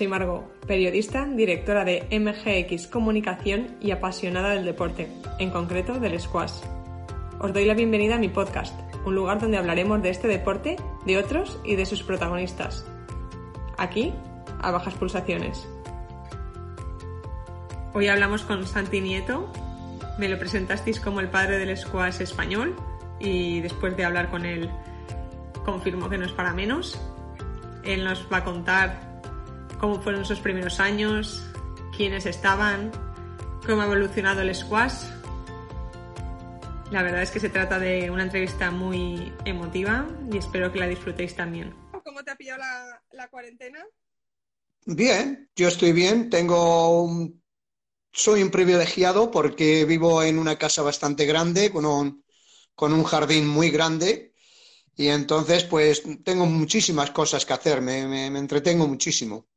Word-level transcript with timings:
soy 0.00 0.08
Margot, 0.08 0.46
periodista, 0.66 1.26
directora 1.26 1.84
de 1.84 2.06
MGX 2.10 2.86
Comunicación 2.86 3.76
y 3.82 3.90
apasionada 3.90 4.54
del 4.54 4.64
deporte, 4.64 5.08
en 5.38 5.50
concreto 5.50 6.00
del 6.00 6.18
squash. 6.18 6.62
Os 7.38 7.52
doy 7.52 7.66
la 7.66 7.74
bienvenida 7.74 8.14
a 8.14 8.18
mi 8.18 8.30
podcast, 8.30 8.74
un 9.04 9.14
lugar 9.14 9.40
donde 9.40 9.58
hablaremos 9.58 10.00
de 10.02 10.08
este 10.08 10.26
deporte, 10.26 10.76
de 11.04 11.18
otros 11.18 11.60
y 11.64 11.76
de 11.76 11.84
sus 11.84 12.02
protagonistas. 12.02 12.86
Aquí, 13.76 14.14
a 14.62 14.70
bajas 14.70 14.94
pulsaciones. 14.94 15.68
Hoy 17.92 18.08
hablamos 18.08 18.40
con 18.44 18.66
Santi 18.66 19.02
Nieto. 19.02 19.52
Me 20.18 20.30
lo 20.30 20.38
presentasteis 20.38 20.98
como 20.98 21.20
el 21.20 21.28
padre 21.28 21.58
del 21.58 21.76
squash 21.76 22.22
español 22.22 22.74
y 23.18 23.60
después 23.60 23.94
de 23.98 24.06
hablar 24.06 24.30
con 24.30 24.46
él 24.46 24.70
confirmo 25.66 26.08
que 26.08 26.16
no 26.16 26.24
es 26.24 26.32
para 26.32 26.54
menos. 26.54 26.98
Él 27.84 28.02
nos 28.02 28.26
va 28.32 28.38
a 28.38 28.44
contar 28.44 29.09
cómo 29.80 30.00
fueron 30.00 30.24
sus 30.24 30.38
primeros 30.38 30.78
años, 30.78 31.42
quiénes 31.96 32.26
estaban, 32.26 32.90
cómo 33.66 33.82
ha 33.82 33.86
evolucionado 33.86 34.42
el 34.42 34.54
squash. 34.54 35.04
La 36.90 37.02
verdad 37.02 37.22
es 37.22 37.30
que 37.30 37.40
se 37.40 37.48
trata 37.48 37.78
de 37.78 38.10
una 38.10 38.24
entrevista 38.24 38.70
muy 38.70 39.32
emotiva 39.44 40.08
y 40.30 40.38
espero 40.38 40.72
que 40.72 40.80
la 40.80 40.88
disfrutéis 40.88 41.34
también. 41.34 41.74
¿Cómo 42.04 42.22
te 42.24 42.32
ha 42.32 42.36
pillado 42.36 42.62
la, 43.12 43.28
cuarentena? 43.28 43.84
Bien, 44.86 45.48
yo 45.54 45.68
estoy 45.68 45.92
bien. 45.92 46.30
Tengo 46.30 47.02
un... 47.02 47.40
Soy 48.12 48.42
un 48.42 48.50
privilegiado 48.50 49.30
porque 49.30 49.84
vivo 49.84 50.22
en 50.24 50.38
una 50.38 50.58
casa 50.58 50.82
bastante 50.82 51.26
grande, 51.26 51.70
con 51.70 51.86
un, 51.86 52.24
con 52.74 52.92
un 52.92 53.04
jardín 53.04 53.46
muy 53.46 53.70
grande 53.70 54.30
y 55.00 55.08
entonces, 55.08 55.64
pues 55.64 56.02
tengo 56.24 56.44
muchísimas 56.44 57.10
cosas 57.10 57.46
que 57.46 57.54
hacer, 57.54 57.80
me, 57.80 58.26
entretengo 58.26 58.86
muchísimo. 58.86 59.48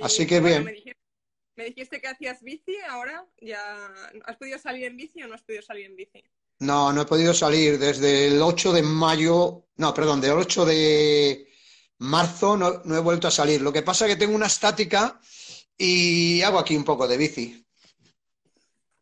Así 0.00 0.26
que 0.26 0.40
bien. 0.40 0.64
Me 1.56 1.66
dijiste, 1.66 2.00
que 2.00 2.08
hacías 2.08 2.42
bici, 2.42 2.76
ahora 2.88 3.24
ya 3.40 3.60
has 4.24 4.36
podido 4.36 4.58
salir 4.58 4.84
en 4.84 4.96
bici 4.96 5.22
o 5.22 5.28
no 5.28 5.34
has 5.34 5.42
podido 5.42 5.62
salir 5.62 5.86
en 5.86 5.94
bici. 5.94 6.24
No, 6.58 6.92
no 6.92 7.02
he 7.02 7.06
podido 7.06 7.32
salir 7.32 7.78
desde 7.78 8.26
el 8.28 8.42
8 8.42 8.72
de 8.72 8.82
mayo, 8.82 9.68
no, 9.76 9.94
perdón, 9.94 10.20
del 10.20 10.32
8 10.32 10.64
de 10.64 11.48
marzo 11.98 12.56
no, 12.56 12.96
he 12.96 13.00
vuelto 13.00 13.28
a 13.28 13.30
salir. 13.30 13.60
Lo 13.60 13.72
que 13.72 13.82
pasa 13.82 14.06
es 14.06 14.12
que 14.12 14.18
tengo 14.18 14.34
una 14.34 14.46
estática 14.46 15.20
y 15.78 16.42
hago 16.42 16.58
aquí 16.58 16.76
un 16.76 16.84
poco 16.84 17.06
de 17.06 17.16
bici. 17.16 17.64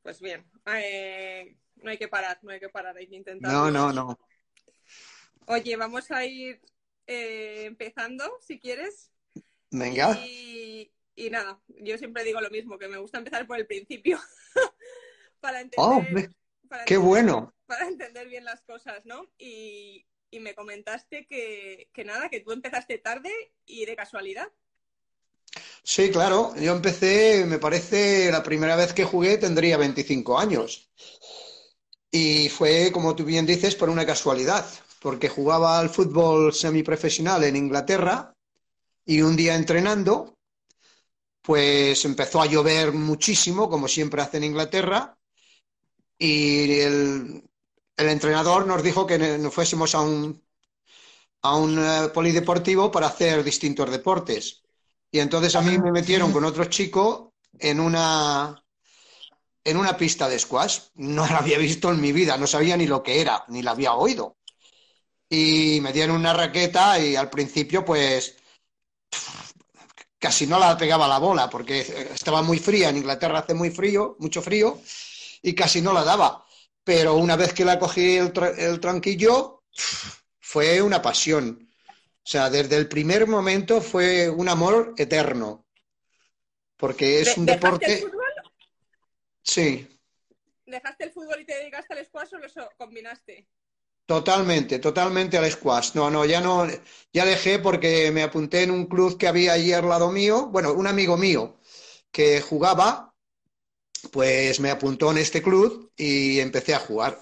Pues 0.03 0.21
bien, 0.21 0.45
eh, 0.67 1.56
no 1.77 1.91
hay 1.91 1.97
que 1.99 2.09
parar, 2.09 2.39
no 2.43 2.51
hay 2.51 2.61
que 2.61 2.69
parar, 2.69 2.97
hay 2.97 3.06
que 3.06 3.17
intentar. 3.17 3.51
No, 3.51 3.71
no, 3.71 3.93
no. 3.93 4.19
Oye, 5.47 5.77
vamos 5.77 6.11
a 6.11 6.25
ir 6.25 6.61
eh, 7.06 7.65
empezando, 7.65 8.39
si 8.41 8.59
quieres. 8.59 9.12
Venga. 9.73 10.19
Y, 10.25 10.91
nada, 11.31 11.61
yo 11.69 11.97
siempre 11.98 12.25
digo 12.25 12.41
lo 12.41 12.51
mismo, 12.51 12.78
que 12.78 12.89
me 12.89 12.98
gusta 12.98 13.19
empezar 13.19 13.47
por 13.47 13.59
el 13.59 13.67
principio. 13.67 14.19
para 15.41 15.61
entender. 15.61 15.78
Oh, 15.78 16.05
¡Qué 16.87 16.97
bueno! 16.97 17.55
Para 17.67 17.89
entender 17.89 18.28
bien 18.28 18.45
las 18.45 18.61
cosas, 18.62 19.05
¿no? 19.05 19.27
Y, 19.39 20.06
me 20.41 20.55
comentaste 20.55 21.27
que, 21.27 21.91
que 21.93 22.05
nada, 22.05 22.31
que 22.31 22.41
tú 22.41 22.53
empezaste 22.53 22.97
tarde 22.98 23.31
y 23.67 23.84
de 23.84 23.95
casualidad. 23.95 24.48
Sí, 25.83 26.11
claro. 26.11 26.55
Yo 26.56 26.73
empecé, 26.73 27.45
me 27.47 27.59
parece, 27.59 28.31
la 28.33 28.43
primera 28.43 28.75
vez 28.75 28.95
que 28.95 29.05
jugué 29.05 29.37
tendría 29.37 29.77
25 29.77 30.39
años. 30.39 30.91
Y 32.11 32.48
fue, 32.48 32.91
como 32.93 33.15
tú 33.15 33.25
bien 33.25 33.45
dices, 33.45 33.75
por 33.75 33.91
una 33.91 34.06
casualidad 34.06 34.65
porque 35.03 35.28
jugaba 35.28 35.78
al 35.78 35.91
fútbol 35.91 36.55
semiprofesional 36.55 37.43
en 37.44 37.56
Inglaterra 37.56 38.31
y 39.05 39.23
un 39.23 39.37
día 39.37 39.55
entrenando, 39.55 40.39
pues 41.41 42.05
empezó 42.05 42.41
a 42.41 42.47
llover 42.47 42.93
muchísimo, 42.93 43.69
como 43.69 43.89
siempre 43.89 44.23
hace 44.23 44.37
en 44.39 44.45
Inglaterra, 44.45 45.17
y 46.19 46.81
el, 46.81 47.43
entrenador 47.97 48.67
nos 48.67 48.83
dijo 48.83 49.07
que 49.07 49.19
nos 49.19 49.53
fuésemos 49.55 49.95
a 49.95 50.01
un, 50.01 50.43
a 51.43 51.57
un 51.57 51.79
eh, 51.79 52.09
polideportivo 52.15 52.91
para 52.91 53.09
hacer 53.09 53.43
distintos 53.45 53.91
deportes. 53.91 54.63
Y 55.11 55.19
entonces 55.21 55.55
a 55.57 55.63
mí 55.63 55.79
me 55.79 55.93
metieron 55.93 56.33
con 56.33 56.45
otro 56.45 56.65
chico 56.67 57.34
en 57.59 57.81
una, 57.81 58.65
en 59.65 59.77
una 59.77 59.97
pista 59.97 60.29
de 60.29 60.39
squash. 60.39 60.81
No 60.95 61.27
la 61.27 61.39
había 61.39 61.59
visto 61.59 61.91
en 61.91 62.01
mi 62.01 62.13
vida, 62.13 62.37
no 62.37 62.47
sabía 62.47 62.77
ni 62.77 62.87
lo 62.87 63.03
que 63.03 63.21
era, 63.21 63.45
ni 63.49 63.63
la 63.63 63.73
había 63.73 63.95
oído 63.95 64.37
y 65.33 65.81
me 65.81 65.95
dieron 65.95 66.17
una 66.17 66.34
raqueta 66.34 66.99
y 67.01 67.17
al 67.17 67.31
principio 67.31 67.87
pues 67.87 68.37
casi 70.23 70.47
no 70.47 70.59
la 70.59 70.77
pegaba 70.78 71.09
la 71.09 71.19
bola 71.19 71.50
porque 71.50 71.81
estaba 72.15 72.43
muy 72.43 72.59
fría, 72.61 72.91
en 72.91 72.99
Inglaterra 72.99 73.41
hace 73.41 73.55
muy 73.55 73.71
frío, 73.71 74.17
mucho 74.21 74.41
frío 74.41 74.81
y 75.43 75.53
casi 75.55 75.83
no 75.83 75.93
la 75.93 76.05
daba. 76.05 76.47
Pero 76.84 77.17
una 77.17 77.37
vez 77.37 77.53
que 77.53 77.65
la 77.65 77.78
cogí 77.78 78.17
el, 78.17 78.81
tranquillo, 78.81 79.65
fue 80.39 80.81
una 80.81 81.03
pasión. 81.03 81.69
O 81.89 82.25
sea, 82.25 82.51
desde 82.51 82.77
el 82.77 82.89
primer 82.89 83.27
momento 83.27 83.81
fue 83.81 84.31
un 84.31 84.49
amor 84.49 84.95
eterno. 84.97 85.67
Porque 86.77 87.21
es 87.21 87.37
un 87.37 87.47
deporte. 87.47 87.95
El 87.95 88.01
fútbol? 88.03 88.25
Sí. 89.43 89.89
¿Dejaste 90.67 91.05
el 91.05 91.12
fútbol 91.12 91.41
y 91.41 91.45
te 91.45 91.55
dedicaste 91.55 91.95
al 91.95 92.05
squash 92.06 92.34
o 92.34 92.39
lo 92.39 92.49
combinaste? 92.77 93.49
Totalmente, 94.07 94.79
totalmente 94.79 95.39
al 95.39 95.51
squash. 95.51 95.93
No, 95.95 96.11
no, 96.11 96.25
ya 96.25 96.41
no, 96.41 96.67
ya 97.13 97.25
dejé 97.25 97.59
porque 97.59 98.11
me 98.11 98.23
apunté 98.23 98.63
en 98.63 98.71
un 98.71 98.87
club 98.87 99.17
que 99.17 99.29
había 99.29 99.53
allí 99.55 99.73
al 99.73 99.89
lado 99.89 100.11
mío, 100.11 100.49
bueno, 100.49 100.73
un 100.73 100.87
amigo 100.87 101.17
mío 101.17 101.57
que 102.11 102.41
jugaba, 102.41 103.15
pues 104.13 104.61
me 104.61 104.71
apuntó 104.71 105.11
en 105.13 105.19
este 105.19 105.43
club 105.43 105.93
y 105.97 106.41
empecé 106.41 106.75
a 106.75 106.81
jugar. 106.81 107.19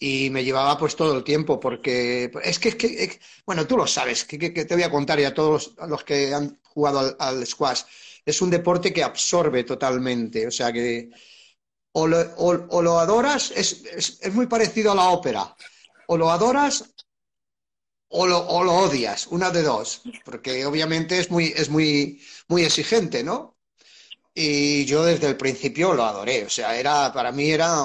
Y 0.00 0.30
me 0.30 0.44
llevaba 0.44 0.78
pues 0.78 0.96
todo 0.96 1.16
el 1.16 1.24
tiempo, 1.24 1.58
porque 1.60 2.30
es 2.44 2.58
que, 2.58 2.68
es 2.70 2.76
que 2.76 3.20
bueno, 3.46 3.66
tú 3.66 3.76
lo 3.76 3.86
sabes, 3.86 4.24
que, 4.24 4.38
te 4.38 4.74
voy 4.74 4.84
a 4.84 4.90
contar 4.90 5.20
ya 5.20 5.28
a 5.28 5.34
todos 5.34 5.74
los 5.88 6.04
que 6.04 6.32
han 6.34 6.60
jugado 6.62 7.16
al, 7.18 7.46
squash. 7.46 7.82
Es 8.24 8.40
un 8.42 8.50
deporte 8.50 8.92
que 8.92 9.02
absorbe 9.02 9.64
totalmente, 9.64 10.46
o 10.46 10.50
sea 10.50 10.72
que 10.72 11.10
o 11.92 12.06
lo, 12.06 12.98
adoras, 12.98 13.52
es, 13.56 13.82
es 14.20 14.32
muy 14.34 14.46
parecido 14.46 14.92
a 14.92 14.94
la 14.94 15.08
ópera 15.10 15.56
o 16.10 16.16
lo 16.16 16.30
adoras 16.30 16.84
o 18.10 18.26
lo, 18.26 18.38
odias, 18.46 19.26
una 19.26 19.50
de 19.50 19.62
dos, 19.62 20.02
porque 20.24 20.64
obviamente 20.64 21.18
es 21.18 21.30
muy, 21.30 21.52
es 21.54 21.68
muy, 21.68 22.22
muy 22.48 22.64
exigente, 22.64 23.22
¿no? 23.22 23.58
Y 24.34 24.86
yo 24.86 25.04
desde 25.04 25.26
el 25.28 25.36
principio 25.36 25.92
lo 25.92 26.04
adoré, 26.04 26.44
o 26.46 26.48
sea, 26.48 26.78
era, 26.78 27.12
para 27.12 27.32
mí 27.32 27.50
era, 27.50 27.84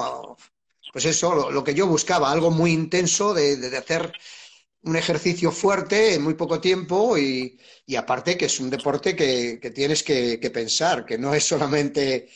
pues 0.92 1.04
eso, 1.04 1.50
lo, 1.50 1.62
que 1.62 1.74
yo 1.74 1.86
buscaba, 1.86 2.32
algo 2.32 2.50
muy 2.50 2.72
intenso 2.72 3.34
de, 3.34 3.76
hacer 3.76 4.10
un 4.82 4.96
ejercicio 4.96 5.52
fuerte 5.52 6.14
en 6.14 6.22
muy 6.22 6.34
poco 6.34 6.60
tiempo 6.60 7.18
y, 7.18 7.58
aparte 7.96 8.38
que 8.38 8.46
es 8.46 8.58
un 8.60 8.70
deporte 8.70 9.14
que, 9.14 9.58
tienes 9.74 10.02
que, 10.02 10.40
que, 10.40 10.50
pensar, 10.50 11.04
que 11.04 11.18
no 11.18 11.34
es 11.34 11.44
solamente 11.44 12.30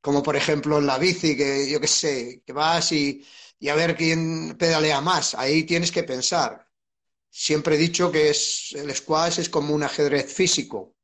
como 0.00 0.22
por 0.22 0.34
ejemplo 0.34 0.78
en 0.78 0.86
la 0.86 0.98
bici, 0.98 1.36
que 1.36 1.70
yo 1.70 1.80
qué 1.80 1.86
sé, 1.86 2.42
que 2.44 2.52
vas 2.52 2.90
y 2.92 3.24
y 3.60 3.68
a 3.68 3.74
ver 3.74 3.94
quién 3.94 4.56
pedalea 4.58 5.00
más. 5.00 5.34
Ahí 5.34 5.64
tienes 5.64 5.92
que 5.92 6.02
pensar. 6.02 6.66
Siempre 7.30 7.76
he 7.76 7.78
dicho 7.78 8.10
que 8.10 8.30
es, 8.30 8.72
el 8.72 8.92
squash 8.94 9.38
es 9.38 9.48
como 9.48 9.74
un 9.74 9.84
ajedrez 9.84 10.32
físico. 10.32 10.96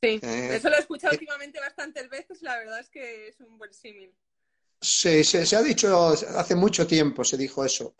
Sí, 0.00 0.18
eh, 0.22 0.50
eso 0.54 0.70
lo 0.70 0.76
he 0.76 0.80
escuchado 0.80 1.12
últimamente 1.12 1.60
bastantes 1.60 2.08
veces, 2.08 2.42
la 2.42 2.56
verdad 2.56 2.80
es 2.80 2.88
que 2.88 3.28
es 3.28 3.40
un 3.40 3.58
buen 3.58 3.74
símil. 3.74 4.14
Sí, 4.80 5.22
se, 5.22 5.54
ha 5.54 5.62
dicho 5.62 6.08
hace 6.08 6.56
mucho 6.56 6.88
tiempo, 6.88 7.24
se 7.24 7.36
dijo 7.36 7.64
eso, 7.64 7.94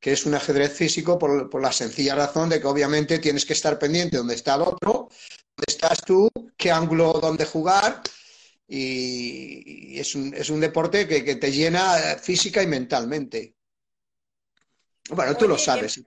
que 0.00 0.12
es 0.12 0.26
un 0.26 0.34
ajedrez 0.34 0.72
físico 0.72 1.16
por, 1.16 1.48
por, 1.48 1.62
la 1.62 1.70
sencilla 1.70 2.16
razón 2.16 2.48
de 2.48 2.60
que 2.60 2.66
obviamente 2.66 3.20
tienes 3.20 3.44
que 3.44 3.52
estar 3.52 3.78
pendiente 3.78 4.16
de 4.16 4.18
dónde 4.18 4.34
está 4.34 4.56
el 4.56 4.62
otro, 4.62 5.08
dónde 5.56 5.66
estás 5.68 6.02
tú, 6.04 6.28
qué 6.56 6.72
ángulo 6.72 7.12
dónde 7.22 7.44
jugar, 7.44 8.02
y, 8.66 9.98
es, 9.98 10.14
un, 10.14 10.32
es, 10.34 10.48
un, 10.50 10.60
deporte 10.60 11.06
que, 11.06 11.36
te 11.36 11.52
llena 11.52 12.16
física 12.20 12.62
y 12.62 12.66
mentalmente. 12.66 13.54
Bueno, 15.10 15.36
tú 15.36 15.46
lo 15.46 15.58
sabes. 15.58 16.02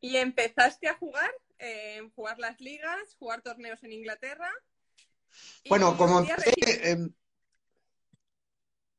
¿Y 0.00 0.16
empezaste 0.16 0.88
a 0.88 0.94
jugar? 0.94 1.30
Eh, 1.58 2.08
jugar 2.14 2.38
las 2.38 2.60
ligas, 2.60 3.16
jugar 3.18 3.42
torneos 3.42 3.82
en 3.82 3.92
Inglaterra. 3.92 4.50
Bueno, 5.68 5.96
como 5.96 6.20
empecé, 6.20 6.90
em, 6.90 7.12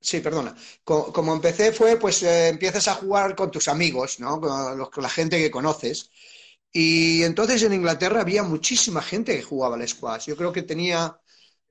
sí, 0.01 0.19
perdona. 0.19 0.55
Como, 0.83 1.33
empecé 1.33 1.71
fue, 1.71 1.97
pues 1.97 2.21
eh, 2.23 2.49
empiezas 2.49 2.89
a 2.89 2.95
jugar 2.95 3.33
con 3.35 3.49
tus 3.49 3.69
amigos, 3.69 4.19
¿no? 4.19 4.41
Con, 4.41 4.85
con, 4.87 5.03
la 5.03 5.09
gente 5.09 5.37
que 5.37 5.49
conoces. 5.49 6.11
Y 6.71 7.23
entonces 7.23 7.63
en 7.63 7.73
Inglaterra 7.73 8.21
había 8.21 8.43
muchísima 8.43 9.01
gente 9.01 9.35
que 9.37 9.41
jugaba 9.41 9.75
al 9.75 9.87
squash. 9.87 10.27
Yo 10.27 10.35
creo 10.35 10.51
que 10.51 10.63
tenía 10.63 11.17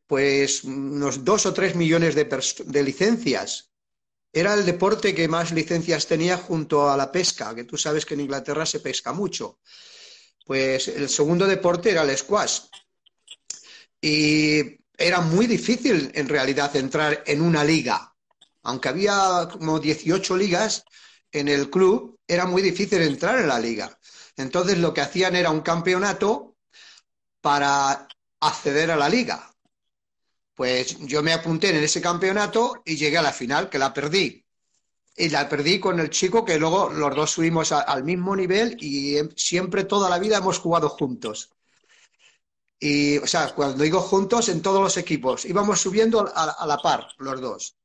pues 0.09 0.65
unos 0.65 1.23
dos 1.23 1.45
o 1.47 1.53
tres 1.53 1.77
millones 1.77 2.15
de, 2.15 2.83
licencias. 2.83 3.71
Era 4.33 4.55
el 4.55 4.65
deporte 4.65 5.15
que 5.15 5.29
más 5.29 5.53
licencias 5.53 6.07
tenía 6.07 6.39
junto 6.39 6.91
a 6.91 6.97
la 6.97 7.13
pesca, 7.13 7.55
que 7.55 7.65
tú 7.65 7.77
sabes 7.77 8.07
que 8.07 8.15
en 8.15 8.23
Inglaterra 8.23 8.67
se 8.67 8.81
pesca 8.81 9.13
mucho. 9.13 9.61
pues 10.47 10.89
el 10.89 11.11
segundo 11.11 11.47
deporte 11.47 11.91
era 11.91 12.03
el 12.03 12.17
squash. 12.17 12.61
Y 14.01 14.79
era 14.97 15.21
muy 15.21 15.47
difícil 15.47 16.11
en 16.15 16.27
realidad 16.29 16.75
entrar 16.77 17.23
en 17.27 17.43
una 17.43 17.63
liga. 17.63 18.15
Aunque 18.63 18.89
había 18.89 19.49
como 19.53 19.79
18 19.79 20.37
ligas 20.39 20.85
en 21.31 21.49
el 21.49 21.69
club, 21.69 22.19
era 22.27 22.47
muy 22.47 22.63
difícil 22.63 23.03
entrar 23.03 23.41
en 23.41 23.49
la 23.49 23.61
liga. 23.61 23.99
Entonces 24.37 24.79
lo 24.79 24.95
que 24.95 25.03
hacían 25.03 25.37
era 25.37 25.51
un 25.51 25.61
campeonato 25.61 26.57
para 27.43 28.09
acceder 28.41 28.91
a 28.91 28.97
la 28.97 29.11
liga. 29.11 29.48
Pues 30.59 30.99
yo 31.07 31.23
me 31.23 31.33
apunté 31.33 31.71
en 31.71 31.85
ese 31.85 32.01
campeonato 32.01 32.83
y 32.85 32.97
llegué 32.97 33.17
a 33.17 33.23
la 33.23 33.33
final, 33.33 33.71
que 33.71 33.79
la 33.79 33.95
perdí. 33.95 34.45
Y 35.17 35.29
la 35.29 35.49
perdí 35.49 35.79
con 35.79 36.01
el 36.01 36.11
chico 36.11 36.45
que 36.45 36.59
luego 36.59 36.91
los 36.91 37.15
dos 37.15 37.31
subimos 37.31 37.71
al 37.71 38.03
mismo 38.03 38.35
nivel 38.35 38.77
y 38.81 39.19
siempre 39.37 39.85
toda 39.85 40.11
la 40.11 40.19
vida 40.19 40.39
hemos 40.39 40.59
jugado 40.59 40.89
juntos. 40.89 41.51
Y, 42.81 43.19
o 43.19 43.27
sea, 43.29 43.55
cuando 43.55 43.85
digo 43.85 44.01
juntos, 44.01 44.49
en 44.49 44.61
todos 44.61 44.83
los 44.83 44.97
equipos, 44.97 45.45
íbamos 45.45 45.81
subiendo 45.81 46.29
a, 46.35 46.67
la 46.67 46.79
par, 46.79 47.07
los 47.19 47.41
dos. 47.41 47.77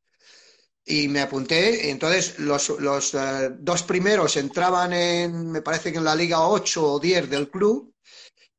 Y 0.83 1.07
me 1.09 1.21
apunté, 1.21 1.91
entonces 1.91 2.39
los, 2.39 2.69
los 2.69 3.13
eh, 3.13 3.51
dos 3.59 3.83
primeros 3.83 4.35
entraban 4.35 4.93
en, 4.93 5.51
me 5.51 5.61
parece 5.61 5.91
que 5.91 5.99
en 5.99 6.05
la 6.05 6.15
Liga 6.15 6.47
8 6.47 6.93
o 6.93 6.99
10 6.99 7.29
del 7.29 7.51
club, 7.51 7.93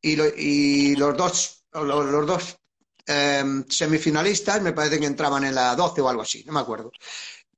y, 0.01 0.21
y 0.23 0.95
los 0.95 1.17
dos, 1.17 1.65
los, 1.73 2.27
dos 2.27 2.59
em, 3.07 3.65
semifinalistas 3.69 4.63
me 4.63 4.73
parece 4.73 4.99
que 4.99 5.07
entraban 5.07 5.45
en 5.45 5.55
la 5.55 5.75
12 5.75 6.01
o 6.01 6.09
algo 6.09 6.23
así, 6.23 6.45
no 6.45 6.53
me 6.53 6.61
acuerdo. 6.61 6.93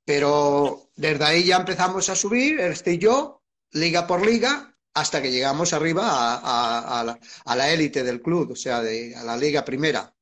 Pero 0.05 0.89
desde 0.95 1.23
ahí 1.23 1.43
ya 1.43 1.57
empezamos 1.57 2.09
a 2.09 2.15
subir, 2.15 2.59
este 2.59 2.93
y 2.93 2.97
yo, 2.97 3.43
liga 3.71 4.07
por 4.07 4.25
liga, 4.25 4.77
hasta 4.93 5.21
que 5.21 5.31
llegamos 5.31 5.73
arriba 5.73 6.41
a, 6.41 7.55
la 7.55 7.71
élite 7.71 8.03
del 8.03 8.21
club, 8.21 8.51
o 8.51 8.55
sea, 8.55 8.81
de, 8.81 9.15
a 9.15 9.23
la 9.23 9.37
liga 9.37 9.63
primera. 9.63 10.13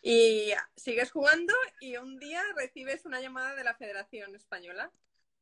Y 0.00 0.50
sigues 0.74 1.12
jugando 1.12 1.52
y 1.80 1.96
un 1.96 2.18
día 2.18 2.42
recibes 2.56 3.04
una 3.04 3.20
llamada 3.20 3.54
de 3.54 3.64
la 3.64 3.74
Federación 3.74 4.34
Española. 4.34 4.90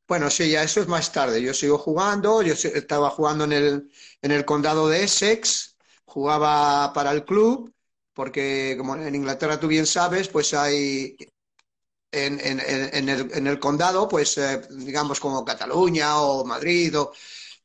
Bueno, 0.07 0.29
sí, 0.29 0.49
ya 0.51 0.63
eso 0.63 0.81
es 0.81 0.87
más 0.87 1.11
tarde. 1.13 1.41
Yo 1.41 1.53
sigo 1.53 1.77
jugando, 1.77 2.41
yo 2.41 2.53
estaba 2.53 3.09
jugando 3.09 3.45
en 3.45 3.53
el, 3.53 3.91
en 4.21 4.31
el 4.31 4.43
condado 4.43 4.89
de 4.89 5.05
Essex, 5.05 5.77
jugaba 6.03 6.91
para 6.91 7.11
el 7.11 7.23
club, 7.23 7.73
porque 8.21 8.75
como 8.77 8.95
en 8.95 9.15
Inglaterra 9.15 9.59
tú 9.59 9.67
bien 9.67 9.87
sabes, 9.87 10.27
pues 10.27 10.53
hay 10.53 11.17
en, 12.11 12.39
el, 12.39 13.31
en 13.33 13.47
el, 13.47 13.59
condado, 13.59 14.07
pues 14.07 14.37
eh, 14.37 14.61
digamos 14.69 15.19
como 15.19 15.43
Cataluña 15.43 16.21
o 16.21 16.45
Madrid 16.45 16.95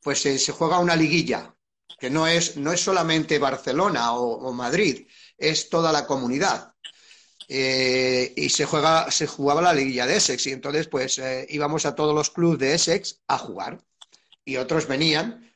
pues 0.01 0.21
se 0.21 0.51
juega 0.51 0.79
una 0.79 0.95
liguilla, 0.95 1.55
que 1.99 2.09
no 2.09 2.25
es, 2.25 2.57
no 2.57 2.71
es 2.71 2.81
solamente 2.81 3.37
Barcelona 3.37 4.13
o, 4.13 4.51
Madrid, 4.51 5.07
es 5.37 5.69
toda 5.69 5.91
la 5.91 6.07
comunidad. 6.07 6.73
Eh, 7.47 8.33
y 8.35 8.49
se, 8.49 8.65
juega, 8.65 9.11
se 9.11 9.27
jugaba 9.27 9.61
la 9.61 9.75
liguilla 9.75 10.07
de 10.07 10.17
Essex 10.17 10.47
y 10.47 10.53
entonces 10.53 10.87
pues 10.87 11.19
eh, 11.19 11.45
íbamos 11.49 11.85
a 11.85 11.93
todos 11.93 12.15
los 12.15 12.31
clubes 12.31 12.57
de 12.57 12.73
Essex 12.73 13.21
a 13.27 13.37
jugar 13.37 13.79
y 14.43 14.57
otros 14.57 14.87
venían 14.87 15.46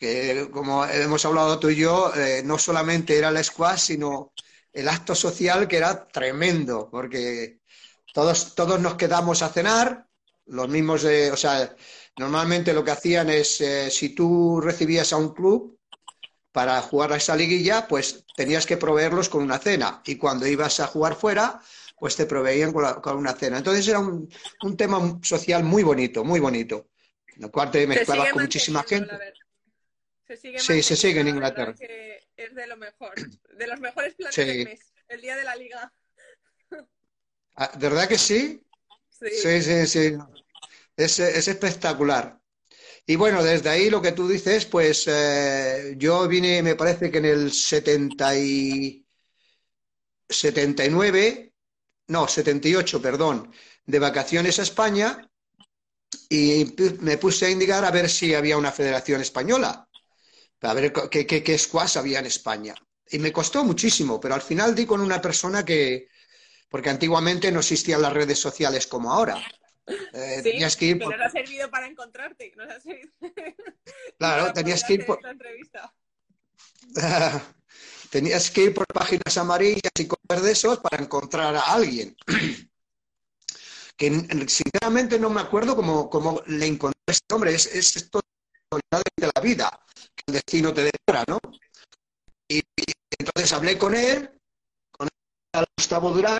que 0.00 0.48
como 0.50 0.84
hemos 0.86 1.24
hablado 1.24 1.60
tú 1.60 1.70
y 1.70 1.76
yo 1.76 2.12
eh, 2.16 2.42
no 2.44 2.58
solamente 2.58 3.16
era 3.16 3.28
el 3.28 3.44
squash 3.44 3.78
sino 3.78 4.32
el 4.72 4.88
acto 4.88 5.14
social 5.14 5.68
que 5.68 5.76
era 5.76 6.08
tremendo 6.08 6.88
porque 6.90 7.60
todos, 8.12 8.56
todos 8.56 8.80
nos 8.80 8.94
quedamos 8.96 9.42
a 9.42 9.50
cenar 9.50 10.06
los 10.46 10.68
mismos 10.68 11.02
de, 11.02 11.30
o 11.30 11.36
sea 11.36 11.76
Normalmente 12.20 12.74
lo 12.74 12.84
que 12.84 12.90
hacían 12.90 13.30
es, 13.30 13.62
eh, 13.62 13.90
si 13.90 14.10
tú 14.10 14.60
recibías 14.60 15.12
a 15.14 15.16
un 15.16 15.32
club 15.32 15.78
para 16.52 16.82
jugar 16.82 17.14
a 17.14 17.16
esa 17.16 17.34
liguilla, 17.34 17.88
pues 17.88 18.24
tenías 18.36 18.66
que 18.66 18.76
proveerlos 18.76 19.30
con 19.30 19.42
una 19.42 19.58
cena. 19.58 20.02
Y 20.04 20.16
cuando 20.16 20.46
ibas 20.46 20.80
a 20.80 20.86
jugar 20.86 21.14
fuera, 21.14 21.62
pues 21.98 22.16
te 22.16 22.26
proveían 22.26 22.72
con, 22.72 23.16
una 23.16 23.32
cena. 23.32 23.56
Entonces 23.56 23.88
era 23.88 24.00
un, 24.00 24.28
tema 24.76 25.18
social 25.22 25.64
muy 25.64 25.82
bonito, 25.82 26.22
muy 26.22 26.40
bonito. 26.40 26.88
En 27.36 27.44
el 27.44 27.50
cual 27.50 27.70
te 27.70 27.86
mezclabas 27.86 28.32
con 28.32 28.42
muchísima 28.42 28.82
gente. 28.82 29.16
Sí, 30.36 30.82
se 30.82 30.96
sigue 30.96 31.20
en 31.20 31.28
Inglaterra. 31.28 31.74
es 32.36 32.54
de 32.54 32.66
lo 32.66 32.76
mejor, 32.76 33.12
de 33.56 33.66
los 33.66 33.80
mejores 33.80 34.14
planes 34.14 34.36
del 34.36 34.64
mes, 34.64 34.92
el 35.08 35.20
día 35.20 35.36
de 35.36 35.44
la 35.44 35.56
liga. 35.56 35.92
Ah, 37.56 37.70
¿De 37.76 37.88
verdad 37.88 38.08
que 38.08 38.18
sí? 38.18 38.62
Sí, 39.10 39.62
sí, 39.62 39.86
sí. 39.86 40.16
Es, 40.96 41.18
espectacular. 41.18 42.40
Y 43.06 43.16
bueno, 43.16 43.42
desde 43.42 43.68
ahí 43.68 43.90
lo 43.90 44.00
que 44.00 44.12
tú 44.12 44.28
dices, 44.28 44.66
pues 44.66 45.04
eh, 45.08 45.94
yo 45.96 46.28
vine, 46.28 46.62
me 46.62 46.76
parece 46.76 47.10
que 47.10 47.18
en 47.18 47.24
el 47.24 47.52
70 47.52 48.36
y 48.36 49.06
79, 50.28 51.52
no, 52.08 52.28
78, 52.28 53.02
perdón, 53.02 53.52
de 53.84 53.98
vacaciones 53.98 54.58
a 54.58 54.62
España 54.62 55.30
y 56.28 56.74
me 57.00 57.18
puse 57.18 57.46
a 57.46 57.50
indicar 57.50 57.84
a 57.84 57.90
ver 57.90 58.08
si 58.08 58.34
había 58.34 58.56
una 58.56 58.72
federación 58.72 59.20
española, 59.20 59.88
a 60.62 60.74
ver 60.74 60.92
qué, 61.10 61.26
qué, 61.26 61.42
qué 61.42 61.58
squash 61.58 61.98
había 61.98 62.18
en 62.18 62.26
España. 62.26 62.74
Y 63.10 63.18
me 63.18 63.32
costó 63.32 63.64
muchísimo, 63.64 64.20
pero 64.20 64.34
al 64.34 64.42
final 64.42 64.74
di 64.74 64.86
con 64.86 65.00
una 65.00 65.20
persona 65.20 65.64
que, 65.64 66.08
porque 66.68 66.90
antiguamente 66.90 67.50
no 67.50 67.60
existían 67.60 68.00
las 68.00 68.12
redes 68.12 68.38
sociales 68.38 68.86
como 68.86 69.12
ahora. 69.12 69.42
Eh, 70.12 70.40
tenías 70.42 70.76
que 70.76 70.86
ir 70.86 70.98
por... 70.98 71.16
nos 71.16 71.26
ha 71.26 71.30
servido 71.30 71.70
para 71.70 71.86
encontrarte. 71.86 72.52
Nos 72.56 72.70
ha 72.70 72.80
servido... 72.80 73.10
Claro, 74.18 74.52
tenías 74.52 74.84
que 74.84 74.94
ir 74.94 75.06
por... 75.06 75.20
tenías 78.10 78.50
que 78.50 78.62
ir 78.62 78.74
por 78.74 78.86
páginas 78.86 79.36
amarillas 79.36 79.92
y 79.98 80.06
cosas 80.06 80.42
de 80.44 80.52
esos 80.52 80.78
para 80.78 81.02
encontrar 81.02 81.56
a 81.56 81.62
alguien. 81.62 82.16
que 83.96 84.10
sinceramente 84.46 85.18
no 85.18 85.30
me 85.30 85.40
acuerdo 85.40 85.74
cómo, 85.74 86.42
le 86.46 86.66
encontré 86.66 87.00
a 87.08 87.12
este 87.12 87.34
hombre. 87.34 87.54
Es, 87.54 87.66
es 87.66 87.96
esto 87.96 88.20
de 89.16 89.30
la 89.34 89.40
vida, 89.40 89.80
destino 90.32 90.72
te 90.72 90.84
depara, 90.84 91.24
¿no? 91.28 91.38
Y, 92.48 92.60
entonces 93.18 93.52
hablé 93.52 93.78
con 93.78 93.94
él, 93.94 94.30
con 94.90 95.08
Gustavo 95.76 96.10
Durán, 96.10 96.38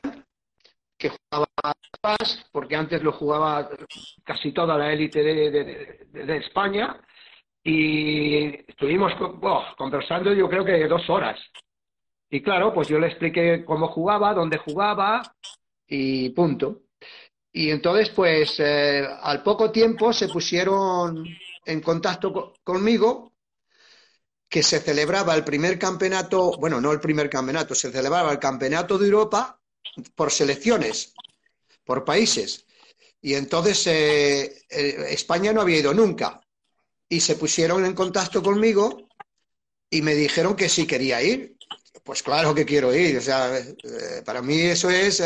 que 0.97 1.11
jugaba 1.11 1.47
más, 2.03 2.47
porque 2.53 2.77
antes 2.77 3.03
lo 3.03 3.13
jugaba 3.13 3.71
casi 4.25 4.53
toda 4.53 4.77
la 4.77 4.93
élite 4.93 5.23
de, 5.23 6.37
España, 6.37 7.01
y 7.63 8.47
estuvimos 8.71 9.13
conversando 9.77 10.33
yo 10.33 10.49
creo 10.49 10.65
que 10.65 10.89
dos 10.89 11.09
horas. 11.11 11.39
Y 12.31 12.43
claro, 12.43 12.73
pues 12.73 12.89
yo 12.89 12.99
le 12.99 13.09
expliqué 13.09 13.65
cómo 13.65 13.89
jugaba, 13.89 14.35
dónde 14.35 14.59
jugaba 14.59 15.23
y 15.87 16.31
punto. 16.31 16.83
Y 17.53 17.71
entonces, 17.71 18.11
pues 18.11 18.61
eh, 18.61 19.05
al 19.23 19.43
poco 19.43 19.73
tiempo 19.73 20.13
se 20.13 20.29
pusieron 20.29 21.25
en 21.65 21.81
contacto 21.81 22.55
conmigo 22.63 23.30
que 24.51 24.65
se 24.65 24.81
celebraba 24.81 25.37
el 25.37 25.45
primer 25.45 25.79
campeonato, 25.79 26.57
bueno, 26.59 26.81
no 26.81 26.91
el 26.91 26.99
primer 26.99 27.31
campeonato, 27.31 27.73
se 27.73 27.93
celebraba 27.93 28.33
el 28.33 28.41
campeonato 28.41 28.99
de 28.99 29.07
Europa 29.07 29.61
por 30.17 30.33
selecciones, 30.33 31.15
por 31.85 32.05
países. 32.05 32.67
Y 33.23 33.35
entonces 33.35 33.87
eh, 33.87 34.65
eh, 34.69 35.07
España 35.11 35.53
no 35.53 35.61
había 35.61 35.79
ido 35.79 35.95
nunca. 35.95 36.41
Y 37.09 37.21
se 37.21 37.37
pusieron 37.37 37.85
en 37.85 37.95
contacto 37.95 38.43
conmigo 38.43 39.09
y 39.89 40.03
me 40.03 40.17
dijeron 40.17 40.57
que 40.57 40.69
sí 40.69 40.85
quería 40.85 41.23
ir. 41.23 41.57
Pues 42.03 42.23
claro 42.25 42.53
que 42.53 42.65
quiero 42.65 42.93
ir. 42.93 43.19
O 43.19 43.21
sea, 43.21 43.57
eh, 43.57 44.23
para 44.25 44.43
mí 44.43 44.59
eso 44.63 44.91
es 44.91 45.23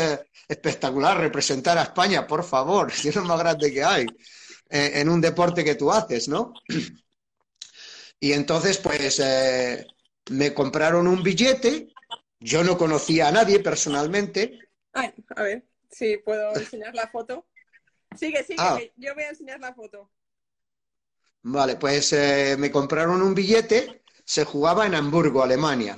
espectacular, 0.47 1.17
representar 1.17 1.79
a 1.79 1.83
España, 1.83 2.27
por 2.27 2.43
favor. 2.43 2.91
Es 3.03 3.15
lo 3.15 3.23
más 3.23 3.39
grande 3.39 3.73
que 3.73 3.83
hay 3.83 4.05
en 4.69 5.09
un 5.09 5.21
deporte 5.21 5.63
que 5.63 5.75
tú 5.75 5.91
haces, 5.91 6.27
¿no? 6.27 6.53
Y 8.19 8.33
entonces, 8.33 8.77
pues, 8.77 9.21
me 10.29 10.53
compraron 10.53 11.07
un 11.07 11.21
billete 11.21 11.89
yo 12.45 12.63
no 12.63 12.77
conocía 12.77 13.27
a 13.27 13.31
nadie 13.31 13.59
personalmente. 13.59 14.59
Ay, 14.93 15.13
a 15.35 15.41
ver, 15.41 15.65
si 15.89 16.17
puedo 16.17 16.55
enseñar 16.55 16.93
la 16.93 17.07
foto. 17.07 17.47
Sigue, 18.15 18.43
sigue, 18.43 18.59
ah. 18.59 18.79
yo 18.95 19.13
voy 19.13 19.23
a 19.23 19.29
enseñar 19.29 19.59
la 19.59 19.73
foto. 19.73 20.11
Vale, 21.41 21.75
pues 21.75 22.13
eh, 22.13 22.55
me 22.57 22.71
compraron 22.71 23.21
un 23.21 23.35
billete, 23.35 24.03
se 24.23 24.45
jugaba 24.45 24.85
en 24.85 24.95
Hamburgo, 24.95 25.43
Alemania. 25.43 25.97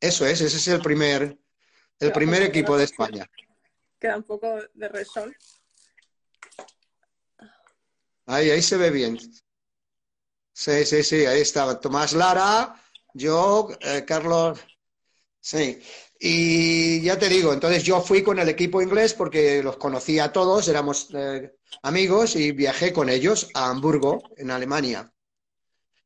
Eso 0.00 0.26
es, 0.26 0.40
ese 0.40 0.56
es 0.56 0.68
el 0.68 0.80
primer, 0.80 1.38
el 2.00 2.12
primer 2.12 2.42
equipo 2.42 2.76
de 2.76 2.84
España. 2.84 3.30
Queda 3.98 4.16
un 4.16 4.24
poco 4.24 4.58
de 4.74 4.88
resol. 4.88 5.36
Ahí, 8.26 8.50
ahí 8.50 8.60
se 8.60 8.76
ve 8.76 8.90
bien. 8.90 9.18
Sí, 10.58 10.86
sí, 10.86 11.02
sí, 11.02 11.26
ahí 11.26 11.40
estaba. 11.42 11.78
Tomás 11.78 12.14
Lara, 12.14 12.74
yo, 13.12 13.68
eh, 13.80 14.04
Carlos 14.06 14.58
Sí, 15.40 15.80
y 16.20 17.02
ya 17.02 17.18
te 17.18 17.28
digo, 17.28 17.52
entonces 17.52 17.84
yo 17.84 18.00
fui 18.02 18.22
con 18.22 18.38
el 18.38 18.48
equipo 18.48 18.82
inglés 18.82 19.14
porque 19.14 19.62
los 19.62 19.76
conocía 19.78 20.24
a 20.24 20.32
todos, 20.32 20.68
éramos 20.68 21.08
eh, 21.14 21.52
amigos 21.82 22.36
y 22.36 22.52
viajé 22.52 22.92
con 22.92 23.08
ellos 23.10 23.50
a 23.54 23.70
Hamburgo, 23.70 24.22
en 24.36 24.50
Alemania. 24.50 25.12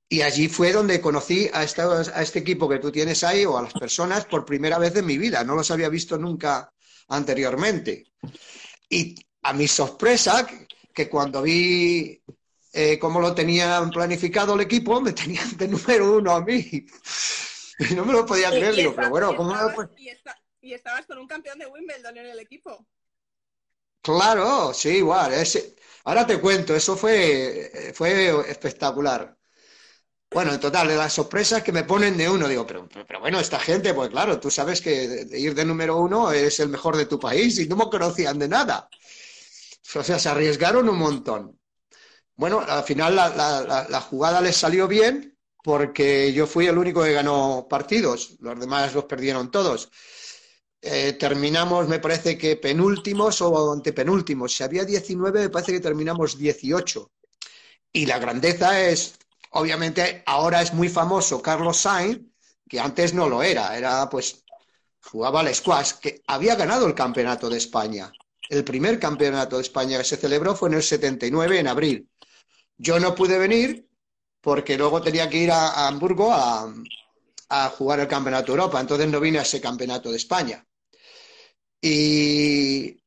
Y 0.08 0.22
allí 0.22 0.48
fue 0.48 0.72
donde 0.72 1.00
conocí 1.00 1.48
a, 1.52 1.60
a 1.60 2.22
este 2.22 2.40
equipo 2.40 2.68
que 2.68 2.80
tú 2.80 2.92
tienes 2.92 3.24
ahí 3.24 3.44
o 3.44 3.56
a 3.56 3.62
las 3.62 3.72
personas 3.72 4.26
por 4.26 4.44
primera 4.44 4.78
vez 4.78 4.94
en 4.96 5.06
mi 5.06 5.16
vida. 5.18 5.44
No 5.44 5.54
los 5.54 5.70
había 5.70 5.88
visto 5.88 6.18
nunca 6.18 6.72
anteriormente. 7.08 8.04
Y 8.88 9.14
a 9.42 9.52
mi 9.52 9.68
sorpresa, 9.68 10.46
que 10.92 11.08
cuando 11.08 11.42
vi 11.42 12.20
eh, 12.72 12.98
cómo 12.98 13.20
lo 13.20 13.34
tenían 13.34 13.90
planificado 13.90 14.54
el 14.54 14.60
equipo, 14.60 15.00
me 15.00 15.12
tenían 15.12 15.56
de 15.56 15.68
número 15.68 16.16
uno 16.16 16.32
a 16.32 16.40
mí. 16.40 16.86
Y 17.80 17.94
no 17.94 18.04
me 18.04 18.12
lo 18.12 18.26
podía 18.26 18.50
creer, 18.50 18.74
digo, 18.74 18.94
pero 18.94 19.08
bueno, 19.08 19.34
¿cómo 19.34 19.54
y, 20.60 20.74
estabas 20.74 21.06
con 21.06 21.16
un 21.16 21.26
campeón 21.26 21.58
de 21.58 21.64
Wimbledon 21.64 22.18
en 22.18 22.26
el 22.26 22.38
equipo. 22.38 22.86
Claro, 24.02 24.74
sí, 24.74 24.98
igual. 24.98 25.32
Ese... 25.32 25.76
Ahora 26.04 26.26
te 26.26 26.38
cuento, 26.38 26.76
eso 26.76 26.94
fue, 26.94 27.92
fue 27.94 28.50
espectacular. 28.50 29.34
Bueno, 30.30 30.52
en 30.52 30.60
total, 30.60 30.86
de 30.86 30.96
las 30.96 31.12
sorpresas 31.12 31.62
que 31.62 31.72
me 31.72 31.82
ponen 31.82 32.16
de 32.16 32.28
uno, 32.30 32.46
digo, 32.46 32.64
pero, 32.64 32.88
pero, 32.88 33.18
bueno, 33.18 33.40
esta 33.40 33.58
gente, 33.58 33.92
pues 33.92 34.10
claro, 34.10 34.38
tú 34.38 34.48
sabes 34.50 34.80
que 34.80 35.26
ir 35.32 35.54
de 35.54 35.64
número 35.64 35.96
uno 35.96 36.30
es 36.30 36.60
el 36.60 36.68
mejor 36.68 36.96
de 36.96 37.06
tu 37.06 37.18
país 37.18 37.58
y 37.58 37.66
no 37.66 37.74
me 37.76 37.90
conocían 37.90 38.38
de 38.38 38.48
nada. 38.48 38.88
O 39.94 40.02
sea, 40.04 40.18
se 40.18 40.28
arriesgaron 40.28 40.88
un 40.88 40.98
montón. 40.98 41.59
Bueno, 42.40 42.60
al 42.60 42.84
final 42.84 43.14
la, 43.16 44.00
jugada 44.08 44.40
les 44.40 44.56
salió 44.56 44.88
bien 44.88 45.36
porque 45.62 46.32
yo 46.32 46.46
fui 46.46 46.66
el 46.66 46.78
único 46.78 47.02
que 47.04 47.12
ganó 47.12 47.66
partidos, 47.68 48.36
los 48.40 48.58
demás 48.58 48.94
los 48.94 49.04
perdieron 49.04 49.50
todos. 49.50 49.90
Eh, 50.80 51.12
terminamos, 51.12 51.86
me 51.86 51.98
parece 51.98 52.38
que 52.38 52.56
penúltimos 52.56 53.42
o 53.42 53.72
antepenúltimos. 53.72 54.56
Si 54.56 54.62
había 54.62 54.84
19, 54.84 55.40
me 55.42 55.50
parece 55.50 55.72
que 55.72 55.80
terminamos 55.80 56.38
18. 56.38 57.12
Y 57.92 58.06
la 58.06 58.18
grandeza 58.18 58.80
es 58.88 59.20
Obviamente 59.50 60.22
ahora 60.26 60.62
es 60.62 60.72
muy 60.72 60.88
famoso 60.88 61.42
Carlos 61.42 61.78
Sainz, 61.78 62.20
que 62.68 62.78
antes 62.78 63.14
no 63.14 63.28
lo 63.28 63.42
era, 63.42 63.76
era 63.76 64.08
pues 64.08 64.44
jugaba 65.02 65.40
al 65.40 65.54
squash, 65.54 65.94
que 66.00 66.22
había 66.26 66.54
ganado 66.54 66.86
el 66.86 66.94
campeonato 66.94 67.50
de 67.50 67.58
España. 67.58 68.12
El 68.48 68.64
primer 68.64 68.98
campeonato 69.00 69.56
de 69.56 69.62
España 69.62 69.98
que 69.98 70.04
se 70.04 70.16
celebró 70.16 70.54
fue 70.54 70.68
en 70.68 70.76
el 70.76 70.82
79, 70.82 71.58
en 71.58 71.68
abril. 71.68 72.09
Yo 72.80 72.98
no 72.98 73.14
pude 73.14 73.36
venir 73.36 73.86
porque 74.40 74.78
luego 74.78 75.02
tenía 75.02 75.28
que 75.28 75.36
ir 75.36 75.50
a, 75.50 75.86
Hamburgo 75.86 76.32
a, 76.32 76.72
jugar 77.76 78.00
el 78.00 78.08
campeonato 78.08 78.46
de 78.46 78.58
Europa, 78.58 78.80
entonces 78.80 79.06
no 79.08 79.20
vine 79.20 79.38
a 79.38 79.42
ese 79.42 79.60
campeonato 79.60 80.10
de 80.10 80.16
España. 80.16 80.66
Y, 81.82 83.02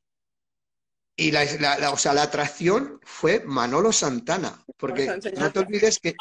y 1.15 1.31
la, 1.31 1.91
o 1.91 1.97
sea, 1.97 2.13
la 2.13 2.23
atracción 2.23 2.99
fue 3.01 3.43
Manolo 3.45 3.91
Santana, 3.91 4.63
porque 4.77 5.07
no 5.37 5.51
te 5.51 5.59
olvides 5.59 5.97
que 5.97 6.13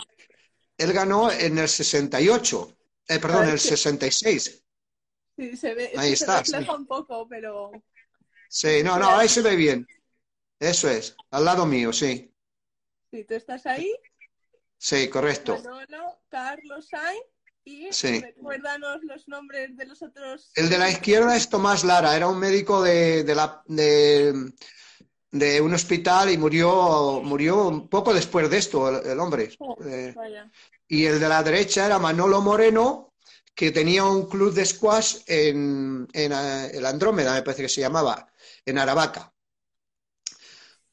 él 0.78 0.92
ganó 0.94 1.30
en 1.30 1.58
el 1.58 1.68
68, 1.68 2.76
eh, 3.08 3.18
perdón, 3.18 3.44
en 3.44 3.50
el 3.50 3.60
66. 3.60 4.64
Sí, 5.36 5.56
se 5.58 5.74
ve, 5.74 5.92
ahí 5.96 6.16
se 6.16 6.24
está. 6.24 6.38
refleja 6.38 6.74
un 6.74 6.86
poco, 6.86 7.28
pero... 7.28 7.70
Sí, 8.48 8.82
no, 8.82 8.98
no, 8.98 9.10
ahí 9.10 9.28
se 9.28 9.42
ve 9.42 9.56
bien. 9.56 9.86
Eso 10.58 10.88
es, 10.88 11.16
al 11.30 11.44
lado 11.44 11.66
mío, 11.66 11.92
sí. 11.92 12.31
Sí, 13.12 13.24
¿tú 13.24 13.34
estás 13.34 13.66
ahí? 13.66 13.94
Sí, 14.78 15.08
correcto. 15.08 15.58
Manolo, 15.62 16.18
Carlos 16.30 16.88
Sainz 16.88 17.20
y 17.62 17.92
sí. 17.92 18.20
recuérdanos 18.20 19.02
los 19.02 19.28
nombres 19.28 19.76
de 19.76 19.84
los 19.84 20.02
otros. 20.02 20.50
El 20.54 20.70
de 20.70 20.78
la 20.78 20.90
izquierda 20.90 21.36
es 21.36 21.50
Tomás 21.50 21.84
Lara, 21.84 22.16
era 22.16 22.26
un 22.26 22.38
médico 22.38 22.82
de, 22.82 23.22
de 23.22 23.34
la, 23.34 23.62
de, 23.66 24.50
de 25.30 25.60
un 25.60 25.74
hospital 25.74 26.30
y 26.30 26.38
murió, 26.38 27.20
murió 27.22 27.68
un 27.68 27.86
poco 27.88 28.14
después 28.14 28.48
de 28.48 28.56
esto 28.56 28.88
el, 29.02 29.20
hombre. 29.20 29.50
Oh, 29.58 29.76
eh, 29.84 30.14
y 30.88 31.04
el 31.04 31.20
de 31.20 31.28
la 31.28 31.42
derecha 31.42 31.84
era 31.84 31.98
Manolo 31.98 32.40
Moreno, 32.40 33.12
que 33.54 33.72
tenía 33.72 34.06
un 34.06 34.26
club 34.26 34.54
de 34.54 34.64
squash 34.64 35.18
en, 35.26 36.08
en 36.14 36.32
eh, 36.32 36.70
el 36.72 36.86
Andrómeda, 36.86 37.34
me 37.34 37.42
parece 37.42 37.64
que 37.64 37.68
se 37.68 37.82
llamaba, 37.82 38.26
en 38.64 38.78
Aravaca. 38.78 39.31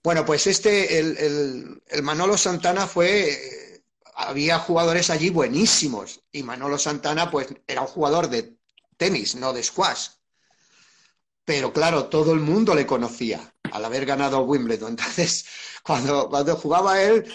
Bueno, 0.03 0.25
pues 0.25 0.47
este, 0.47 0.99
el, 0.99 1.81
el, 1.87 2.03
Manolo 2.03 2.37
Santana 2.37 2.87
fue, 2.87 3.83
había 4.15 4.59
jugadores 4.59 5.09
allí 5.09 5.29
buenísimos 5.29 6.21
y 6.31 6.43
Manolo 6.43 6.77
Santana 6.77 7.29
pues 7.29 7.47
era 7.67 7.81
un 7.81 7.87
jugador 7.87 8.29
de 8.29 8.55
tenis, 8.97 9.35
no 9.35 9.53
de 9.53 9.63
squash. 9.63 10.09
Pero 11.45 11.73
claro, 11.73 12.05
todo 12.09 12.33
el 12.33 12.39
mundo 12.39 12.75
le 12.75 12.85
conocía 12.85 13.53
al 13.71 13.83
haber 13.83 14.05
ganado 14.05 14.41
Wimbledon. 14.41 14.89
Entonces, 14.97 15.45
cuando, 15.83 16.29
cuando 16.29 16.55
jugaba 16.55 17.01
él, 17.01 17.25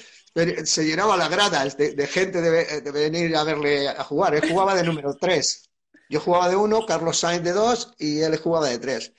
se 0.65 0.85
llenaba 0.85 1.17
la 1.17 1.29
grada 1.29 1.65
de, 1.65 2.07
gente 2.07 2.41
de, 2.41 2.91
venir 2.93 3.37
a 3.37 3.45
verle 3.45 3.89
a 3.89 4.05
jugar. 4.05 4.35
Él 4.35 4.49
jugaba 4.49 4.75
de 4.75 4.85
número 4.85 5.17
3. 5.17 5.71
Yo 6.09 6.21
jugaba 6.21 6.49
de 6.49 6.57
uno, 6.57 6.87
Carlos 6.87 7.19
Sainz 7.19 7.43
de 7.43 7.53
dos 7.53 7.93
y 7.99 8.21
él 8.21 8.37
jugaba 8.39 8.69
de 8.69 8.79
tres. 8.79 9.13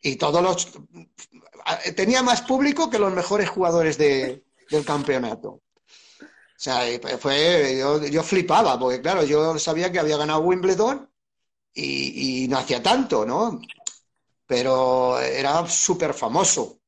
Y 0.00 0.16
todos 0.16 0.42
los. 0.42 0.68
Tenía 1.96 2.22
más 2.22 2.42
público 2.42 2.90
que 2.90 2.98
los 2.98 3.12
mejores 3.12 3.48
jugadores 3.48 3.98
del 3.98 4.42
campeonato. 4.84 5.60
O 6.20 6.64
sea, 6.64 6.82
fue, 7.18 7.82
yo, 8.10 8.22
flipaba, 8.22 8.78
porque 8.78 9.00
claro, 9.00 9.24
yo 9.24 9.58
sabía 9.58 9.90
que 9.90 9.98
había 9.98 10.16
ganado 10.16 10.40
Wimbledon 10.40 11.10
y, 11.74 12.44
y 12.44 12.48
no 12.48 12.58
hacía 12.58 12.82
tanto, 12.82 13.26
¿no? 13.26 13.60
pero 14.52 15.18
era 15.18 15.66
súper 15.66 16.12
famoso. 16.12 16.78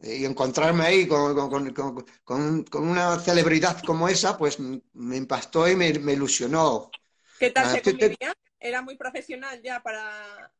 Y 0.00 0.24
encontrarme 0.24 0.84
ahí 0.84 1.06
con, 1.06 2.64
una 2.72 3.18
celebridad 3.18 3.82
como 3.82 4.08
esa, 4.08 4.38
pues 4.38 4.58
me 4.58 5.16
impactó 5.16 5.68
y 5.68 5.76
me, 5.76 5.88
ilusionó. 5.88 6.90
¿Qué 7.38 7.50
tal 7.50 7.70
se 7.70 7.82
convivía? 7.82 8.34
¿Era 8.58 8.80
muy 8.80 8.96
profesional 8.96 9.60
ya 9.62 9.82
para, 9.82 10.50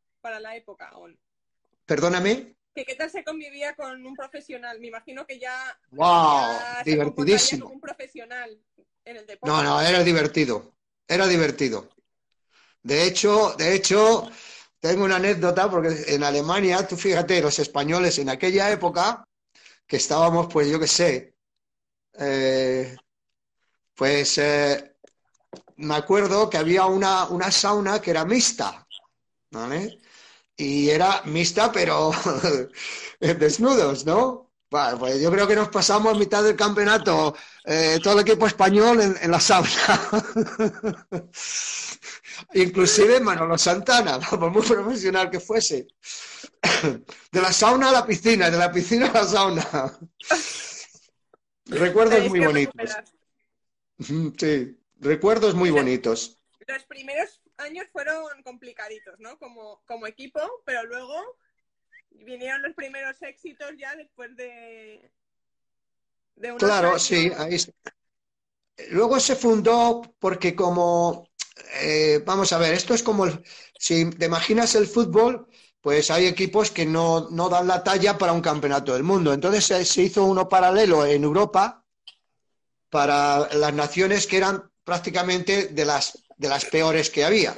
la 0.40 0.56
época? 0.56 0.92
Perdóname. 1.86 2.55
¿Qué, 2.84 2.94
tal 2.94 3.10
se 3.10 3.24
convivía 3.24 3.74
con 3.74 4.04
un 4.04 4.14
profesional? 4.14 4.78
Me 4.80 4.88
imagino 4.88 5.26
que 5.26 5.38
ya. 5.38 5.78
¡Wow! 5.92 6.58
divertidísimo. 6.84 7.68
un 7.68 7.80
profesional 7.80 8.60
en 9.04 9.16
el 9.16 9.26
deporte. 9.26 9.50
No, 9.50 9.62
no, 9.62 9.80
era 9.80 10.02
divertido. 10.02 10.74
Era 11.08 11.26
divertido. 11.26 11.88
De 12.82 13.06
hecho, 13.06 13.54
de 13.56 13.74
hecho, 13.74 14.30
tengo 14.78 15.04
una 15.04 15.16
anécdota 15.16 15.70
porque 15.70 16.04
en 16.08 16.22
Alemania, 16.22 16.86
tú 16.86 16.96
fíjate, 16.96 17.40
los 17.40 17.58
españoles 17.58 18.18
en 18.18 18.28
aquella 18.28 18.70
época, 18.70 19.24
que 19.86 19.96
estábamos, 19.96 20.52
pues 20.52 20.68
yo 20.68 20.78
qué 20.78 20.86
sé, 20.86 21.34
eh, 22.18 22.94
pues 23.94 24.36
eh, 24.36 24.96
me 25.76 25.94
acuerdo 25.94 26.50
que 26.50 26.58
había 26.58 26.84
una, 26.86 27.24
una 27.28 27.50
sauna 27.50 28.00
que 28.00 28.10
era 28.10 28.26
mixta, 28.26 28.86
¿vale? 29.50 29.98
Y 30.56 30.90
era 30.90 31.22
mixta, 31.26 31.70
pero 31.70 32.12
desnudos, 33.20 34.06
¿no? 34.06 34.52
Bueno, 34.70 34.98
pues 34.98 35.20
yo 35.20 35.30
creo 35.30 35.46
que 35.46 35.54
nos 35.54 35.68
pasamos 35.68 36.14
a 36.14 36.18
mitad 36.18 36.42
del 36.42 36.56
campeonato, 36.56 37.36
eh, 37.64 38.00
todo 38.02 38.14
el 38.14 38.20
equipo 38.20 38.46
español 38.46 39.00
en, 39.00 39.16
en 39.20 39.30
la 39.30 39.38
sauna. 39.38 39.70
Inclusive 42.54 43.20
Manolo 43.20 43.56
Santana, 43.58 44.18
por 44.30 44.50
muy 44.50 44.62
profesional 44.62 45.30
que 45.30 45.40
fuese. 45.40 45.86
De 47.32 47.40
la 47.40 47.52
sauna 47.52 47.90
a 47.90 47.92
la 47.92 48.06
piscina, 48.06 48.50
de 48.50 48.58
la 48.58 48.72
piscina 48.72 49.06
a 49.08 49.12
la 49.12 49.24
sauna. 49.24 49.98
Recuerdos 51.66 52.28
muy 52.28 52.40
bonitos. 52.40 52.90
Sí, 54.38 54.78
recuerdos 55.00 55.54
muy 55.54 55.70
bonitos. 55.70 56.38
Los 56.66 56.84
primeros 56.84 57.40
años 57.58 57.86
fueron 57.92 58.42
complicaditos, 58.42 59.18
¿no? 59.18 59.38
Como, 59.38 59.82
como 59.86 60.06
equipo, 60.06 60.40
pero 60.64 60.84
luego 60.84 61.38
vinieron 62.10 62.62
los 62.62 62.74
primeros 62.74 63.20
éxitos 63.22 63.72
ya 63.78 63.94
después 63.96 64.34
de, 64.36 65.10
de 66.36 66.56
Claro, 66.56 66.98
sí, 66.98 67.30
ahí 67.36 67.56
Luego 68.90 69.18
se 69.20 69.36
fundó 69.36 70.02
porque 70.18 70.54
como 70.54 71.30
eh, 71.80 72.22
vamos 72.24 72.52
a 72.52 72.58
ver, 72.58 72.74
esto 72.74 72.94
es 72.94 73.02
como, 73.02 73.26
si 73.78 74.10
te 74.10 74.26
imaginas 74.26 74.74
el 74.74 74.86
fútbol, 74.86 75.48
pues 75.80 76.10
hay 76.10 76.26
equipos 76.26 76.70
que 76.70 76.84
no, 76.84 77.28
dan 77.48 77.68
la 77.68 77.82
talla 77.82 78.18
para 78.18 78.32
un 78.32 78.40
campeonato 78.40 78.92
del 78.92 79.02
mundo. 79.02 79.32
Entonces 79.32 79.64
se, 79.86 80.02
hizo 80.02 80.24
uno 80.24 80.48
paralelo 80.48 81.06
en 81.06 81.24
Europa 81.24 81.84
para 82.90 83.52
las 83.54 83.72
naciones 83.74 84.26
que 84.26 84.38
eran 84.38 84.70
prácticamente 84.84 85.68
de 85.68 85.84
las, 85.84 86.25
de 86.36 86.48
las 86.48 86.64
peores 86.64 87.10
que 87.10 87.24
había. 87.24 87.56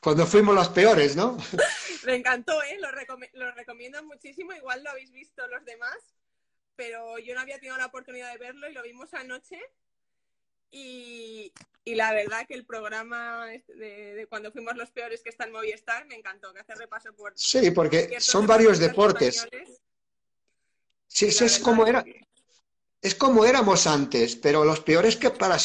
Cuando 0.00 0.26
fuimos 0.26 0.54
los 0.54 0.68
peores, 0.68 1.16
¿no? 1.16 1.36
Me 2.04 2.16
encantó, 2.16 2.62
¿eh? 2.62 2.78
Lo, 2.80 2.90
lo 3.34 3.52
recomiendo 3.52 4.02
muchísimo. 4.02 4.52
Igual 4.52 4.82
lo 4.82 4.90
habéis 4.90 5.12
visto 5.12 5.46
los 5.46 5.64
demás, 5.64 5.96
pero 6.74 7.18
yo 7.18 7.34
no 7.34 7.40
había 7.40 7.56
tenido 7.56 7.76
la 7.76 7.86
oportunidad 7.86 8.32
de 8.32 8.38
verlo 8.38 8.68
y 8.68 8.72
lo 8.72 8.82
vimos 8.82 9.14
anoche 9.14 9.60
y, 10.72 11.52
la 11.84 12.12
verdad 12.12 12.46
que 12.46 12.54
el 12.54 12.64
programa 12.64 13.46
de, 13.46 14.26
cuando 14.28 14.50
fuimos 14.50 14.74
los 14.76 14.90
peores 14.90 15.22
que 15.22 15.28
está 15.28 15.44
en 15.44 15.52
Movistar 15.52 16.06
me 16.06 16.14
encantó, 16.14 16.52
que 16.52 16.60
hace 16.60 16.74
repaso 16.74 17.14
por... 17.14 17.32
Sí, 17.36 17.70
porque 17.70 18.18
son 18.20 18.46
varios 18.46 18.78
deportes. 18.78 19.46
Sí, 21.06 21.26
eso 21.26 21.44
es 21.44 21.58
como 21.58 21.86
era... 21.86 22.02
es 23.02 23.14
como 23.14 23.44
éramos 23.44 23.86
antes, 23.86 24.36
pero 24.36 24.64
los 24.64 24.80
peores 24.80 25.16
que 25.16 25.30
para 25.30 25.58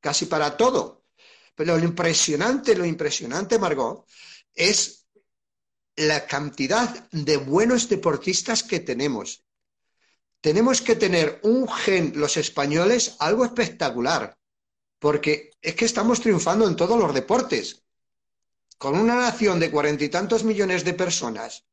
casi 0.00 0.26
para 0.26 0.56
todo. 0.56 1.04
Pero 1.54 1.76
lo 1.76 1.84
impresionante, 1.84 2.76
lo 2.76 2.84
impresionante, 2.84 3.58
Margot, 3.58 4.06
es 4.54 5.06
la 5.96 6.26
cantidad 6.26 7.08
de 7.10 7.36
buenos 7.36 7.88
deportistas 7.88 8.62
que 8.62 8.80
tenemos. 8.80 9.44
Tenemos 10.40 10.80
que 10.80 10.94
tener 10.94 11.40
un 11.42 11.68
gen, 11.68 12.12
los 12.14 12.36
españoles, 12.36 13.16
algo 13.18 13.44
espectacular, 13.44 14.38
porque 15.00 15.50
es 15.60 15.74
que 15.74 15.84
estamos 15.84 16.20
triunfando 16.20 16.68
en 16.68 16.76
todos 16.76 16.98
los 16.98 17.12
deportes. 17.12 17.82
Con 18.78 18.96
una 18.96 19.16
nación 19.16 19.58
de 19.58 19.72
cuarenta 19.72 20.04
y 20.04 20.08
tantos 20.08 20.44
millones 20.44 20.84
de 20.84 20.94
personas, 20.94 21.64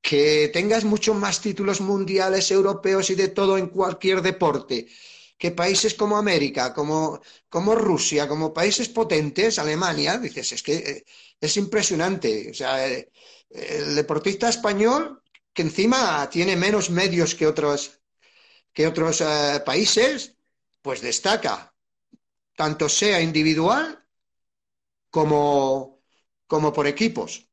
que 0.00 0.48
tengas 0.52 0.84
muchos 0.84 1.16
más 1.16 1.40
títulos 1.40 1.80
mundiales, 1.80 2.50
europeos 2.50 3.10
y 3.10 3.16
de 3.16 3.28
todo 3.28 3.58
en 3.58 3.66
cualquier 3.66 4.22
deporte, 4.22 4.88
que 5.40 5.52
países 5.62 5.94
como 5.94 6.18
América, 6.18 6.74
como, 6.74 7.74
Rusia, 7.74 8.28
como 8.28 8.52
países 8.52 8.90
potentes, 8.90 9.58
Alemania, 9.58 10.18
dices, 10.18 10.52
es 10.52 10.62
que 10.62 10.74
eh, 10.76 11.04
es 11.40 11.56
impresionante. 11.56 12.50
O 12.50 12.54
sea, 12.54 12.86
eh, 12.86 13.10
el 13.48 13.94
deportista 13.94 14.50
español, 14.50 15.22
que 15.54 15.62
encima 15.62 16.28
tiene 16.28 16.56
menos 16.56 16.90
medios 16.90 17.34
que 17.34 17.46
otros, 17.46 18.02
que 18.74 18.86
otros 18.86 19.22
eh, 19.22 19.62
países, 19.64 20.36
pues 20.82 21.00
destaca, 21.00 21.74
tanto 22.54 22.90
sea 22.90 23.22
individual 23.22 24.04
como, 25.08 26.02
como 26.46 26.70
por 26.70 26.86
equipos. 26.86 27.48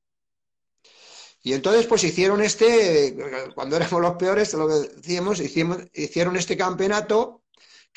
Y 1.42 1.54
entonces, 1.54 1.86
pues 1.88 2.04
hicieron 2.04 2.42
este, 2.44 3.16
cuando 3.56 3.78
éramos 3.78 4.02
los 4.02 4.18
peores, 4.18 4.54
lo 4.56 4.68
decíamos, 4.68 5.40
hicieron 5.40 6.36
este 6.36 6.58
campeonato 6.58 7.44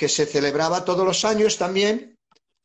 que 0.01 0.09
se 0.09 0.25
celebraba 0.25 0.83
todos 0.83 1.05
los 1.05 1.27
años 1.27 1.59
también, 1.59 2.19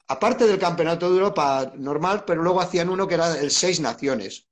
aparte 0.08 0.48
del 0.48 0.58
campeonato 0.58 1.10
de 1.10 1.18
Europa 1.18 1.74
normal, 1.75 2.24
pero 2.25 2.42
luego 2.42 2.62
hacían 2.62 2.89
uno 2.89 3.10
que 3.10 3.15
era 3.15 3.38
el 3.38 3.51
Seis 3.51 3.82
Naciones, 3.82 4.48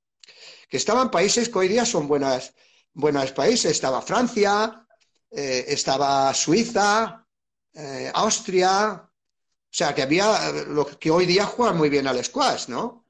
que 0.68 0.76
estaban 0.76 1.10
países 1.10 1.48
que 1.48 1.60
hoy 1.60 1.68
día 1.68 1.86
son 1.86 2.06
buenas, 2.06 2.52
buenos 2.92 3.32
países. 3.32 3.72
Estaba 3.72 4.02
Francia, 4.02 4.86
eh, 5.30 5.64
estaba 5.66 6.34
Suiza, 6.34 7.26
eh, 7.72 8.10
Austria, 8.12 9.00
o 9.02 9.70
sea, 9.70 9.94
que 9.94 10.02
había 10.02 10.52
lo 10.68 10.84
que 10.84 11.10
hoy 11.10 11.24
día 11.24 11.46
juegan 11.46 11.78
muy 11.78 11.88
bien 11.88 12.06
al 12.06 12.22
squash, 12.22 12.68
¿no? 12.68 13.06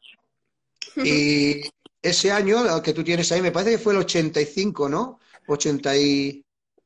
Y 0.99 1.63
ese 2.01 2.31
año 2.31 2.81
que 2.81 2.93
tú 2.93 3.03
tienes 3.03 3.33
ahí, 3.33 3.43
me 3.43 3.51
parece 3.51 3.73
que 3.73 3.83
fue 3.83 3.95
el 3.95 3.99
85, 3.99 4.89
¿no? 4.89 5.19
80 5.49 5.97
y... 5.97 6.44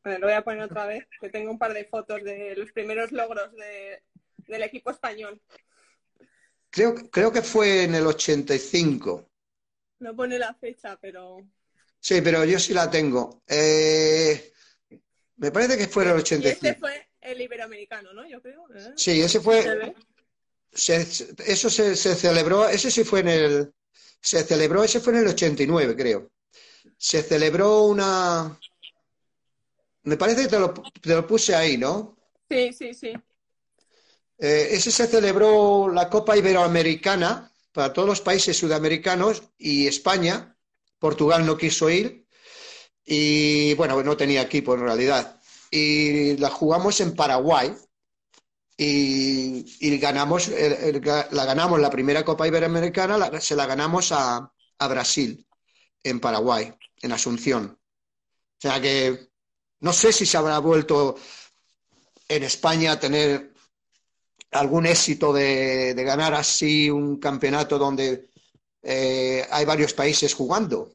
Bueno, 0.08 0.20
lo 0.20 0.26
voy 0.28 0.36
a 0.36 0.42
poner 0.42 0.62
otra 0.62 0.86
vez, 0.86 1.06
que 1.20 1.28
tengo 1.28 1.50
un 1.50 1.58
par 1.58 1.74
de 1.74 1.84
fotos 1.84 2.24
de 2.24 2.56
los 2.56 2.72
primeros 2.72 3.12
logros 3.12 3.50
del 4.46 4.62
equipo 4.62 4.90
español. 4.90 5.38
Creo, 6.70 6.94
creo 7.10 7.30
que 7.30 7.42
fue 7.42 7.84
en 7.84 7.94
el 7.94 8.06
85. 8.06 9.28
No 9.98 10.16
pone 10.16 10.38
la 10.38 10.54
fecha, 10.54 10.98
pero... 10.98 11.46
Sí, 12.00 12.22
pero 12.22 12.42
yo 12.46 12.58
sí 12.58 12.72
la 12.72 12.90
tengo. 12.90 13.42
Eh, 13.46 14.50
me 15.36 15.52
parece 15.52 15.76
que 15.76 15.88
fue 15.88 16.04
en 16.04 16.10
el 16.12 16.16
85. 16.16 16.66
ese 16.66 16.74
fue 16.76 17.08
el 17.20 17.42
iberoamericano, 17.42 18.14
¿no? 18.14 18.26
Yo 18.26 18.40
creo. 18.40 18.64
¿eh? 18.74 18.92
Sí, 18.96 19.20
ese 19.20 19.40
fue... 19.40 19.92
eso 20.72 21.68
se, 21.68 21.96
se, 21.96 22.14
celebró, 22.14 22.66
ese 22.66 22.90
sí 22.90 23.04
fue 23.04 23.20
en 23.20 23.28
el, 23.28 23.74
se 24.22 24.42
celebró, 24.42 24.82
ese 24.82 25.00
fue 25.00 25.12
en 25.12 25.18
el 25.18 25.28
89, 25.28 25.94
creo. 25.94 26.30
Se 26.96 27.22
celebró 27.22 27.82
una... 27.82 28.58
Me 30.08 30.16
parece 30.16 30.42
que 30.42 30.48
te 30.48 31.14
lo, 31.14 31.26
puse 31.26 31.54
ahí, 31.54 31.76
¿no? 31.76 32.16
Sí, 32.48 32.72
sí, 32.72 32.94
sí. 32.94 33.12
Eh, 34.38 34.68
ese 34.70 34.90
se 34.90 35.06
celebró 35.06 35.90
la 35.92 36.08
Copa 36.08 36.34
Iberoamericana 36.34 37.52
para 37.72 37.92
todos 37.92 38.08
los 38.08 38.22
países 38.22 38.56
sudamericanos 38.56 39.42
y 39.58 39.86
España. 39.86 40.56
Portugal 40.98 41.44
no 41.44 41.58
quiso 41.58 41.90
ir 41.90 42.26
y, 43.04 43.74
bueno, 43.74 44.02
no 44.02 44.16
tenía 44.16 44.40
equipo 44.40 44.72
en 44.72 44.80
realidad. 44.80 45.42
Y 45.70 46.38
la 46.38 46.48
jugamos 46.48 47.02
en 47.02 47.14
Paraguay 47.14 47.74
y, 48.78 49.98
ganamos, 49.98 50.48
la 50.48 51.44
ganamos 51.44 51.80
la 51.80 51.90
primera 51.90 52.24
Copa 52.24 52.48
Iberoamericana, 52.48 53.38
se 53.40 53.56
la 53.56 53.66
ganamos 53.66 54.10
a, 54.12 54.50
Brasil, 54.88 55.46
en 56.02 56.18
Paraguay, 56.18 56.72
en 57.02 57.12
Asunción. 57.12 57.78
O 57.78 58.60
sea 58.60 58.80
que 58.80 59.27
no 59.80 59.92
sé 59.92 60.12
si 60.12 60.26
se 60.26 60.36
habrá 60.36 60.58
vuelto 60.58 61.16
en 62.28 62.42
España 62.42 62.92
a 62.92 63.00
tener 63.00 63.52
algún 64.50 64.86
éxito 64.86 65.32
de, 65.32 65.94
ganar 65.94 66.34
así 66.34 66.90
un 66.90 67.18
campeonato 67.18 67.78
donde 67.78 68.30
eh, 68.82 69.46
hay 69.50 69.64
varios 69.64 69.92
países 69.92 70.34
jugando. 70.34 70.92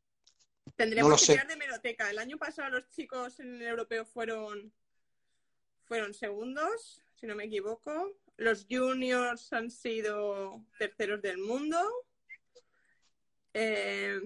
Tendremos 0.75 1.21
que 1.21 1.33
tirar 1.33 1.47
de 1.47 1.55
meroteca. 1.55 2.09
El 2.09 2.19
año 2.19 2.37
pasado 2.37 2.69
los 2.69 2.89
chicos 2.89 3.39
en 3.39 3.55
el 3.55 3.67
europeo 3.67 4.05
fueron, 4.05 4.73
fueron 5.85 6.13
segundos 6.13 7.03
si 7.23 7.27
no 7.27 7.35
me 7.35 7.45
equivoco. 7.45 8.19
Los 8.35 8.65
juniors 8.69 9.53
han 9.53 9.71
sido 9.71 10.65
terceros 10.77 11.21
del 11.21 11.37
mundo. 11.37 11.79
Eh, 13.53 14.19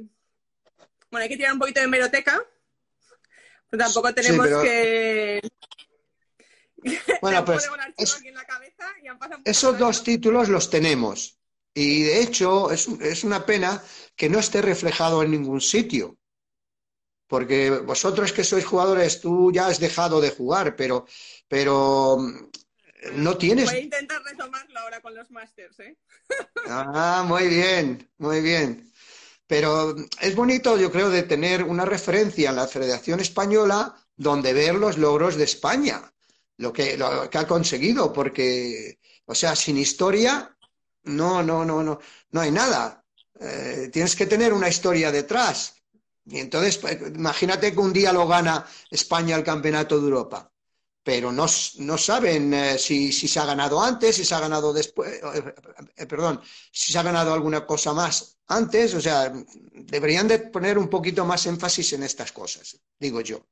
bueno, 1.12 1.24
hay 1.24 1.30
que 1.30 1.38
tirar 1.38 1.54
un 1.54 1.60
poquito 1.60 1.82
de 1.82 1.88
meroteca. 1.88 2.44
Tampoco 3.70 4.14
tenemos 4.14 4.48
que. 4.48 5.42
Bueno, 7.22 7.44
pues. 7.46 7.68
esos 9.44 9.78
dos 9.78 10.04
títulos 10.04 10.48
los 10.48 10.70
tenemos. 10.70 11.38
Y 11.74 12.04
de 12.04 12.22
hecho, 12.22 12.72
es, 12.72 12.88
es 12.88 13.24
una 13.24 13.46
pena 13.46 13.84
que 14.16 14.30
no 14.30 14.40
esté 14.40 14.62
reflejado 14.62 15.22
en 15.22 15.32
ningún 15.32 15.60
sitio. 15.60 16.18
Porque 17.28 17.70
vosotros 17.70 18.32
que 18.32 18.44
sois 18.44 18.66
jugadores, 18.66 19.20
tú 19.20 19.52
ya 19.52 19.68
has 19.68 19.80
dejado 19.80 20.22
de 20.22 20.32
jugar, 20.32 20.76
pero, 20.76 21.06
pero 21.48 22.18
no 23.14 23.38
tienes. 23.38 23.66
Voy 23.66 23.76
a 23.76 23.82
intentar 23.82 24.24
retomarlo 24.24 24.80
ahora 24.80 25.02
con 25.02 25.14
los 25.14 25.30
Masters, 25.30 25.80
¿eh? 25.82 25.98
Ah, 26.68 27.26
muy 27.28 27.48
bien, 27.48 28.10
muy 28.18 28.42
bien. 28.42 28.92
Pero 29.48 29.96
es 30.20 30.36
bonito, 30.36 30.78
yo 30.78 30.92
creo, 30.92 31.10
de 31.10 31.24
tener 31.24 31.64
una 31.64 31.86
referencia 31.86 32.50
en 32.50 32.58
la 32.58 32.68
Federación 32.68 33.20
Española 33.22 33.96
donde 34.16 34.54
ver 34.54 34.76
los 34.76 34.98
logros 34.98 35.38
de 35.38 35.46
España, 35.46 36.12
lo 36.58 36.74
que, 36.74 36.98
lo 36.98 37.30
que 37.30 37.38
ha 37.38 37.48
conseguido, 37.48 38.12
porque, 38.12 39.00
o 39.26 39.34
sea, 39.34 39.56
sin 39.56 39.78
historia, 39.78 40.56
no, 41.04 41.42
no, 41.42 41.64
no, 41.64 41.82
no, 41.82 42.00
no 42.32 42.42
hay 42.42 42.52
nada. 42.52 43.06
Eh, 43.40 43.90
tienes 43.94 44.16
que 44.16 44.26
tener 44.26 44.52
una 44.52 44.68
historia 44.68 45.12
detrás. 45.12 45.76
Y 46.26 46.40
entonces, 46.40 46.78
pues, 46.78 47.00
imagínate 47.16 47.72
que 47.72 47.80
un 47.80 47.94
día 47.94 48.12
lo 48.12 48.28
gana 48.28 48.66
España 48.92 49.36
el 49.36 49.44
Campeonato 49.44 49.98
de 49.98 50.04
Europa 50.04 50.52
pero 51.08 51.32
no, 51.32 51.48
saben 51.48 52.54
eh, 52.54 52.78
si, 52.78 53.14
se 53.14 53.40
ha 53.40 53.46
ganado 53.46 53.82
antes, 53.82 54.18
si 54.18 54.26
se 54.26 54.36
ha 54.36 54.42
ganado 54.42 54.74
después, 54.74 55.10
eh, 55.24 55.54
eh, 55.96 56.06
perdón, 56.06 56.42
si 56.70 56.92
se 56.92 57.00
ha 57.00 57.02
ganado 57.02 57.34
alguna 57.34 57.66
cosa 57.66 57.94
más 57.94 58.42
antes, 58.50 58.94
o 58.94 59.00
sea, 59.00 59.32
deberían 59.72 60.28
de 60.28 60.40
poner 60.40 60.78
un 60.78 60.90
poquito 60.90 61.24
más 61.24 61.46
énfasis 61.46 61.94
en 61.94 62.04
estas 62.04 62.34
cosas, 62.34 62.78
digo 63.00 63.22
yo. 63.22 63.48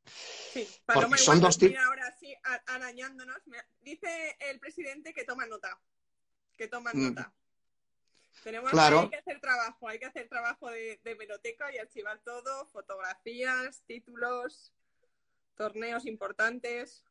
Sí, 0.52 0.68
Porque 0.86 1.18
son 1.18 1.40
dos 1.40 1.58
ahora 1.80 2.14
sí, 2.20 2.36
arañándonos, 2.68 3.38
dice 3.80 4.36
el 4.42 4.60
presidente 4.60 5.14
que 5.14 5.24
toma 5.24 5.46
nota, 5.46 5.80
que 6.58 6.68
toma 6.68 6.92
mm. 6.94 7.08
nota. 7.08 7.34
Tenemos 8.44 8.70
claro. 8.70 9.10
que 9.10 9.16
hacer 9.16 9.40
trabajo, 9.40 9.88
hay 9.88 9.98
que 9.98 10.08
hacer 10.08 10.28
trabajo 10.28 10.70
de, 10.70 11.00
de 11.02 11.14
biblioteca 11.14 11.74
y 11.74 11.78
archivar 11.78 12.20
todo, 12.20 12.68
fotografías, 12.74 13.82
títulos, 13.88 14.74
torneos 15.56 16.06
importantes 16.06 17.05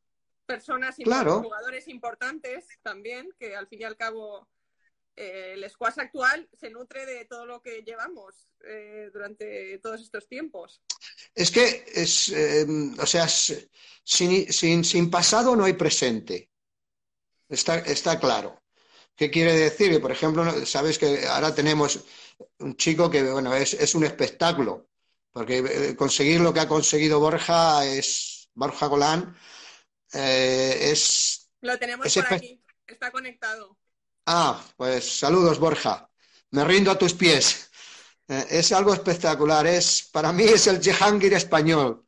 personas 0.44 0.98
y 0.98 1.04
jugadores 1.04 1.88
importantes 1.88 2.66
también, 2.82 3.30
que 3.38 3.56
al 3.56 3.66
fin 3.66 3.80
y 3.80 3.84
al 3.84 3.96
cabo 3.96 4.48
eh, 5.16 5.52
el 5.54 5.70
squash 5.70 5.98
actual 5.98 6.48
se 6.58 6.70
nutre 6.70 7.06
de 7.06 7.24
todo 7.26 7.46
lo 7.46 7.62
que 7.62 7.82
llevamos 7.82 8.34
eh, 8.66 9.10
durante 9.12 9.78
todos 9.78 10.00
estos 10.00 10.26
tiempos. 10.26 10.80
Es 11.34 11.50
que, 11.50 11.84
es, 11.94 12.30
eh, 12.30 12.66
o 12.98 13.06
sea, 13.06 13.28
sin, 13.28 14.52
sin, 14.52 14.84
sin, 14.84 15.10
pasado 15.10 15.54
no 15.54 15.64
hay 15.64 15.74
presente. 15.74 16.50
Está, 17.48 17.78
está 17.78 18.18
claro. 18.18 18.60
¿Qué 19.14 19.30
quiere 19.30 19.52
decir? 19.52 20.00
Por 20.00 20.10
ejemplo, 20.10 20.66
sabes 20.66 20.98
que 20.98 21.26
ahora 21.28 21.54
tenemos 21.54 22.04
un 22.58 22.76
chico 22.76 23.08
que, 23.08 23.22
bueno, 23.22 23.54
es, 23.54 23.74
es 23.74 23.94
un 23.94 24.04
espectáculo, 24.04 24.88
porque 25.30 25.94
conseguir 25.96 26.40
lo 26.40 26.52
que 26.52 26.60
ha 26.60 26.68
conseguido 26.68 27.20
Borja 27.20 27.86
es, 27.86 28.50
Borja 28.54 28.86
Golán, 28.86 29.36
eh, 30.14 30.90
es. 30.90 31.50
Lo 31.60 31.78
tenemos 31.78 32.12
por 32.12 32.32
aquí, 32.32 32.62
está 32.86 33.10
conectado. 33.10 33.76
Ah, 34.26 34.64
pues 34.76 35.18
saludos, 35.18 35.58
Borja. 35.58 36.08
Me 36.50 36.64
rindo 36.64 36.90
a 36.90 36.98
tus 36.98 37.14
pies. 37.14 37.70
Eh, 38.28 38.46
es 38.50 38.72
algo 38.72 38.94
espectacular. 38.94 39.66
Es, 39.66 40.08
para 40.12 40.32
mí 40.32 40.44
es 40.44 40.66
el 40.66 40.82
Jehangir 40.82 41.34
español. 41.34 42.06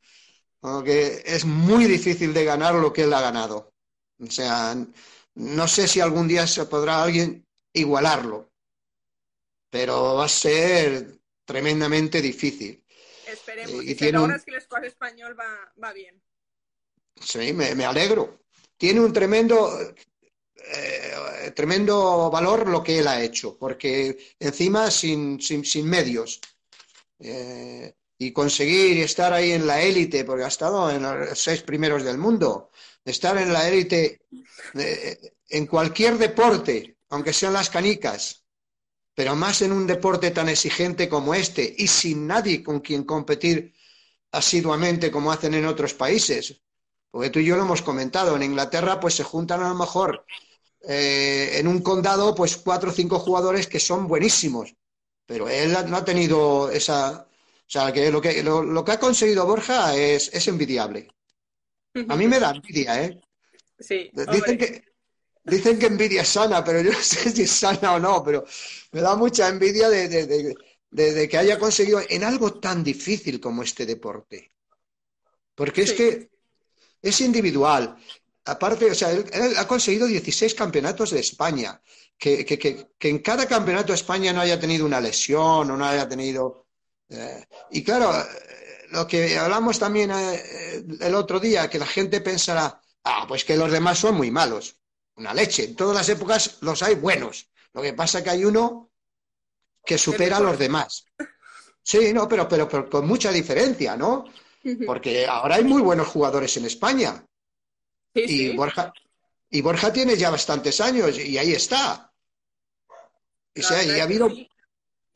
que 0.84 1.22
es 1.24 1.44
muy 1.44 1.84
difícil 1.84 2.32
de 2.32 2.44
ganar 2.44 2.74
lo 2.74 2.92
que 2.92 3.02
él 3.02 3.12
ha 3.12 3.20
ganado. 3.20 3.74
O 4.18 4.30
sea, 4.30 4.74
no 5.34 5.68
sé 5.68 5.86
si 5.86 6.00
algún 6.00 6.26
día 6.26 6.46
se 6.46 6.64
podrá 6.66 7.02
alguien 7.02 7.46
igualarlo, 7.72 8.50
pero 9.68 10.14
va 10.14 10.24
a 10.24 10.28
ser 10.28 11.18
tremendamente 11.44 12.22
difícil. 12.22 12.82
Esperemos. 13.26 13.84
Y, 13.84 13.94
tiene 13.94 14.18
un... 14.18 14.30
que 14.40 14.52
el 14.52 14.84
español 14.84 15.38
va, 15.38 15.72
va 15.82 15.92
bien. 15.92 16.22
Sí, 17.20 17.52
me, 17.52 17.84
alegro. 17.84 18.40
Tiene 18.76 19.00
un 19.00 19.12
tremendo, 19.12 19.80
eh, 20.56 21.52
tremendo 21.54 22.30
valor 22.30 22.68
lo 22.68 22.82
que 22.82 22.98
él 22.98 23.08
ha 23.08 23.22
hecho, 23.22 23.56
porque 23.58 24.34
encima 24.38 24.90
sin, 24.90 25.40
sin, 25.40 25.64
sin 25.64 25.88
medios. 25.88 26.40
Eh, 27.18 27.94
y 28.18 28.32
conseguir 28.32 28.98
estar 29.02 29.32
ahí 29.32 29.52
en 29.52 29.66
la 29.66 29.82
élite, 29.82 30.24
porque 30.24 30.44
ha 30.44 30.48
estado 30.48 30.90
en 30.90 31.02
los 31.02 31.38
seis 31.38 31.62
primeros 31.62 32.02
del 32.02 32.18
mundo, 32.18 32.70
estar 33.04 33.36
en 33.36 33.52
la 33.52 33.68
élite 33.68 34.22
eh, 34.74 35.18
en 35.48 35.66
cualquier 35.66 36.18
deporte, 36.18 36.98
aunque 37.10 37.32
sean 37.32 37.52
las 37.52 37.70
canicas, 37.70 38.42
pero 39.14 39.36
más 39.36 39.62
en 39.62 39.72
un 39.72 39.86
deporte 39.86 40.30
tan 40.30 40.48
exigente 40.48 41.08
como 41.08 41.34
este 41.34 41.74
y 41.78 41.86
sin 41.86 42.26
nadie 42.26 42.62
con 42.62 42.80
quien 42.80 43.04
competir 43.04 43.72
asiduamente 44.32 45.10
como 45.10 45.32
hacen 45.32 45.54
en 45.54 45.66
otros 45.66 45.94
países. 45.94 46.62
Porque 47.16 47.30
tú 47.30 47.38
y 47.38 47.46
yo 47.46 47.56
lo 47.56 47.62
hemos 47.62 47.80
comentado, 47.80 48.36
en 48.36 48.42
Inglaterra 48.42 49.00
pues 49.00 49.14
se 49.14 49.24
juntan 49.24 49.62
a 49.62 49.70
lo 49.70 49.74
mejor 49.74 50.26
eh, 50.86 51.52
en 51.54 51.66
un 51.66 51.80
condado 51.80 52.34
pues 52.34 52.58
cuatro 52.58 52.90
o 52.90 52.92
cinco 52.92 53.18
jugadores 53.18 53.68
que 53.68 53.80
son 53.80 54.06
buenísimos, 54.06 54.74
pero 55.24 55.48
él 55.48 55.74
no 55.88 55.96
ha 55.96 56.04
tenido 56.04 56.70
esa, 56.70 57.26
o 57.26 57.64
sea, 57.66 57.90
que 57.90 58.10
lo 58.10 58.20
que, 58.20 58.42
lo, 58.42 58.84
que 58.84 58.92
ha 58.92 59.00
conseguido 59.00 59.46
Borja 59.46 59.96
es, 59.96 60.28
es, 60.34 60.46
envidiable. 60.46 61.08
A 62.06 62.16
mí 62.16 62.28
me 62.28 62.38
da 62.38 62.50
envidia, 62.50 63.04
¿eh? 63.04 63.18
Sí. 63.78 64.10
Dicen 64.12 64.58
que, 64.58 64.84
dicen 65.42 65.78
que 65.78 65.86
envidia 65.86 66.20
es 66.20 66.28
sana, 66.28 66.62
pero 66.62 66.82
yo 66.82 66.92
no 66.92 67.00
sé 67.00 67.30
si 67.30 67.44
es 67.44 67.50
sana 67.50 67.94
o 67.94 67.98
no, 67.98 68.22
pero 68.22 68.44
me 68.92 69.00
da 69.00 69.16
mucha 69.16 69.48
envidia 69.48 69.88
de, 69.88 70.06
de, 70.06 70.54
de, 70.90 71.28
que 71.30 71.38
haya 71.38 71.58
conseguido 71.58 72.02
en 72.10 72.24
algo 72.24 72.60
tan 72.60 72.84
difícil 72.84 73.40
como 73.40 73.62
este 73.62 73.86
deporte. 73.86 74.52
Porque 75.54 75.80
es 75.80 75.94
que 75.94 76.35
es 77.02 77.20
individual. 77.20 77.96
Aparte, 78.44 78.90
o 78.90 78.94
sea, 78.94 79.10
él, 79.10 79.54
ha 79.56 79.66
conseguido 79.66 80.06
16 80.06 80.54
campeonatos 80.54 81.10
de 81.10 81.20
España. 81.20 81.80
Que, 82.18 82.46
que, 82.46 82.58
que, 82.58 82.92
que, 82.98 83.08
en 83.10 83.18
cada 83.18 83.46
campeonato 83.46 83.88
de 83.88 83.96
España 83.96 84.32
no 84.32 84.40
haya 84.40 84.58
tenido 84.58 84.86
una 84.86 85.02
lesión 85.02 85.70
o 85.70 85.76
no 85.76 85.84
haya 85.84 86.08
tenido 86.08 86.66
eh, 87.08 87.46
y 87.70 87.84
claro, 87.84 88.12
eh, 88.18 88.24
lo 88.90 89.06
que 89.06 89.38
hablamos 89.38 89.78
también 89.78 90.10
eh, 90.10 90.84
el 91.00 91.14
otro 91.14 91.38
día, 91.40 91.68
que 91.70 91.78
la 91.78 91.86
gente 91.86 92.20
pensará, 92.20 92.80
ah, 93.04 93.24
pues 93.28 93.44
que 93.44 93.56
los 93.56 93.70
demás 93.70 93.98
son 93.98 94.16
muy 94.16 94.30
malos. 94.30 94.76
Una 95.16 95.32
leche. 95.32 95.64
En 95.64 95.76
todas 95.76 95.96
las 95.96 96.08
épocas 96.08 96.58
los 96.60 96.82
hay 96.82 96.94
buenos. 96.94 97.50
Lo 97.72 97.82
que 97.82 97.94
pasa 97.94 98.18
es 98.18 98.24
que 98.24 98.30
hay 98.30 98.44
uno 98.44 98.90
que 99.84 99.98
supera 99.98 100.38
a 100.38 100.40
los 100.40 100.58
demás. 100.58 101.06
Sí, 101.82 102.12
no, 102.12 102.28
pero, 102.28 102.48
pero, 102.48 102.68
pero 102.68 102.90
con 102.90 103.06
mucha 103.06 103.30
diferencia, 103.30 103.96
¿no? 103.96 104.24
Porque 104.86 105.26
ahora 105.26 105.56
hay 105.56 105.64
muy 105.64 105.82
buenos 105.82 106.08
jugadores 106.08 106.56
en 106.56 106.64
España. 106.64 107.24
y, 108.14 108.56
Borja, 108.56 108.92
y 109.50 109.60
Borja 109.60 109.92
tiene 109.92 110.16
ya 110.16 110.30
bastantes 110.30 110.80
años 110.80 111.18
y 111.18 111.36
ahí 111.38 111.52
está. 111.52 112.12
Y, 113.54 113.62
sea, 113.62 113.82
y 113.82 114.00
ha 114.00 114.04
habido, 114.04 114.28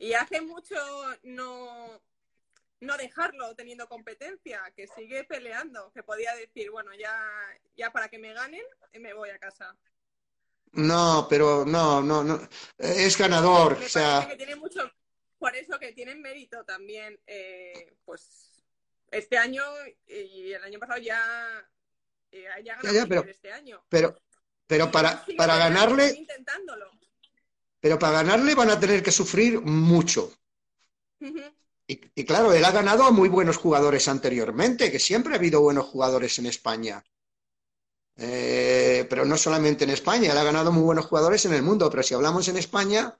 y 0.01 0.13
hace 0.13 0.41
mucho 0.41 0.75
no, 1.21 2.01
no 2.79 2.97
dejarlo 2.97 3.53
teniendo 3.55 3.87
competencia, 3.87 4.59
que 4.75 4.87
sigue 4.87 5.23
peleando, 5.25 5.91
que 5.93 6.01
podía 6.01 6.33
decir, 6.33 6.71
bueno, 6.71 6.91
ya, 6.95 7.15
ya 7.75 7.91
para 7.91 8.09
que 8.09 8.17
me 8.17 8.33
ganen, 8.33 8.63
me 8.99 9.13
voy 9.13 9.29
a 9.29 9.37
casa. 9.37 9.77
No, 10.71 11.27
pero 11.29 11.65
no, 11.65 12.01
no, 12.01 12.23
no. 12.23 12.41
Es 12.79 13.15
ganador. 13.15 13.73
o 13.73 13.87
sea... 13.87 14.25
que 14.27 14.37
tiene 14.37 14.55
mucho, 14.55 14.91
por 15.37 15.55
eso 15.55 15.77
que 15.77 15.91
tienen 15.91 16.19
mérito 16.19 16.63
también, 16.63 17.19
eh, 17.27 17.93
pues 18.03 18.50
este 19.11 19.37
año 19.37 19.63
y 20.07 20.53
el 20.53 20.63
año 20.63 20.79
pasado 20.79 20.99
ya, 20.99 21.21
eh, 22.31 22.45
ya, 22.63 22.79
ya, 22.81 23.05
pero, 23.07 23.23
este 23.23 23.51
año. 23.51 23.83
Pero, 23.89 24.15
pero 24.65 24.89
para, 24.89 25.25
para 25.37 25.57
ganarle. 25.57 26.13
Intentándolo. 26.17 26.89
Pero 27.79 27.99
para 27.99 28.23
ganarle 28.23 28.55
van 28.55 28.69
a 28.69 28.79
tener 28.79 29.03
que 29.03 29.11
sufrir 29.11 29.59
mucho. 29.59 30.31
y, 31.87 32.25
claro, 32.25 32.53
él 32.53 32.63
ha 32.63 32.71
ganado 32.71 33.03
a 33.03 33.11
muy 33.11 33.27
buenos 33.27 33.57
jugadores 33.57 34.07
anteriormente, 34.07 34.91
que 34.91 34.99
siempre 34.99 35.33
ha 35.33 35.37
habido 35.37 35.61
buenos 35.61 35.85
jugadores 35.85 36.39
en 36.39 36.45
España. 36.45 37.03
Eh, 38.15 39.05
pero 39.09 39.25
no 39.25 39.35
solamente 39.35 39.83
en 39.83 39.89
España, 39.89 40.31
él 40.31 40.37
ha 40.37 40.43
ganado 40.43 40.71
muy 40.71 40.83
buenos 40.83 41.07
jugadores 41.07 41.45
en 41.45 41.53
el 41.53 41.63
mundo, 41.63 41.89
pero 41.89 42.03
si 42.03 42.13
hablamos 42.13 42.47
en 42.47 42.57
España, 42.57 43.17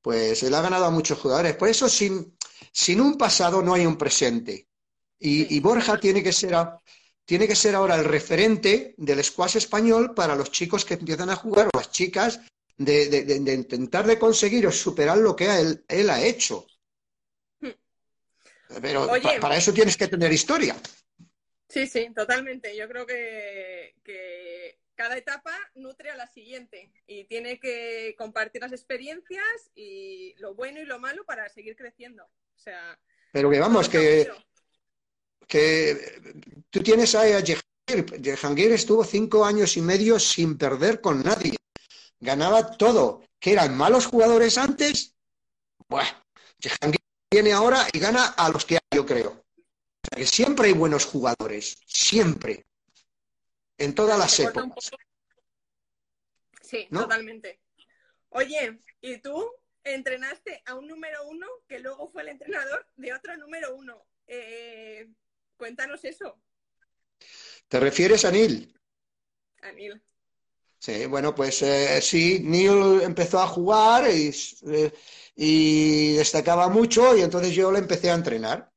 pues 0.00 0.42
él 0.42 0.54
ha 0.54 0.62
ganado 0.62 0.86
a 0.86 0.90
muchos 0.90 1.18
jugadores. 1.18 1.56
Por 1.56 1.68
eso, 1.68 1.88
sin, 1.88 2.36
sin 2.72 3.00
un 3.00 3.18
pasado 3.18 3.62
no 3.62 3.74
hay 3.74 3.84
un 3.84 3.98
presente. 3.98 4.68
Y, 5.24 5.56
y 5.56 5.60
Borja 5.60 5.98
tiene 5.98 6.22
que, 6.22 6.34
ser 6.34 6.54
tiene 7.24 7.48
que 7.48 7.56
ser 7.56 7.74
ahora 7.74 7.94
el 7.94 8.04
referente 8.04 8.94
del 8.98 9.24
squash 9.24 9.56
español 9.56 10.14
para 10.14 10.36
los 10.36 10.50
chicos 10.50 10.84
que 10.84 10.94
empiezan 10.94 11.30
a 11.30 11.36
jugar, 11.36 11.68
o 11.68 11.78
las 11.78 11.90
chicas 11.90 12.42
de, 12.76 13.08
de, 13.08 13.22
de, 13.22 13.54
intentar 13.54 14.06
de 14.06 14.18
conseguir 14.18 14.66
o 14.66 14.70
superar 14.70 15.16
lo 15.16 15.34
que 15.34 15.46
él, 15.46 15.82
él 15.88 16.10
ha 16.10 16.22
hecho. 16.22 16.66
Hmm. 17.58 17.70
Pero 18.82 19.08
para 19.40 19.56
eso 19.56 19.72
tienes 19.72 19.96
que 19.96 20.08
tener 20.08 20.30
historia. 20.30 20.76
Sí, 21.70 21.86
sí, 21.86 22.10
totalmente. 22.14 22.76
Yo 22.76 22.86
creo 22.86 23.06
que, 23.06 23.94
cada 24.94 25.16
etapa 25.16 25.56
nutre 25.74 26.10
a 26.10 26.16
la 26.16 26.26
siguiente 26.26 26.92
y 27.06 27.24
tiene 27.24 27.58
que 27.58 28.14
compartir 28.18 28.60
las 28.60 28.72
experiencias 28.72 29.70
y 29.74 30.34
lo 30.36 30.54
bueno 30.54 30.80
y 30.80 30.84
lo 30.84 30.98
malo 30.98 31.24
para 31.24 31.48
seguir 31.48 31.76
creciendo. 31.76 32.24
O 32.24 32.58
sea, 32.58 33.00
pero 33.32 33.50
que 33.50 33.58
vamos, 33.58 33.88
que, 33.88 34.30
que 35.46 36.20
tú 36.70 36.82
tienes 36.82 37.14
ahí 37.14 37.32
a 37.32 37.42
Jehangir. 37.42 38.22
Jehangir 38.22 38.72
estuvo 38.72 39.04
cinco 39.04 39.44
años 39.44 39.76
y 39.76 39.82
medio 39.82 40.18
sin 40.18 40.56
perder 40.56 41.00
con 41.00 41.22
nadie 41.22 41.56
ganaba 42.24 42.76
todo. 42.76 43.22
¿Que 43.38 43.52
eran 43.52 43.76
malos 43.76 44.06
jugadores 44.06 44.56
antes? 44.58 45.14
Bueno, 45.88 46.08
viene 47.30 47.52
ahora 47.52 47.86
y 47.92 47.98
gana 47.98 48.28
a 48.28 48.48
los 48.48 48.64
que 48.64 48.76
hay, 48.76 48.96
yo 48.96 49.04
creo. 49.04 49.30
O 49.30 50.06
sea, 50.08 50.16
que 50.16 50.26
siempre 50.26 50.68
hay 50.68 50.72
buenos 50.72 51.04
jugadores, 51.04 51.76
siempre. 51.86 52.64
En 53.76 53.94
todas 53.94 54.18
las 54.18 54.40
épocas. 54.40 54.90
Sí, 56.62 56.88
totalmente. 56.90 57.60
Oye, 58.30 58.80
¿y 59.00 59.18
tú 59.18 59.50
entrenaste 59.82 60.62
a 60.64 60.74
un 60.74 60.88
número 60.88 61.26
uno 61.28 61.46
que 61.68 61.78
luego 61.80 62.10
fue 62.10 62.22
el 62.22 62.28
entrenador 62.28 62.86
de 62.96 63.12
otro 63.12 63.36
número 63.36 63.74
uno? 63.74 64.06
Eh, 64.26 64.93
cuéntanos 65.64 66.04
eso. 66.04 66.38
¿Te 67.68 67.80
refieres 67.80 68.26
a 68.26 68.30
Neil? 68.30 68.70
A 69.62 69.72
Neil. 69.72 69.98
Sí, 70.78 71.06
bueno, 71.06 71.34
pues 71.34 71.62
eh, 71.62 72.02
sí, 72.02 72.40
Neil 72.44 73.00
empezó 73.00 73.40
a 73.40 73.46
jugar 73.46 74.04
y, 74.10 74.30
eh, 74.66 74.92
y, 75.34 76.12
destacaba 76.16 76.68
mucho 76.68 77.16
y 77.16 77.22
entonces 77.22 77.54
yo 77.54 77.72
le 77.72 77.78
empecé 77.78 78.10
a 78.10 78.14
entrenar. 78.14 78.70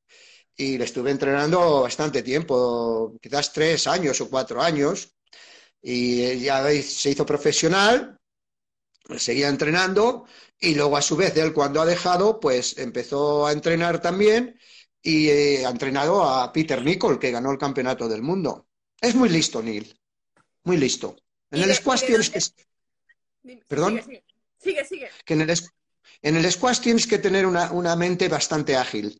Y 0.55 0.77
le 0.77 0.85
estuve 0.85 1.11
entrenando 1.11 1.81
bastante 1.81 2.23
tiempo, 2.23 3.17
quizás 3.21 3.51
tres 3.51 3.85
años 3.85 4.21
o 4.21 4.29
cuatro 4.29 4.61
años. 4.61 5.13
Y 5.81 6.39
ya 6.39 6.63
se 6.81 7.09
hizo 7.09 7.25
profesional, 7.25 8.17
seguía 9.17 9.49
entrenando 9.49 10.25
y 10.57 10.73
luego 10.73 10.95
a 10.95 11.01
su 11.01 11.17
vez 11.17 11.35
él 11.35 11.51
cuando 11.51 11.81
ha 11.81 11.85
dejado, 11.85 12.39
pues 12.39 12.77
empezó 12.77 13.45
a 13.45 13.51
entrenar 13.51 14.01
también 14.01 14.57
y 15.07 15.29
eh, 15.29 15.65
ha 15.65 15.69
entrenado 15.69 16.21
a 16.21 16.51
Peter 16.51 16.83
Nicol, 16.83 17.17
que 17.17 17.31
ganó 17.31 17.49
el 17.49 17.57
campeonato 17.57 18.09
del 18.09 18.21
mundo. 18.21 18.67
Es 18.99 19.15
muy 19.15 19.29
listo, 19.29 19.63
Neil, 19.63 19.97
muy 20.63 20.75
listo. 20.75 21.15
En 21.49 21.63
el 21.63 21.73
squash 21.73 22.05
tienes 22.05 22.29
que... 22.29 22.41
¿Perdón? 23.69 24.01
Sigue, 24.57 24.83
sigue. 24.83 25.09
Que 25.23 25.35
en 25.35 25.41
el, 25.41 25.59
en 26.21 26.35
el 26.35 26.51
squash 26.51 26.81
tienes 26.81 27.07
que 27.07 27.19
tener 27.19 27.45
una, 27.45 27.71
una 27.71 27.95
mente 27.95 28.27
bastante 28.27 28.75
ágil 28.75 29.17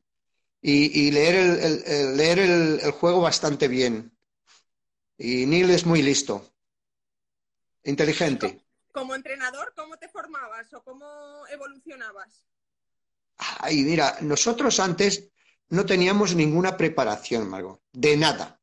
y, 0.61 1.07
y 1.07 1.11
leer, 1.11 1.35
el, 1.85 2.17
leer 2.17 2.39
el, 2.39 2.91
juego 2.91 3.21
bastante 3.21 3.69
bien. 3.69 4.11
Y 5.17 5.45
Neil 5.45 5.69
es 5.69 5.85
muy 5.85 6.01
listo, 6.01 6.51
inteligente. 7.85 8.59
Como 8.91 9.15
entrenador, 9.15 9.71
¿cómo 9.73 9.95
te 9.95 10.09
formabas 10.09 10.73
o 10.73 10.83
cómo 10.83 11.47
evolucionabas? 11.47 12.45
Ay, 13.37 13.83
mira, 13.83 14.17
nosotros 14.19 14.81
antes 14.81 15.31
no 15.69 15.85
teníamos 15.85 16.35
ninguna 16.35 16.77
preparación, 16.77 17.49
Margot, 17.49 17.81
de 17.91 18.17
nada. 18.17 18.61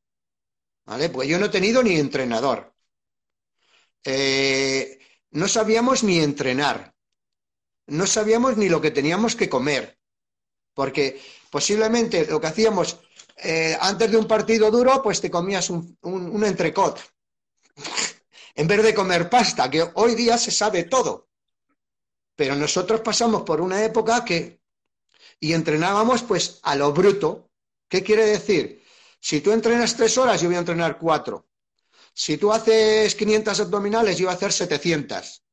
¿Vale? 0.85 1.09
Pues 1.09 1.27
yo 1.27 1.39
no 1.39 1.47
he 1.47 1.49
tenido 1.49 1.81
ni 1.81 1.97
entrenador. 1.97 2.73
Eh, 4.03 4.99
no 5.31 5.47
sabíamos 5.47 6.03
ni 6.03 6.19
entrenar, 6.19 6.93
no 7.87 8.05
sabíamos 8.05 8.55
ni 8.57 8.69
lo 8.69 8.79
que 8.79 8.91
teníamos 8.91 9.35
que 9.35 9.49
comer, 9.49 9.97
porque 10.73 11.19
posiblemente 11.49 12.27
lo 12.27 12.39
que 12.39 12.47
hacíamos 12.47 12.99
eh, 13.37 13.75
antes 13.79 14.11
de 14.11 14.17
un 14.17 14.27
partido 14.27 14.69
duro, 14.69 15.01
pues 15.01 15.21
te 15.21 15.31
comías 15.31 15.69
un, 15.69 15.97
un, 16.03 16.29
un 16.29 16.43
entrecot. 16.45 16.99
en 18.55 18.67
vez 18.67 18.83
de 18.83 18.93
comer 18.93 19.29
pasta, 19.29 19.69
que 19.69 19.85
hoy 19.95 20.15
día 20.15 20.37
se 20.37 20.51
sabe 20.51 20.83
todo. 20.83 21.29
Pero 22.35 22.55
nosotros 22.55 23.01
pasamos 23.01 23.43
por 23.43 23.61
una 23.61 23.83
época 23.83 24.23
que 24.23 24.61
y 25.39 25.53
entrenábamos 25.53 26.23
pues 26.23 26.59
a 26.63 26.75
lo 26.75 26.91
bruto. 26.93 27.49
¿Qué 27.87 28.03
quiere 28.03 28.25
decir? 28.25 28.83
Si 29.19 29.41
tú 29.41 29.51
entrenas 29.51 29.95
tres 29.95 30.17
horas, 30.17 30.41
yo 30.41 30.47
voy 30.47 30.55
a 30.55 30.59
entrenar 30.59 30.97
cuatro. 30.97 31.47
Si 32.13 32.37
tú 32.37 32.51
haces 32.51 33.15
500 33.15 33.59
abdominales, 33.59 34.17
yo 34.17 34.25
voy 34.25 34.33
a 34.33 34.37
hacer 34.37 34.51
700. 34.53 35.43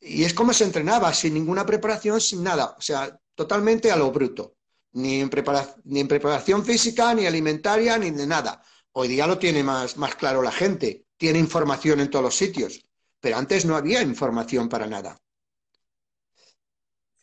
Y 0.00 0.24
es 0.24 0.32
como 0.32 0.52
se 0.52 0.64
entrenaba, 0.64 1.12
sin 1.12 1.34
ninguna 1.34 1.66
preparación, 1.66 2.20
sin 2.20 2.42
nada. 2.42 2.76
O 2.78 2.80
sea, 2.80 3.18
totalmente 3.34 3.90
a 3.90 3.96
lo 3.96 4.12
bruto. 4.12 4.56
Ni 4.92 5.20
en, 5.20 5.30
ni 5.84 6.00
en 6.00 6.08
preparación 6.08 6.64
física, 6.64 7.12
ni 7.14 7.26
alimentaria, 7.26 7.98
ni 7.98 8.10
de 8.10 8.26
nada. 8.26 8.62
Hoy 8.92 9.08
día 9.08 9.26
lo 9.26 9.38
tiene 9.38 9.62
más, 9.62 9.96
más 9.96 10.14
claro 10.14 10.42
la 10.42 10.52
gente. 10.52 11.06
Tiene 11.16 11.38
información 11.38 12.00
en 12.00 12.10
todos 12.10 12.24
los 12.24 12.36
sitios. 12.36 12.84
Pero 13.20 13.36
antes 13.36 13.64
no 13.64 13.76
había 13.76 14.02
información 14.02 14.68
para 14.68 14.86
nada. 14.86 15.20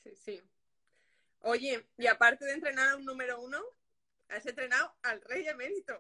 Sí, 0.03 0.15
sí. 0.15 0.41
Oye, 1.45 1.88
y 1.97 2.08
aparte 2.08 2.45
de 2.45 2.53
entrenar 2.53 2.89
a 2.89 2.95
un 2.97 3.05
número 3.05 3.39
uno, 3.39 3.60
has 4.29 4.45
entrenado 4.45 4.93
al 5.03 5.21
rey 5.21 5.47
emérito. 5.47 5.93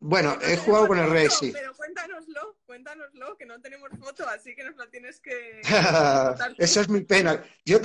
Bueno, 0.00 0.36
No 0.36 0.42
he 0.46 0.56
jugado 0.56 0.88
con 0.88 0.98
el 0.98 1.10
rey, 1.10 1.28
foto, 1.28 1.44
sí. 1.46 1.50
Pero 1.52 1.74
cuéntanoslo, 1.74 2.56
cuéntanoslo, 2.66 3.36
que 3.36 3.46
no 3.46 3.60
tenemos 3.60 3.90
foto, 3.98 4.26
así 4.28 4.54
que 4.54 4.64
nos 4.64 4.76
la 4.76 4.90
tienes 4.90 5.20
que. 5.20 5.60
Esa 6.58 6.80
es 6.80 6.88
mi 6.88 7.02
pena. 7.02 7.42
Yo 7.64 7.78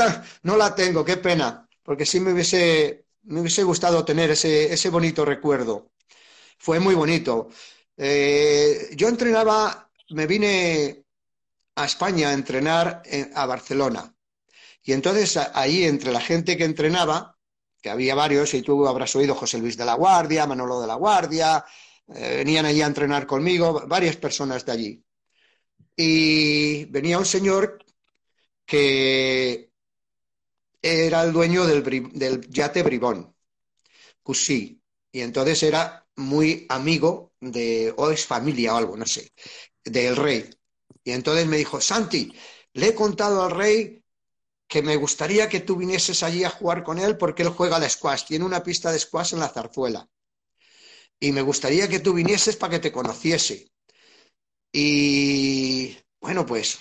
no 0.44 0.58
la 0.58 0.74
tengo, 0.74 1.04
qué 1.06 1.18
pena, 1.18 1.68
porque 1.84 2.06
sí 2.06 2.20
me 2.20 2.34
hubiese, 2.34 3.06
me 3.24 3.42
hubiese 3.42 3.64
gustado 3.64 4.04
tener 4.04 4.32
ese, 4.32 4.74
ese 4.74 4.90
bonito 4.90 5.24
recuerdo. 5.26 5.92
Fue 6.58 6.80
muy 6.80 6.96
bonito. 6.96 7.50
Eh, 7.98 8.90
yo 8.96 9.08
entrenaba, 9.08 9.90
me 10.10 10.28
vine 10.28 11.06
a 11.76 11.86
España 11.86 12.30
a 12.30 12.34
entrenar 12.34 13.02
en- 13.06 13.32
a 13.36 13.46
Barcelona. 13.46 14.14
Y 14.90 14.94
entonces 14.94 15.38
ahí 15.38 15.84
entre 15.84 16.12
la 16.12 16.20
gente 16.20 16.58
que 16.58 16.64
entrenaba, 16.64 17.38
que 17.80 17.92
había 17.92 18.16
varios, 18.16 18.56
y 18.56 18.64
tú 18.64 18.88
habrás 18.88 19.16
oído 19.16 19.36
José 19.36 19.60
Luis 19.60 19.78
de 19.78 19.86
la 19.86 19.94
Guardia, 19.94 20.48
Manolo 20.48 20.82
de 20.82 20.88
la 20.88 20.96
Guardia, 20.96 21.64
eh, 22.08 22.38
venían 22.38 22.66
allí 22.66 22.82
a 22.82 22.88
entrenar 22.88 23.28
conmigo, 23.28 23.86
varias 23.86 24.16
personas 24.16 24.66
de 24.66 24.72
allí. 24.72 25.06
Y 25.96 26.86
venía 26.86 27.20
un 27.20 27.26
señor 27.28 27.86
que 28.66 29.72
era 30.82 31.22
el 31.22 31.34
dueño 31.34 31.68
del, 31.68 31.84
del 32.12 32.50
yate 32.50 32.82
Bribón, 32.82 33.36
Cusí, 34.24 34.82
y 35.12 35.22
entonces 35.22 35.62
era 35.62 36.04
muy 36.16 36.66
amigo 36.68 37.34
de, 37.40 37.94
o 37.96 38.10
es 38.10 38.26
familia 38.26 38.74
o 38.74 38.78
algo, 38.78 38.98
no 38.98 39.06
sé, 39.06 39.34
del 39.84 40.16
rey. 40.16 40.50
Y 41.04 41.12
entonces 41.12 41.46
me 41.46 41.58
dijo, 41.58 41.80
Santi, 41.80 42.34
le 42.74 42.88
he 42.88 42.96
contado 42.96 43.44
al 43.44 43.52
rey 43.52 43.99
que 44.70 44.84
me 44.84 44.96
gustaría 44.98 45.50
que 45.50 45.62
tú 45.62 45.76
vinieses 45.76 46.22
allí 46.22 46.44
a 46.44 46.52
jugar 46.52 46.84
con 46.84 47.00
él 47.00 47.18
porque 47.18 47.42
él 47.42 47.50
juega 47.50 47.78
al 47.78 47.90
squash, 47.90 48.26
tiene 48.26 48.46
una 48.46 48.62
pista 48.64 48.92
de 48.92 49.00
squash 49.00 49.34
en 49.34 49.40
la 49.40 49.50
zarzuela. 49.50 50.08
Y 51.20 51.32
me 51.32 51.42
gustaría 51.42 51.90
que 51.90 52.00
tú 52.00 52.14
vinieses 52.14 52.56
para 52.56 52.74
que 52.74 52.80
te 52.80 52.92
conociese. 52.92 53.72
Y 54.72 55.98
bueno, 56.22 56.46
pues, 56.46 56.78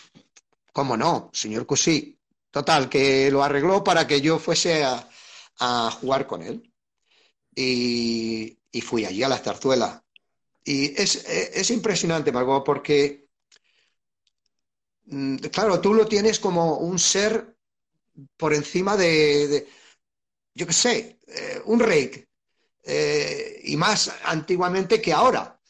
cómo 0.70 0.98
no, 0.98 1.30
señor 1.32 1.64
Cusí. 1.66 2.20
Total, 2.50 2.90
que 2.90 3.30
lo 3.30 3.42
arregló 3.42 3.82
para 3.82 4.06
que 4.06 4.20
yo 4.20 4.38
fuese 4.38 4.84
a, 4.84 5.90
jugar 5.98 6.26
con 6.26 6.42
él. 6.42 6.70
Y, 7.54 8.58
y 8.70 8.80
fui 8.82 9.06
allí 9.06 9.22
a 9.22 9.30
la 9.30 9.38
zarzuela. 9.38 10.04
Y 10.62 11.00
es, 11.00 11.24
es 11.26 11.70
impresionante, 11.70 12.32
Margot, 12.32 12.62
porque, 12.64 13.28
mm, 15.06 15.36
claro, 15.50 15.80
tú 15.80 15.94
lo 15.94 16.06
tienes 16.06 16.38
como 16.38 16.76
un 16.76 16.98
ser 16.98 17.57
por 18.36 18.54
encima 18.54 18.96
de, 18.96 19.68
yo 20.54 20.66
qué 20.66 20.72
sé, 20.72 21.20
eh, 21.26 21.62
un 21.66 21.80
rey, 21.80 22.24
eh, 22.84 23.60
y 23.64 23.76
más 23.76 24.10
antiguamente 24.24 25.00
que 25.00 25.12
ahora. 25.12 25.60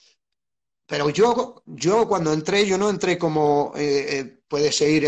Pero 0.86 1.10
yo, 1.10 1.62
yo 1.66 2.08
cuando 2.08 2.32
entré, 2.32 2.66
yo 2.66 2.78
no 2.78 2.88
entré 2.88 3.18
como 3.18 3.72
eh, 3.76 4.40
puede 4.48 4.72
ser 4.72 5.04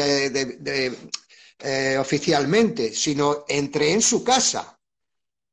oficialmente, 1.98 2.92
sino 2.92 3.44
entré 3.48 3.92
en 3.92 4.02
su 4.02 4.22
casa, 4.22 4.78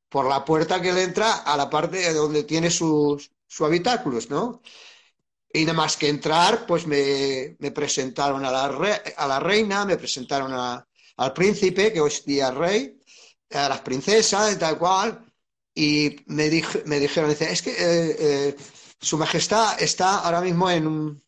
por 0.10 0.28
la 0.28 0.44
puerta 0.44 0.82
que 0.82 0.94
le 0.94 1.04
entra 1.04 1.38
a 1.38 1.58
la 1.58 1.70
parte 1.70 2.14
donde 2.14 2.44
tiene 2.44 2.70
sus, 2.72 3.30
sus 3.46 3.66
habitáculos, 3.66 4.30
¿no? 4.30 4.62
Y 5.52 5.66
nada 5.66 5.78
más 5.78 5.98
que 5.98 6.10
entrar, 6.10 6.66
pues 6.66 6.88
me, 6.88 7.56
me 7.60 7.72
presentaron 7.72 8.46
a 8.46 8.52
la, 8.52 8.68
re, 8.70 9.02
a 9.16 9.28
la 9.28 9.40
reina, 9.40 9.86
me 9.86 9.98
presentaron 9.98 10.54
a, 10.54 10.87
al 11.18 11.34
príncipe, 11.34 11.92
que 11.92 12.02
hoy 12.02 12.10
es 12.10 12.26
día 12.26 12.52
rey, 12.52 13.00
a 13.52 13.70
las 13.70 13.82
princesas 13.82 14.58
tal 14.58 14.78
cual, 14.78 15.26
y 15.74 16.16
me, 16.28 16.50
dije, 16.50 16.84
me 16.86 17.00
dijeron, 17.00 17.30
dice, 17.30 17.52
es 17.52 17.62
que 17.62 17.72
eh, 17.72 18.16
eh, 18.20 18.56
su 19.00 19.18
majestad 19.18 19.82
está 19.82 20.20
ahora 20.20 20.42
mismo 20.42 20.70
en 20.70 20.88
un, 20.88 21.24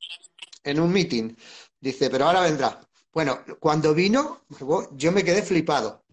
en 0.63 0.79
un 0.79 0.91
meeting, 0.91 1.35
dice, 1.79 2.09
pero 2.09 2.25
ahora 2.25 2.41
vendrá. 2.41 2.79
Bueno, 3.13 3.39
cuando 3.59 3.93
vino, 3.93 4.41
yo 4.93 5.11
me 5.11 5.23
quedé 5.23 5.41
flipado, 5.41 6.03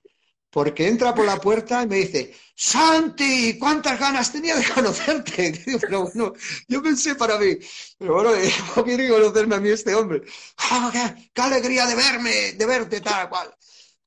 porque 0.57 0.89
entra 0.89 1.15
por 1.15 1.27
la 1.27 1.39
puerta 1.39 1.83
y 1.83 1.87
me 1.87 1.97
dice, 1.97 2.35
Santi, 2.55 3.59
¿cuántas 3.59 4.01
ganas 4.01 4.33
tenía 4.33 4.57
de 4.57 4.67
conocerte? 4.67 5.53
Digo, 5.67 5.79
pero 5.79 6.05
bueno, 6.05 6.33
yo 6.67 6.83
pensé 6.83 7.15
para 7.15 7.37
mí, 7.39 7.59
pero 7.99 8.15
bueno, 8.15 8.31
¿cómo 8.75 8.87
quiere 8.87 9.07
conocerme 9.07 9.57
a 9.57 9.61
mí 9.61 9.69
este 9.69 9.95
hombre? 9.95 10.23
¡Ah, 10.57 10.89
qué, 10.91 11.31
qué, 11.35 11.43
alegría 11.43 11.85
de 11.85 11.95
verme, 11.95 12.53
de 12.53 12.65
verte 12.65 13.03
tal 13.03 13.29
cual! 13.29 13.55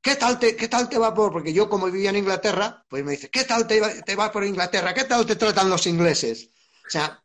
¿Qué 0.01 0.15
tal, 0.15 0.39
te, 0.39 0.55
¿Qué 0.55 0.67
tal 0.67 0.89
te 0.89 0.97
va 0.97 1.13
por...? 1.13 1.31
Porque 1.31 1.53
yo 1.53 1.69
como 1.69 1.85
vivía 1.85 2.09
en 2.09 2.15
Inglaterra, 2.15 2.83
pues 2.89 3.05
me 3.05 3.12
dice, 3.12 3.29
¿qué 3.29 3.43
tal 3.43 3.67
te 3.67 4.01
te 4.01 4.15
va 4.15 4.31
por 4.31 4.43
Inglaterra? 4.43 4.91
¿Qué 4.91 5.03
tal 5.03 5.27
te 5.27 5.35
tratan 5.35 5.69
los 5.69 5.85
ingleses? 5.85 6.49
O 6.83 6.89
sea, 6.89 7.23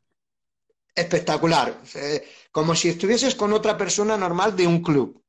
espectacular. 0.94 1.80
Eh, 1.94 2.30
como 2.52 2.74
si 2.74 2.90
estuvieses 2.90 3.34
con 3.34 3.54
otra 3.54 3.78
persona 3.78 4.18
normal 4.18 4.54
de 4.54 4.66
un 4.66 4.82
club. 4.82 5.24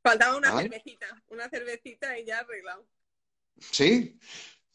Faltaba 0.00 0.36
una 0.36 0.52
¿Vale? 0.52 0.68
cervecita, 0.68 1.06
una 1.26 1.48
cervecita 1.48 2.16
y 2.20 2.24
ya 2.24 2.38
arreglado. 2.38 2.86
Sí. 3.58 4.18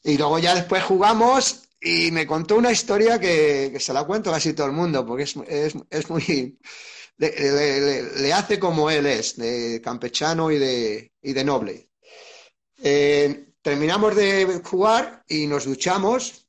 Y 0.03 0.17
luego 0.17 0.39
ya 0.39 0.55
después 0.55 0.83
jugamos 0.83 1.69
y 1.81 2.11
me 2.11 2.27
contó 2.27 2.57
una 2.57 2.71
historia 2.71 3.19
que, 3.19 3.69
que 3.73 3.79
se 3.79 3.93
la 3.93 4.05
cuento 4.05 4.31
casi 4.31 4.53
todo 4.53 4.67
el 4.67 4.73
mundo, 4.73 5.05
porque 5.05 5.23
es, 5.23 5.35
es, 5.47 5.75
es 5.89 6.09
muy... 6.09 6.59
Le, 7.17 7.29
le, 7.31 8.03
le, 8.21 8.33
hace 8.33 8.59
como 8.59 8.89
él 8.89 9.05
es, 9.05 9.37
de 9.37 9.79
campechano 9.83 10.51
y 10.51 10.57
de, 10.57 11.13
y 11.21 11.33
de 11.33 11.43
noble. 11.43 11.89
Eh, 12.83 13.53
terminamos 13.61 14.15
de 14.15 14.61
jugar 14.63 15.23
y 15.27 15.47
nos 15.47 15.65
duchamos, 15.65 16.47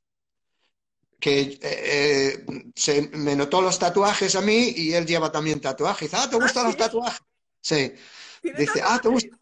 que 1.21 1.59
eh, 1.63 2.45
se 2.75 3.09
me 3.11 3.37
notó 3.37 3.61
los 3.63 3.79
tatuajes 3.79 4.35
a 4.35 4.41
mí 4.41 4.73
y 4.77 4.93
él 4.95 5.07
lleva 5.07 5.31
también 5.31 5.61
tatuajes. 5.61 6.11
Dice, 6.11 6.17
ah, 6.23 6.29
¿te 6.29 6.37
gustan 6.37 6.65
¿Ah, 6.65 6.67
los 6.67 6.77
sí? 6.77 6.77
tatuajes? 6.77 7.21
Sí. 7.61 7.93
¿Tiene 8.41 8.63
Dice, 8.63 8.65
tatuajes? 8.65 8.93
ah, 8.93 9.01
¿te 9.01 9.09
gustan? 9.09 9.41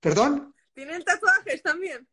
¿Perdón? 0.00 0.54
¿Tienen 0.74 1.04
tatuajes 1.04 1.62
también? 1.62 2.08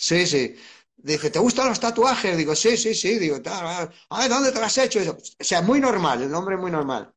Sí, 0.00 0.26
sí. 0.26 0.56
Dice, 0.96 1.30
¿te 1.30 1.38
gustan 1.38 1.68
los 1.68 1.78
tatuajes? 1.78 2.36
Digo, 2.36 2.56
sí, 2.56 2.76
sí, 2.76 2.94
sí. 2.94 3.18
Digo, 3.18 3.40
tal, 3.42 3.90
ah, 4.08 4.28
¿dónde 4.28 4.50
te 4.50 4.58
lo 4.58 4.64
has 4.64 4.78
hecho? 4.78 4.98
O 5.00 5.44
sea, 5.44 5.60
muy 5.60 5.78
normal, 5.78 6.22
el 6.22 6.34
hombre 6.34 6.56
muy 6.56 6.70
normal. 6.70 7.12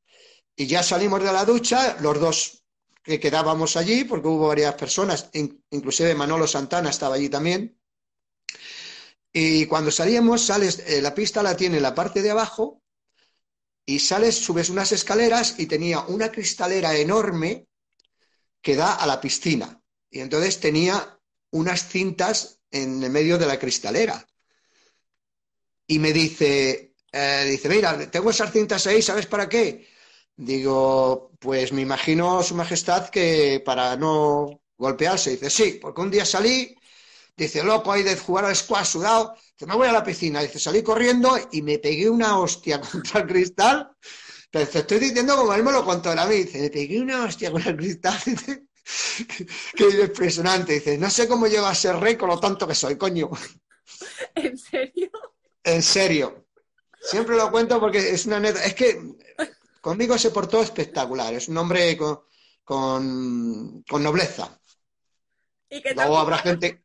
Y 0.55 0.67
ya 0.67 0.83
salimos 0.83 1.23
de 1.23 1.31
la 1.31 1.45
ducha, 1.45 1.97
los 2.01 2.19
dos 2.19 2.63
que 3.01 3.19
quedábamos 3.21 3.77
allí, 3.77 4.03
porque 4.03 4.27
hubo 4.27 4.49
varias 4.49 4.75
personas, 4.75 5.29
inclusive 5.71 6.13
Manolo 6.13 6.45
Santana 6.45 6.89
estaba 6.89 7.15
allí 7.15 7.29
también. 7.29 7.79
Y 9.31 9.65
cuando 9.65 9.89
salíamos, 9.89 10.41
sales, 10.41 10.79
eh, 10.85 11.01
la 11.01 11.15
pista 11.15 11.41
la 11.41 11.55
tiene 11.55 11.77
en 11.77 11.83
la 11.83 11.95
parte 11.95 12.21
de 12.21 12.31
abajo, 12.31 12.81
y 13.85 13.99
sales, 13.99 14.35
subes 14.35 14.69
unas 14.69 14.91
escaleras 14.91 15.55
y 15.57 15.67
tenía 15.67 16.01
una 16.01 16.31
cristalera 16.31 16.95
enorme 16.95 17.67
que 18.61 18.75
da 18.75 18.95
a 18.95 19.07
la 19.07 19.19
piscina. 19.21 19.81
Y 20.09 20.19
entonces 20.19 20.59
tenía 20.59 21.19
unas 21.51 21.87
cintas 21.87 22.62
en 22.73 23.01
el 23.03 23.09
medio 23.11 23.37
de 23.37 23.47
la 23.47 23.57
cristalera. 23.59 24.27
Y 25.87 25.99
me 25.99 26.13
dice, 26.13 26.95
eh, 27.11 27.45
dice, 27.49 27.69
mira, 27.69 28.09
tengo 28.09 28.29
esas 28.29 28.51
cintas 28.51 28.87
ahí, 28.87 29.01
¿sabes 29.01 29.25
para 29.27 29.49
qué? 29.49 29.87
Digo, 30.35 31.31
pues 31.39 31.71
me 31.73 31.81
imagino, 31.81 32.41
Su 32.43 32.55
Majestad, 32.55 33.09
que 33.09 33.61
para 33.65 33.95
no 33.97 34.61
golpearse. 34.77 35.31
Dice, 35.31 35.49
sí, 35.49 35.79
porque 35.81 36.01
un 36.01 36.11
día 36.11 36.25
salí, 36.25 36.75
dice, 37.37 37.63
loco, 37.63 37.91
hay 37.91 38.03
de 38.03 38.17
jugar 38.17 38.45
al 38.45 38.55
squash 38.55 38.87
sudado, 38.87 39.35
dice, 39.53 39.67
me 39.67 39.75
voy 39.75 39.87
a 39.87 39.93
la 39.93 40.03
piscina. 40.03 40.41
Dice, 40.41 40.59
salí 40.59 40.83
corriendo 40.83 41.37
y 41.51 41.61
me 41.61 41.79
pegué 41.79 42.09
una 42.09 42.39
hostia 42.39 42.81
contra 42.91 43.21
el 43.21 43.27
cristal. 43.27 43.91
Pero 44.51 44.67
te 44.69 44.79
estoy 44.79 44.99
diciendo 44.99 45.35
como 45.37 45.53
él 45.53 45.63
me 45.63 45.71
lo 45.73 45.85
contó 45.85 46.11
a 46.11 46.27
mí. 46.27 46.35
Dice, 46.37 46.61
me 46.61 46.69
pegué 46.71 47.01
una 47.01 47.25
hostia 47.25 47.51
con 47.51 47.61
el 47.63 47.77
cristal. 47.77 48.19
que 49.75 49.89
impresionante. 49.89 50.73
Dice, 50.73 50.97
no 50.97 51.09
sé 51.09 51.27
cómo 51.27 51.47
llego 51.47 51.65
a 51.65 51.75
ser 51.75 51.95
rey 51.97 52.15
con 52.17 52.29
lo 52.29 52.39
tanto 52.39 52.67
que 52.67 52.75
soy, 52.75 52.97
coño. 52.97 53.29
¿En 54.35 54.57
serio? 54.57 55.09
En 55.63 55.81
serio. 55.81 56.45
Siempre 57.01 57.35
lo 57.35 57.51
cuento 57.51 57.79
porque 57.79 57.99
es 58.11 58.25
una 58.25 58.39
neta. 58.39 58.63
Es 58.65 58.75
que 58.75 59.01
conmigo 59.81 60.17
se 60.17 60.31
portó 60.31 60.61
espectacular. 60.61 61.33
Es 61.33 61.47
un 61.49 61.57
hombre 61.57 61.97
con, 61.97 62.21
con, 62.63 63.83
con 63.83 64.03
nobleza. 64.03 64.59
¿Y 65.69 65.81
qué 65.81 65.93
Luego 65.93 66.17
habrá 66.17 66.37
gente, 66.37 66.83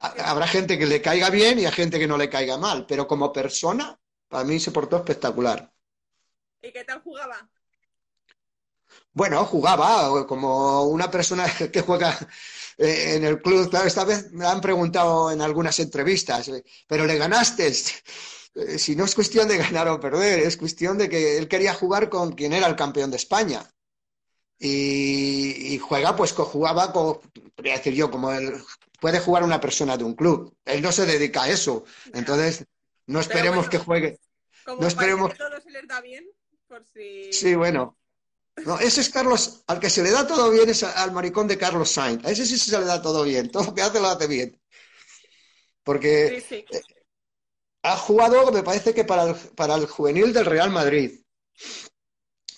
ha- 0.00 0.30
habrá 0.30 0.46
gente 0.46 0.78
que 0.78 0.86
le 0.86 1.02
caiga 1.02 1.30
bien 1.30 1.58
y 1.58 1.66
hay 1.66 1.72
gente 1.72 1.98
que 1.98 2.06
no 2.06 2.18
le 2.18 2.30
caiga 2.30 2.58
mal, 2.58 2.86
pero 2.86 3.06
como 3.06 3.32
persona, 3.32 3.98
para 4.28 4.44
mí 4.44 4.60
se 4.60 4.72
portó 4.72 4.96
espectacular. 4.98 5.72
¿Y 6.62 6.72
qué 6.72 6.84
tal 6.84 7.00
jugaba? 7.02 7.48
Bueno, 9.16 9.46
jugaba 9.46 10.26
como 10.26 10.84
una 10.84 11.10
persona 11.10 11.46
que 11.72 11.80
juega 11.80 12.10
eh, 12.76 13.14
en 13.16 13.24
el 13.24 13.40
club. 13.40 13.70
Claro, 13.70 13.86
esta 13.86 14.04
vez 14.04 14.30
me 14.32 14.44
han 14.46 14.60
preguntado 14.60 15.30
en 15.30 15.40
algunas 15.40 15.80
entrevistas, 15.80 16.48
eh, 16.48 16.62
pero 16.86 17.06
le 17.06 17.16
ganaste. 17.18 17.72
Eh, 18.58 18.78
Si 18.78 18.96
no 18.96 19.04
es 19.04 19.14
cuestión 19.14 19.46
de 19.48 19.58
ganar 19.58 19.86
o 19.88 20.00
perder, 20.00 20.38
es 20.38 20.56
cuestión 20.56 20.96
de 20.96 21.10
que 21.10 21.36
él 21.36 21.46
quería 21.46 21.74
jugar 21.74 22.08
con 22.08 22.32
quien 22.32 22.54
era 22.54 22.66
el 22.66 22.74
campeón 22.74 23.10
de 23.10 23.18
España. 23.18 23.60
Y, 24.58 25.74
y 25.74 25.78
juega, 25.78 26.16
pues 26.16 26.32
jugaba, 26.32 26.90
como, 26.90 27.20
podría 27.54 27.76
decir 27.76 27.92
yo, 27.92 28.10
como 28.10 28.32
él 28.32 28.54
puede 28.98 29.20
jugar 29.20 29.42
una 29.44 29.60
persona 29.60 29.98
de 29.98 30.04
un 30.04 30.14
club. 30.14 30.56
Él 30.64 30.80
no 30.80 30.90
se 30.90 31.04
dedica 31.04 31.42
a 31.42 31.50
eso. 31.50 31.84
Entonces, 32.14 32.64
no 33.06 33.20
esperemos 33.20 33.66
bueno. 33.66 33.70
que 33.70 33.78
juegue. 33.78 34.20
Como 34.64 34.80
No 34.80 34.88
esperemos- 34.88 35.36
todo 35.36 35.60
se 35.60 35.70
les 35.70 35.86
da 35.86 36.00
bien, 36.00 36.24
por 36.66 36.82
si... 36.86 37.30
Sí, 37.34 37.54
bueno. 37.54 37.98
No, 38.64 38.78
ese 38.78 39.00
es 39.02 39.08
Carlos, 39.10 39.62
al 39.66 39.78
que 39.80 39.88
se 39.90 40.02
le 40.02 40.10
da 40.10 40.26
todo 40.26 40.50
bien 40.50 40.68
es 40.68 40.82
al 40.82 41.12
maricón 41.12 41.46
de 41.48 41.56
Carlos 41.58 41.90
Sainz. 41.90 42.24
A 42.24 42.30
ese 42.30 42.44
sí 42.46 42.58
se 42.58 42.78
le 42.78 42.84
da 42.84 43.00
todo 43.00 43.22
bien. 43.24 43.50
Todo 43.50 43.64
lo 43.64 43.74
que 43.74 43.82
hace 43.82 44.00
lo 44.00 44.08
hace 44.08 44.26
bien. 44.26 44.60
Porque 45.84 46.40
Sí, 46.48 46.64
sí. 46.70 46.86
ha 47.82 47.96
jugado, 47.96 48.52
me 48.52 48.62
parece 48.62 48.92
que 48.92 49.04
para 49.04 49.22
el, 49.30 49.34
para 49.34 49.76
el 49.76 49.86
juvenil 49.86 50.32
del 50.34 50.44
Real 50.44 50.68
Madrid. 50.70 51.20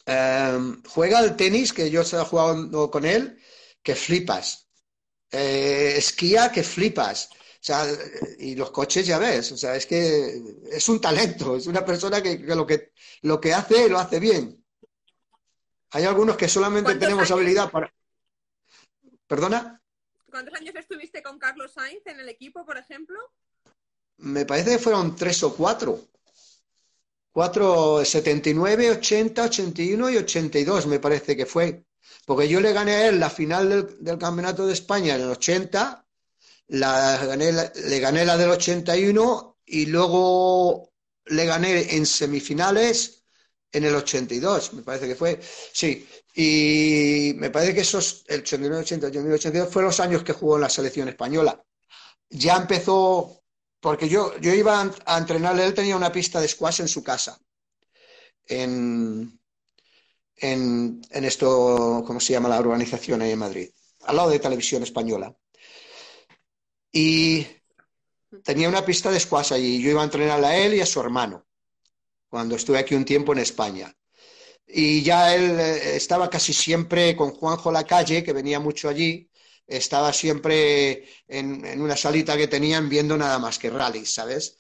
Eh, 0.06 0.58
juega 0.88 1.18
al 1.18 1.36
tenis, 1.36 1.72
que 1.72 1.90
yo 1.90 2.00
he 2.02 2.24
jugado 2.24 2.90
con 2.90 3.04
él, 3.04 3.38
que 3.82 3.94
flipas. 3.94 4.68
Eh, 5.32 5.94
esquía, 5.98 6.52
que 6.52 6.64
flipas. 6.64 7.30
O 7.32 7.64
sea, 7.68 7.86
y 8.38 8.54
los 8.56 8.70
coches 8.72 9.06
ya 9.06 9.18
ves. 9.18 9.52
O 9.52 9.56
sea, 9.58 9.76
es 9.76 9.86
que 9.86 10.42
es 10.72 10.88
un 10.88 11.00
talento, 11.00 11.56
es 11.56 11.66
una 11.68 11.84
persona 11.84 12.22
que, 12.22 12.40
que 12.44 12.54
lo 12.56 12.66
que 12.66 12.92
lo 13.22 13.40
que 13.40 13.54
hace 13.54 13.88
lo 13.90 13.98
hace 14.00 14.20
bien. 14.20 14.57
Hay 15.90 16.04
algunos 16.04 16.36
que 16.36 16.48
solamente 16.48 16.84
¿Cuántos 16.90 17.00
tenemos 17.00 17.22
años? 17.30 17.30
habilidad 17.32 17.70
para. 17.70 17.92
¿Perdona? 19.26 19.82
¿Cuántos 20.30 20.54
años 20.54 20.74
estuviste 20.76 21.22
con 21.22 21.38
Carlos 21.38 21.72
Sainz 21.72 22.06
en 22.06 22.20
el 22.20 22.28
equipo, 22.28 22.64
por 22.64 22.76
ejemplo? 22.78 23.18
Me 24.18 24.44
parece 24.44 24.72
que 24.72 24.78
fueron 24.78 25.16
tres 25.16 25.42
o 25.42 25.54
cuatro. 25.54 26.00
Cuatro, 27.32 28.04
79, 28.04 28.90
80, 28.90 29.44
81 29.44 30.10
y 30.10 30.16
82, 30.16 30.86
me 30.86 30.98
parece 30.98 31.36
que 31.36 31.46
fue. 31.46 31.84
Porque 32.26 32.48
yo 32.48 32.60
le 32.60 32.72
gané 32.72 32.92
a 32.94 33.08
él 33.08 33.20
la 33.20 33.30
final 33.30 33.68
del, 33.68 34.04
del 34.04 34.18
Campeonato 34.18 34.66
de 34.66 34.72
España 34.72 35.14
en 35.14 35.22
el 35.22 35.30
80, 35.30 36.04
la 36.68 37.24
gané, 37.24 37.52
la- 37.52 37.72
le 37.74 38.00
gané 38.00 38.24
la 38.24 38.36
del 38.36 38.50
81 38.50 39.58
y 39.64 39.86
luego 39.86 40.90
le 41.26 41.44
gané 41.46 41.94
en 41.96 42.06
semifinales 42.06 43.17
en 43.72 43.84
el 43.84 43.94
82, 43.94 44.72
me 44.74 44.82
parece 44.82 45.08
que 45.08 45.14
fue. 45.16 45.40
Sí, 45.72 46.08
y 46.34 47.34
me 47.36 47.50
parece 47.50 47.74
que 47.74 47.80
esos, 47.82 48.24
el 48.28 48.40
89, 48.40 48.82
80, 48.82 49.06
81, 49.08 49.34
82, 49.34 49.72
fueron 49.72 49.88
los 49.88 50.00
años 50.00 50.22
que 50.24 50.32
jugó 50.32 50.56
en 50.56 50.62
la 50.62 50.70
selección 50.70 51.08
española. 51.08 51.62
Ya 52.30 52.56
empezó, 52.56 53.42
porque 53.80 54.08
yo, 54.08 54.36
yo 54.40 54.54
iba 54.54 54.80
a, 54.82 54.90
a 55.06 55.18
entrenarle, 55.18 55.66
él 55.66 55.74
tenía 55.74 55.96
una 55.96 56.12
pista 56.12 56.40
de 56.40 56.48
squash 56.48 56.80
en 56.80 56.88
su 56.88 57.02
casa, 57.04 57.38
en, 58.46 59.38
en, 60.36 61.02
en 61.10 61.24
esto, 61.24 62.02
¿cómo 62.06 62.20
se 62.20 62.32
llama 62.34 62.48
la 62.48 62.60
urbanización 62.60 63.22
ahí 63.22 63.32
en 63.32 63.38
Madrid? 63.38 63.70
Al 64.04 64.16
lado 64.16 64.30
de 64.30 64.38
Televisión 64.38 64.82
Española. 64.82 65.34
Y 66.92 67.46
tenía 68.44 68.68
una 68.68 68.84
pista 68.84 69.10
de 69.10 69.20
squash 69.20 69.52
allí. 69.54 69.82
Yo 69.82 69.90
iba 69.90 70.00
a 70.02 70.04
entrenarle 70.04 70.46
a 70.46 70.56
él 70.58 70.74
y 70.74 70.80
a 70.80 70.86
su 70.86 71.00
hermano, 71.00 71.46
cuando 72.28 72.56
estuve 72.56 72.78
aquí 72.78 72.94
un 72.94 73.04
tiempo 73.04 73.32
en 73.32 73.38
España. 73.38 73.94
Y 74.66 75.02
ya 75.02 75.34
él 75.34 75.58
eh, 75.58 75.96
estaba 75.96 76.28
casi 76.28 76.52
siempre 76.52 77.16
con 77.16 77.30
Juanjo 77.30 77.72
Lacalle, 77.72 78.22
que 78.22 78.32
venía 78.32 78.60
mucho 78.60 78.88
allí, 78.88 79.30
estaba 79.66 80.12
siempre 80.12 81.08
en, 81.26 81.64
en 81.64 81.80
una 81.80 81.96
salita 81.96 82.36
que 82.36 82.48
tenían 82.48 82.88
viendo 82.88 83.16
nada 83.16 83.38
más 83.38 83.58
que 83.58 83.70
rallies, 83.70 84.12
¿sabes? 84.12 84.58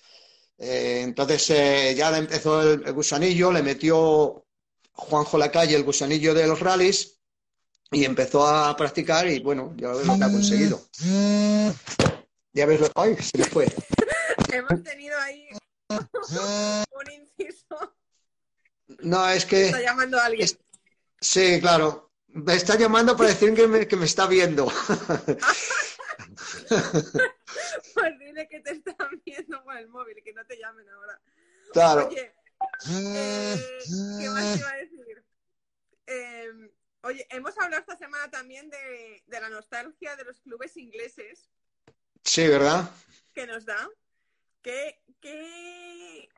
Eh, 0.58 1.00
entonces 1.02 1.50
eh, 1.50 1.94
ya 1.96 2.16
empezó 2.16 2.62
el, 2.62 2.82
el 2.86 2.92
gusanillo, 2.92 3.52
le 3.52 3.62
metió 3.62 4.44
Juanjo 4.92 5.38
Lacalle 5.38 5.76
el 5.76 5.84
gusanillo 5.84 6.34
de 6.34 6.46
los 6.46 6.60
rallies 6.60 7.18
y 7.90 8.04
empezó 8.04 8.46
a 8.46 8.76
practicar 8.76 9.28
y 9.28 9.40
bueno, 9.40 9.74
ya 9.76 9.88
ves 9.92 10.06
lo 10.06 10.18
que 10.18 10.24
ha 10.24 10.32
conseguido. 10.32 10.88
Ya 12.52 12.66
ves 12.66 12.80
lo... 12.80 12.90
¡Ay! 12.96 13.16
Se 13.16 13.38
me 13.38 13.44
fue. 13.44 13.66
Hemos 14.52 14.82
tenido 14.82 15.16
ahí 15.18 15.48
un 16.92 17.12
inciso. 17.12 17.96
No, 19.00 19.28
es 19.28 19.44
que... 19.44 19.66
Está 19.66 19.80
llamando 19.82 20.18
a 20.18 20.24
alguien. 20.26 20.44
Es- 20.44 20.58
Sí, 21.20 21.60
claro. 21.60 22.12
Me 22.28 22.54
está 22.54 22.76
llamando 22.76 23.16
para 23.16 23.30
decir 23.30 23.52
que 23.52 23.66
me, 23.66 23.88
que 23.88 23.96
me 23.96 24.04
está 24.04 24.26
viendo. 24.26 24.70
Pues 27.94 28.18
dile 28.18 28.48
que 28.48 28.60
te 28.60 28.72
están 28.72 29.22
viendo 29.24 29.62
por 29.64 29.76
el 29.76 29.88
móvil, 29.88 30.22
que 30.22 30.32
no 30.32 30.44
te 30.46 30.56
llamen 30.58 30.88
ahora. 30.90 31.20
Claro. 31.72 32.08
Oye, 32.08 32.32
eh, 32.90 33.78
¿qué 34.20 34.28
más 34.28 34.52
te 34.54 34.58
iba 34.60 34.70
a 34.70 34.76
decir? 34.76 35.24
Eh, 36.06 36.70
oye, 37.02 37.26
hemos 37.30 37.58
hablado 37.58 37.80
esta 37.80 37.96
semana 37.96 38.30
también 38.30 38.70
de, 38.70 39.22
de 39.26 39.40
la 39.40 39.48
nostalgia 39.48 40.16
de 40.16 40.24
los 40.24 40.40
clubes 40.40 40.76
ingleses 40.76 41.50
Sí, 42.24 42.46
¿verdad? 42.46 42.90
que 43.34 43.46
nos 43.46 43.64
da. 43.64 43.88
¿Qué, 44.68 45.00
qué, 45.22 46.28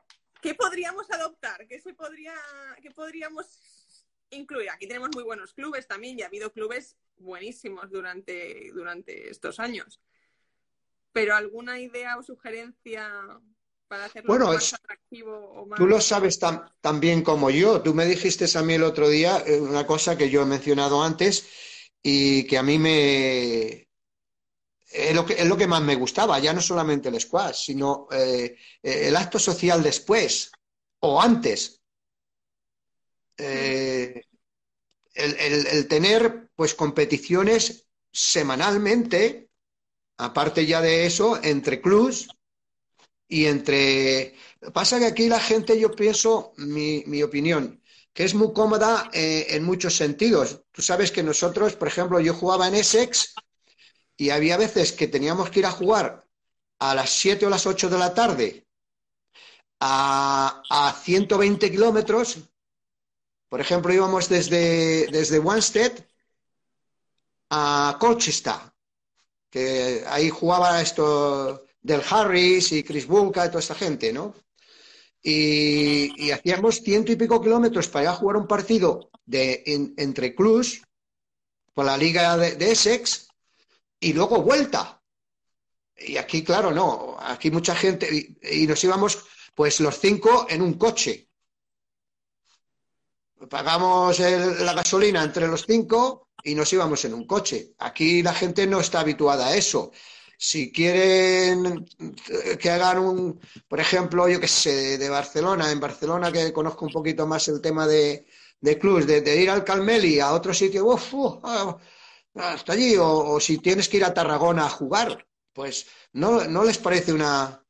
qué 0.41 0.55
podríamos 0.55 1.11
adoptar? 1.11 1.67
¿Qué, 1.67 1.81
se 1.81 1.93
podría, 1.93 2.33
¿Qué 2.81 2.89
podríamos 2.89 4.05
incluir? 4.29 4.69
Aquí 4.69 4.87
tenemos 4.87 5.09
muy 5.13 5.23
buenos 5.23 5.53
clubes 5.53 5.85
también 5.85 6.17
y 6.17 6.21
ha 6.21 6.27
habido 6.27 6.53
clubes 6.53 6.95
buenísimos 7.17 7.91
durante, 7.91 8.71
durante 8.73 9.29
estos 9.29 9.59
años. 9.59 9.99
Pero 11.11 11.35
alguna 11.35 11.81
idea 11.81 12.17
o 12.17 12.23
sugerencia 12.23 13.11
para 13.89 14.05
hacerlo 14.05 14.29
Bueno, 14.29 14.45
más 14.45 14.63
es- 14.63 14.73
atractivo 14.75 15.35
o 15.37 15.65
más... 15.65 15.77
Tú 15.77 15.85
lo 15.85 15.99
sabes 15.99 16.39
tan, 16.39 16.71
tan 16.79 17.01
bien 17.01 17.23
como 17.23 17.49
yo. 17.49 17.81
Tú 17.81 17.93
me 17.93 18.05
dijiste 18.05 18.45
a 18.57 18.61
mí 18.61 18.75
el 18.75 18.83
otro 18.83 19.09
día 19.09 19.43
eh, 19.45 19.59
una 19.59 19.85
cosa 19.85 20.17
que 20.17 20.29
yo 20.29 20.43
he 20.43 20.45
mencionado 20.45 21.03
antes 21.03 21.49
y 22.01 22.47
que 22.47 22.57
a 22.57 22.63
mí 22.63 22.79
me... 22.79 23.89
Es 24.93 25.15
lo 25.15 25.25
que, 25.25 25.33
es 25.33 25.45
lo 25.47 25.57
que 25.57 25.67
más 25.67 25.81
me 25.81 25.95
gustaba, 25.95 26.39
ya 26.39 26.53
no 26.53 26.61
solamente 26.61 27.09
el 27.09 27.19
squash, 27.19 27.65
sino 27.65 28.07
eh, 28.11 28.57
eh, 28.83 29.07
el 29.07 29.15
acto 29.15 29.39
social 29.39 29.81
después 29.83 30.51
o 30.99 31.21
antes. 31.21 31.81
Eh, 33.37 34.21
el, 35.15 35.35
el- 35.67 35.87
tener 35.87 36.49
pues 36.55 36.73
competiciones 36.75 37.87
semanalmente, 38.11 39.49
aparte 40.17 40.65
ya 40.65 40.81
de 40.81 41.07
eso, 41.07 41.39
entre 41.43 41.81
clubs 41.81 42.29
y 43.27 43.45
entre... 43.45 44.35
Pasa 44.73 44.99
que 44.99 45.05
aquí 45.05 45.29
la 45.29 45.39
gente, 45.39 45.79
yo 45.79 45.91
pienso, 45.91 46.53
mi, 46.57 47.03
mi 47.07 47.23
opinión, 47.23 47.81
que 48.13 48.23
es 48.25 48.33
muy 48.35 48.53
cómoda 48.53 49.09
en 49.13 49.63
muchos 49.63 49.95
sentidos. 49.95 50.61
Tú 50.71 50.81
sabes 50.81 51.11
que 51.11 51.23
nosotros, 51.23 51.75
por 51.75 51.87
ejemplo, 51.87 52.19
yo 52.19 52.33
jugaba 52.33 52.67
en 52.67 52.75
Essex 52.75 53.33
y 54.21 54.29
había 54.29 54.55
veces 54.55 54.91
que 54.91 55.07
teníamos 55.07 55.49
que 55.49 55.61
ir 55.61 55.65
a 55.65 55.71
jugar 55.71 56.27
a 56.77 56.93
las 56.93 57.09
7 57.09 57.47
o 57.47 57.49
las 57.49 57.65
8 57.65 57.89
de 57.89 57.97
la 57.97 58.13
tarde 58.13 58.67
a, 59.79 60.61
a 60.69 60.93
120 60.93 61.71
kilómetros. 61.71 62.37
Por 63.49 63.59
ejemplo, 63.59 63.91
íbamos 63.91 64.29
desde, 64.29 65.07
desde 65.07 65.39
Wanstead 65.39 65.93
a 67.49 67.97
Colchester, 67.99 68.59
que 69.49 70.03
ahí 70.05 70.29
jugaba 70.29 70.79
esto 70.83 71.65
del 71.81 72.03
Harris 72.07 72.73
y 72.73 72.83
Chris 72.83 73.07
Bulka 73.07 73.47
y 73.47 73.49
toda 73.49 73.61
esta 73.61 73.73
gente, 73.73 74.13
¿no? 74.13 74.35
Y, 75.23 76.29
hacíamos 76.29 76.75
ciento 76.83 77.11
y 77.11 77.15
pico 77.15 77.41
kilómetros 77.41 77.87
para 77.87 78.03
ir 78.03 78.09
a 78.09 78.13
jugar 78.13 78.37
un 78.37 78.45
partido 78.45 79.09
de, 79.25 79.63
en- 79.65 79.95
entre 79.97 80.35
clubs 80.35 80.83
por 81.73 81.85
la 81.85 81.97
liga 81.97 82.37
de, 82.37 82.51
de 82.55 82.71
Essex 82.71 83.30
y 84.01 84.13
luego 84.13 84.41
vuelta. 84.41 85.01
Y 85.95 86.17
aquí, 86.17 86.43
claro, 86.43 86.71
no, 86.71 87.17
aquí 87.19 87.51
mucha 87.51 87.75
gente, 87.75 88.37
y, 88.41 88.67
nos 88.67 88.83
íbamos 88.83 89.23
pues 89.55 89.79
los 89.79 89.99
cinco 89.99 90.47
en 90.49 90.61
un 90.61 90.73
coche. 90.73 91.29
Pagamos 93.49 94.19
el- 94.19 94.65
la 94.65 94.73
gasolina 94.73 95.23
entre 95.23 95.47
los 95.47 95.65
cinco 95.65 96.29
y 96.43 96.55
nos 96.55 96.71
íbamos 96.73 97.05
en 97.05 97.13
un 97.13 97.25
coche. 97.25 97.73
Aquí 97.79 98.23
la 98.23 98.33
gente 98.33 98.65
no 98.67 98.79
está 98.79 98.99
habituada 99.01 99.47
a 99.47 99.55
eso. 99.55 99.91
si 100.43 100.71
quieren 100.71 101.85
que 102.59 102.69
hagan 102.71 102.97
un, 102.97 103.39
por 103.67 103.79
ejemplo, 103.79 104.27
yo 104.27 104.39
que 104.39 104.47
sé, 104.47 104.97
de 104.97 105.07
Barcelona, 105.09 105.71
en 105.71 105.79
Barcelona 105.79 106.31
que 106.31 106.51
conozco 106.51 106.85
un 106.85 106.91
poquito 106.91 107.27
más 107.27 107.47
el 107.47 107.61
tema 107.61 107.85
de, 107.87 108.25
de 108.59 108.79
clubs, 108.79 109.05
de, 109.05 109.35
ir 109.41 109.51
al 109.51 109.63
Calmeli 109.63 110.19
a 110.19 110.31
otro 110.33 110.51
sitio, 110.53 110.83
ah, 111.43 111.77
hasta 112.35 112.73
allí, 112.73 112.95
o, 112.97 113.39
si 113.39 113.57
tienes 113.57 113.89
que 113.89 113.97
ir 113.97 114.05
a 114.05 114.13
Tarragona 114.13 114.65
a 114.65 114.69
jugar, 114.69 115.27
pues 115.53 115.87
no, 116.13 116.45
no 116.45 116.63
les 116.63 116.77
parece 116.77 117.13
una... 117.13 117.63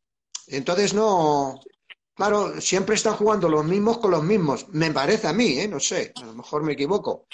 Entonces 0.47 0.93
no... 0.93 1.59
Claro, 2.13 2.61
siempre 2.61 2.95
están 2.95 3.15
jugando 3.15 3.49
los 3.49 3.65
mismos 3.65 3.97
con 3.97 4.11
los 4.11 4.23
mismos. 4.23 4.67
Me 4.69 4.91
parece 4.91 5.27
a 5.27 5.33
mí, 5.33 5.57
¿eh? 5.59 5.67
no 5.67 5.79
sé, 5.79 6.13
a 6.15 6.25
lo 6.25 6.33
mejor 6.33 6.61
me 6.61 6.73
equivoco. 6.73 7.27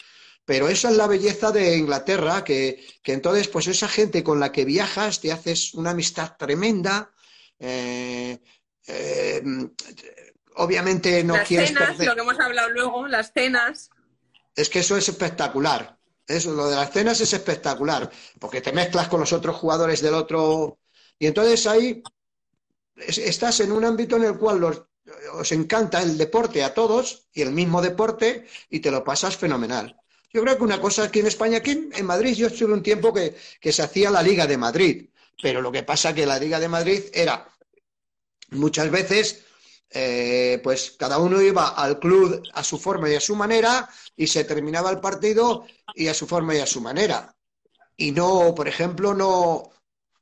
Pero 0.46 0.70
esa 0.70 0.90
es 0.90 0.96
la 0.96 1.08
belleza 1.08 1.52
de 1.52 1.76
Inglaterra, 1.76 2.44
que, 2.46 2.86
entonces, 3.04 3.50
pues 3.50 3.68
esa 3.68 3.90
gente 3.90 4.24
con 4.24 4.40
la 4.40 4.54
que 4.54 4.64
viajas, 4.64 5.20
te 5.20 5.34
haces 5.34 5.74
una 5.74 5.90
amistad 5.90 6.38
tremenda. 6.38 7.12
Eh, 7.60 8.40
eh, 8.88 9.44
obviamente 10.56 11.22
no 11.26 11.36
las 11.36 11.48
quieres 11.48 11.70
cenas, 11.70 12.00
lo 12.00 12.16
que 12.16 12.22
hemos 12.22 12.40
hablado 12.40 12.70
luego, 12.70 13.08
las 13.08 13.34
cenas. 13.34 13.90
Es 14.56 14.70
que 14.70 14.80
eso 14.80 14.96
es 14.96 15.10
espectacular. 15.10 15.97
Eso, 16.28 16.54
lo 16.54 16.68
de 16.68 16.76
las 16.76 16.92
cenas 16.92 17.22
es 17.22 17.32
espectacular, 17.34 18.12
porque 18.40 18.62
te 18.62 18.74
mezclas 18.74 19.08
con 19.08 19.22
los 19.22 19.32
otros 19.32 19.56
jugadores 19.56 20.02
del 20.02 20.14
otro. 20.14 20.80
Y 21.18 21.28
entonces 21.28 21.66
ahí 21.68 22.04
estás 22.96 23.60
en 23.62 23.72
un 23.72 23.86
ámbito 23.86 24.18
en 24.18 24.26
el 24.26 24.38
cual 24.38 24.86
os 25.34 25.52
encanta 25.52 26.02
el 26.02 26.18
deporte 26.18 26.64
a 26.64 26.74
todos 26.74 27.28
y 27.34 27.42
el 27.42 27.52
mismo 27.52 27.82
deporte 27.82 28.46
y 28.70 28.82
te 28.82 28.92
lo 28.92 29.04
pasas 29.04 29.38
fenomenal. 29.38 29.96
Yo 30.34 30.42
creo 30.44 30.58
que 30.58 30.64
una 30.64 30.82
cosa 30.82 31.04
aquí 31.04 31.20
en 31.20 31.28
España, 31.28 31.58
aquí 31.58 31.90
en 31.94 32.06
Madrid, 32.06 32.36
yo 32.36 32.48
estuve 32.48 32.74
un 32.74 32.84
tiempo 32.84 33.14
que, 33.14 33.36
se 33.72 33.82
hacía 33.82 34.12
la 34.12 34.22
Liga 34.22 34.46
de 34.46 34.58
Madrid, 34.58 35.10
pero 35.42 35.62
lo 35.62 35.72
que 35.72 35.84
pasa 35.84 36.14
que 36.14 36.26
la 36.26 36.38
Liga 36.38 36.60
de 36.60 36.68
Madrid 36.68 37.04
era 37.14 37.50
muchas 38.52 38.92
veces, 38.92 39.46
eh, 39.90 40.60
pues 40.64 40.96
cada 40.98 41.18
uno 41.18 41.42
iba 41.42 41.70
al 41.70 42.00
club 42.00 42.44
a 42.54 42.64
su 42.64 42.78
forma 42.78 43.10
y 43.10 43.16
a 43.16 43.22
su 43.22 43.36
manera 43.36 43.90
y 44.16 44.28
se 44.28 44.44
terminaba 44.44 44.90
el 44.92 45.00
partido 45.00 45.66
y 45.94 46.08
a 46.08 46.14
su 46.14 46.28
forma 46.28 46.56
y 46.56 46.60
a 46.60 46.66
su 46.66 46.82
manera. 46.82 47.36
Y 47.96 48.12
no, 48.12 48.54
por 48.54 48.68
ejemplo, 48.68 49.14
no, 49.14 49.72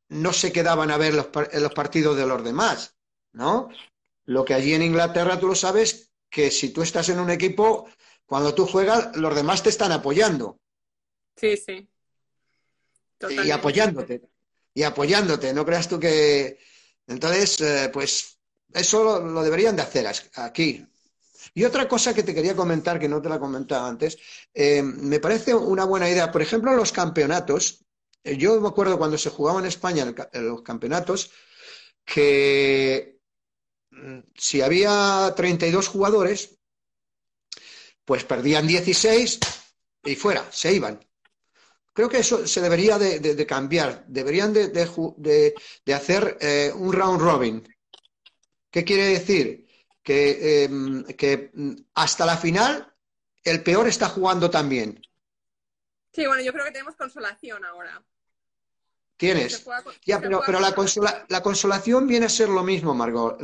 no 0.10 0.34
se 0.34 0.52
quedaban 0.52 0.92
a 0.92 0.98
ver 0.98 1.14
los, 1.14 1.30
los 1.54 1.74
partidos 1.74 2.16
de 2.16 2.28
los 2.28 2.44
demás, 2.44 2.96
¿no? 3.34 3.70
Lo 4.26 4.46
que 4.46 4.54
allí 4.54 4.74
en 4.74 4.84
Inglaterra 4.84 5.40
tú 5.40 5.48
lo 5.48 5.56
sabes, 5.56 6.12
que 6.30 6.52
si 6.52 6.70
tú 6.70 6.82
estás 6.82 7.10
en 7.10 7.20
un 7.20 7.30
equipo, 7.30 7.88
cuando 8.26 8.54
tú 8.54 8.66
juegas, 8.66 9.16
los 9.16 9.36
demás 9.36 9.62
te 9.64 9.70
están 9.70 9.92
apoyando. 9.92 10.60
Sí, 11.36 11.58
sí. 11.58 11.88
Y 13.30 13.52
apoyándote. 13.52 14.22
Y 14.74 14.84
apoyándote. 14.84 15.54
No 15.54 15.66
creas 15.66 15.88
tú 15.88 16.00
que. 16.00 16.60
Entonces, 17.08 17.62
eh, 17.62 17.90
pues 17.94 18.35
eso 18.76 19.20
lo, 19.20 19.44
deberían 19.44 19.76
de 19.76 19.82
hacer 19.82 20.08
aquí. 20.36 20.86
Y 21.54 21.64
otra 21.64 21.88
cosa 21.88 22.14
que 22.14 22.24
te 22.24 22.34
quería 22.34 22.56
comentar, 22.56 23.00
que 23.00 23.08
no 23.08 23.22
te 23.22 23.30
la 23.30 23.40
comentaba 23.40 23.88
antes, 23.88 24.18
eh, 24.54 24.82
me 24.84 25.20
parece 25.20 25.54
una 25.54 25.86
buena 25.86 26.10
idea. 26.10 26.32
Por 26.32 26.42
ejemplo, 26.42 26.76
los 26.76 26.92
campeonatos. 26.92 27.86
Eh, 28.24 28.38
yo 28.38 28.60
me 28.60 28.68
acuerdo 28.68 28.98
cuando 28.98 29.18
se 29.18 29.30
jugaba 29.30 29.60
en 29.60 29.68
España 29.68 30.14
los 30.34 30.62
campeonatos 30.64 31.32
que 32.04 33.20
mm, 33.92 34.20
si 34.36 34.62
había 34.62 35.34
32 35.36 35.88
jugadores, 35.88 36.58
pues 38.06 38.24
perdían 38.24 38.68
16 38.68 39.40
y 40.06 40.16
fuera, 40.16 40.48
se 40.52 40.74
iban. 40.74 41.00
Creo 41.94 42.10
que 42.10 42.20
eso 42.20 42.46
se 42.46 42.60
debería 42.60 43.00
de, 43.00 43.46
cambiar, 43.46 44.06
deberían 44.08 44.52
de, 44.52 45.54
hacer 45.94 46.38
eh, 46.42 46.72
un 46.76 46.92
round 46.92 47.22
robin. 47.22 47.75
¿Qué 48.76 48.84
quiere 48.84 49.06
decir? 49.06 49.66
Que, 50.04 50.66
em, 50.66 51.06
que 51.06 51.50
hasta 51.94 52.26
la 52.26 52.36
final 52.36 52.94
el 53.42 53.64
peor 53.64 53.88
está 53.88 54.10
jugando 54.10 54.50
también. 54.50 55.02
Sí, 56.12 56.28
bueno, 56.28 56.44
yo 56.44 56.52
creo 56.52 56.66
que 56.66 56.72
tenemos 56.72 56.98
consolación 56.98 57.64
ahora. 57.64 58.04
Tienes. 59.16 59.64
Ya, 60.06 60.20
pero, 60.20 60.42
pero 60.46 60.60
la, 60.60 60.76
la, 61.30 61.42
consolación 61.42 62.06
viene 62.06 62.26
a 62.26 62.30
ser 62.30 62.50
lo 62.50 62.64
mismo, 62.64 62.94
Margot. 62.94 63.40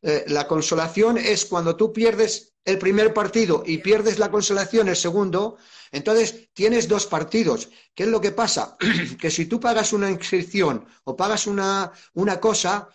Eh, 0.00 0.24
la, 0.28 0.48
consolación 0.48 1.18
es 1.18 1.44
cuando 1.44 1.76
tú 1.76 1.92
pierdes 1.92 2.54
el 2.64 2.78
primer 2.78 3.12
partido 3.12 3.62
y 3.66 3.76
pierdes 3.76 4.18
la 4.18 4.30
consolación 4.30 4.88
el 4.88 4.96
segundo, 4.96 5.58
entonces 5.92 6.48
tienes 6.54 6.88
dos 6.88 7.04
partidos. 7.04 7.68
¿Qué 7.94 8.04
es 8.04 8.08
lo 8.08 8.22
que 8.22 8.30
pasa? 8.30 8.78
que 9.20 9.30
si 9.30 9.44
tú 9.44 9.60
pagas 9.60 9.92
una 9.92 10.08
inscripción 10.08 10.86
o 11.04 11.14
pagas 11.14 11.46
una, 11.46 11.92
una 12.14 12.40
cosa, 12.40 12.88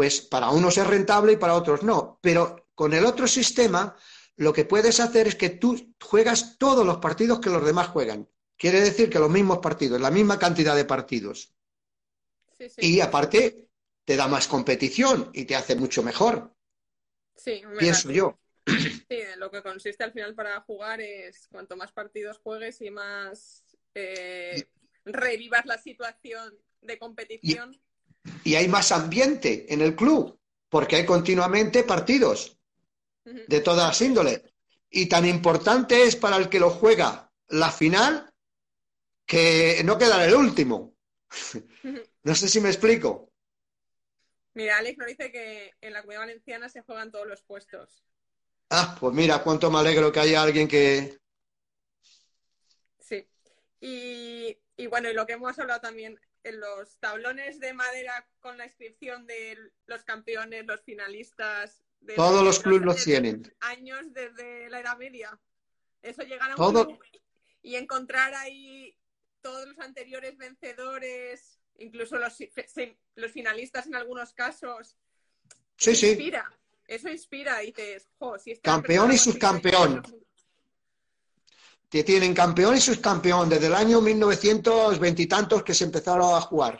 pues 0.00 0.22
para 0.22 0.48
unos 0.48 0.78
es 0.78 0.86
rentable 0.86 1.34
y 1.34 1.36
para 1.36 1.52
otros 1.52 1.82
no. 1.82 2.18
Pero 2.22 2.70
con 2.74 2.94
el 2.94 3.04
otro 3.04 3.26
sistema, 3.26 3.94
lo 4.36 4.50
que 4.50 4.64
puedes 4.64 4.98
hacer 4.98 5.26
es 5.26 5.36
que 5.36 5.50
tú 5.50 5.94
juegas 6.02 6.56
todos 6.56 6.86
los 6.86 6.96
partidos 6.96 7.38
que 7.38 7.50
los 7.50 7.62
demás 7.62 7.88
juegan. 7.88 8.26
Quiere 8.56 8.80
decir 8.80 9.10
que 9.10 9.18
los 9.18 9.28
mismos 9.28 9.58
partidos, 9.58 10.00
la 10.00 10.10
misma 10.10 10.38
cantidad 10.38 10.74
de 10.74 10.86
partidos. 10.86 11.52
Y 12.78 13.00
aparte, 13.00 13.68
te 14.06 14.16
da 14.16 14.26
más 14.26 14.48
competición 14.48 15.30
y 15.34 15.44
te 15.44 15.54
hace 15.54 15.76
mucho 15.76 16.02
mejor. 16.02 16.50
Sí, 17.36 17.60
pienso 17.78 18.10
yo. 18.10 18.38
Sí, 18.66 19.18
lo 19.36 19.50
que 19.50 19.62
consiste 19.62 20.02
al 20.02 20.12
final 20.12 20.34
para 20.34 20.62
jugar 20.62 21.02
es 21.02 21.46
cuanto 21.48 21.76
más 21.76 21.92
partidos 21.92 22.38
juegues 22.38 22.80
y 22.80 22.90
más 22.90 23.66
eh, 23.94 24.66
revivas 25.04 25.66
la 25.66 25.76
situación 25.76 26.58
de 26.80 26.98
competición. 26.98 27.74
Y, 27.74 27.89
hay 28.44 28.68
más 28.68 28.92
ambiente 28.92 29.72
en 29.72 29.80
el 29.80 29.96
club, 29.96 30.38
porque 30.68 30.96
hay 30.96 31.06
continuamente 31.06 31.84
partidos 31.84 32.58
de 33.24 33.60
todas 33.60 34.00
índoles. 34.00 34.42
Y 34.90 35.06
tan 35.06 35.26
importante 35.26 36.02
es 36.02 36.16
para 36.16 36.36
el 36.36 36.48
que 36.48 36.60
lo 36.60 36.70
juega 36.70 37.30
la 37.48 37.70
final 37.70 38.32
que 39.24 39.82
no 39.84 39.96
quedará 39.96 40.24
el 40.24 40.34
último. 40.34 40.96
no 42.22 42.34
sé 42.34 42.48
si 42.48 42.60
me 42.60 42.68
explico. 42.68 43.30
Mira, 44.54 44.78
Alex 44.78 44.98
nos 44.98 45.06
dice 45.06 45.30
que 45.30 45.74
en 45.80 45.92
la 45.92 46.00
comunidad 46.00 46.22
valenciana 46.22 46.68
se 46.68 46.82
juegan 46.82 47.12
todos 47.12 47.26
los 47.26 47.42
puestos. 47.42 48.04
Ah, 48.70 48.96
pues 48.98 49.14
mira, 49.14 49.42
cuánto 49.42 49.70
me 49.70 49.78
alegro 49.78 50.10
que 50.10 50.20
haya 50.20 50.42
alguien 50.42 50.66
que. 50.66 51.18
Sí. 52.98 53.26
Y, 53.80 54.86
bueno, 54.88 55.08
y 55.08 55.14
lo 55.14 55.26
que 55.26 55.34
hemos 55.34 55.58
hablado 55.58 55.80
también 55.80 56.20
en 56.42 56.60
los 56.60 56.96
tablones 56.98 57.60
de 57.60 57.72
madera 57.74 58.26
con 58.40 58.58
la 58.58 58.66
inscripción 58.66 59.26
de 59.26 59.58
los 59.86 60.04
campeones, 60.04 60.66
los 60.66 60.82
finalistas. 60.82 61.82
Todos 62.16 62.42
los 62.42 62.60
clubes 62.60 62.82
los 62.82 63.04
tienen. 63.04 63.54
Años 63.60 64.00
desde 64.12 64.70
la 64.70 64.80
Edad 64.80 64.96
Media. 64.96 65.38
Eso 66.02 66.22
llegar 66.22 66.50
a 66.50 66.54
un 66.54 66.56
Todo... 66.56 66.98
y 67.62 67.76
encontrar 67.76 68.34
ahí 68.34 68.96
todos 69.42 69.66
los 69.68 69.78
anteriores 69.78 70.36
vencedores, 70.36 71.58
incluso 71.78 72.18
los, 72.18 72.36
los 73.16 73.32
finalistas 73.32 73.86
en 73.86 73.94
algunos 73.94 74.32
casos. 74.32 74.96
Sí, 75.76 75.94
sí. 75.94 76.08
Inspira. 76.08 76.50
Eso 76.86 77.08
inspira. 77.08 77.62
Y 77.62 77.66
dices, 77.66 78.08
jo, 78.18 78.38
si 78.38 78.56
Campeón 78.58 79.12
y 79.12 79.18
subcampeón. 79.18 80.02
Que 81.90 82.04
tienen 82.04 82.32
campeón 82.32 82.76
y 82.76 82.80
subcampeón 82.80 83.48
desde 83.48 83.66
el 83.66 83.74
año 83.74 84.00
1920 84.00 85.22
y 85.22 85.26
tantos 85.26 85.62
que 85.64 85.74
se 85.74 85.84
empezaron 85.84 86.34
a 86.34 86.40
jugar. 86.40 86.78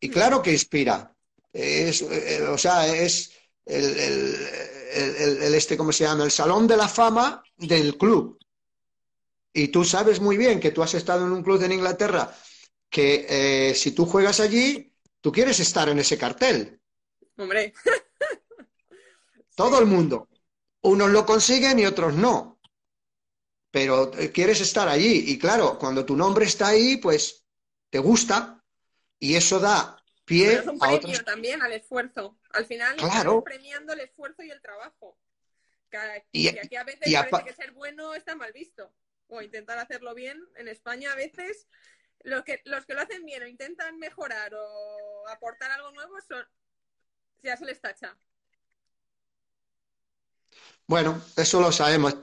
Y 0.00 0.10
claro 0.10 0.42
que 0.42 0.52
inspira. 0.52 1.14
Es, 1.52 2.02
eh, 2.02 2.42
o 2.42 2.58
sea, 2.58 2.86
es 2.86 3.32
el, 3.64 3.98
el, 3.98 5.54
este, 5.54 5.76
¿cómo 5.76 5.92
se 5.92 6.04
llama? 6.04 6.24
El 6.24 6.30
salón 6.30 6.66
de 6.66 6.76
la 6.76 6.88
fama 6.88 7.42
del 7.56 7.96
club. 7.96 8.38
Y 9.52 9.68
tú 9.68 9.84
sabes 9.84 10.20
muy 10.20 10.36
bien 10.36 10.60
que 10.60 10.72
tú 10.72 10.82
has 10.82 10.94
estado 10.94 11.24
en 11.24 11.32
un 11.32 11.42
club 11.42 11.62
en 11.62 11.72
Inglaterra 11.72 12.34
que 12.90 13.26
eh, 13.28 13.74
si 13.74 13.92
tú 13.92 14.06
juegas 14.06 14.40
allí, 14.40 14.92
tú 15.20 15.32
quieres 15.32 15.60
estar 15.60 15.88
en 15.88 15.98
ese 15.98 16.18
cartel. 16.18 16.80
Hombre. 17.36 17.72
Todo 19.54 19.78
el 19.78 19.86
mundo. 19.86 20.28
Unos 20.82 21.10
lo 21.10 21.26
consiguen 21.26 21.78
y 21.78 21.86
otros 21.86 22.14
no. 22.14 22.55
Pero 23.76 24.10
eh, 24.14 24.32
quieres 24.32 24.62
estar 24.62 24.88
allí. 24.88 25.24
Y 25.26 25.38
claro, 25.38 25.78
cuando 25.78 26.06
tu 26.06 26.16
nombre 26.16 26.46
está 26.46 26.68
ahí, 26.68 26.96
pues 26.96 27.44
te 27.90 27.98
gusta. 27.98 28.64
Y 29.18 29.36
eso 29.36 29.60
da 29.60 30.02
pie 30.24 30.54
es 30.54 30.66
un 30.66 30.78
premio 30.78 31.22
también 31.22 31.60
al 31.60 31.74
esfuerzo. 31.74 32.38
Al 32.52 32.64
final, 32.64 32.96
claro. 32.96 33.44
premiando 33.44 33.92
el 33.92 34.00
esfuerzo 34.00 34.42
y 34.42 34.50
el 34.50 34.62
trabajo. 34.62 35.18
y, 36.32 36.48
aquí 36.48 36.74
a 36.74 36.84
veces 36.84 37.12
parece 37.30 37.50
que 37.50 37.52
ser 37.52 37.72
bueno 37.72 38.14
está 38.14 38.34
mal 38.34 38.50
visto 38.54 38.94
o 39.26 39.42
intentar 39.42 39.76
hacerlo 39.76 40.14
bien, 40.14 40.42
en 40.56 40.68
España 40.68 41.12
a 41.12 41.14
veces 41.14 41.68
los 42.20 42.44
que, 42.44 42.62
los 42.64 42.86
que 42.86 42.94
lo 42.94 43.02
hacen 43.02 43.26
bien 43.26 43.42
o 43.42 43.46
intentan 43.46 43.98
mejorar 43.98 44.54
o 44.54 45.28
aportar 45.28 45.70
algo 45.70 45.92
nuevo, 45.92 46.14
son, 46.26 46.48
ya 47.42 47.58
se 47.58 47.66
les 47.66 47.78
tacha. 47.78 48.16
Bueno, 50.86 51.20
eso 51.36 51.60
lo 51.60 51.72
sabemos. 51.72 52.16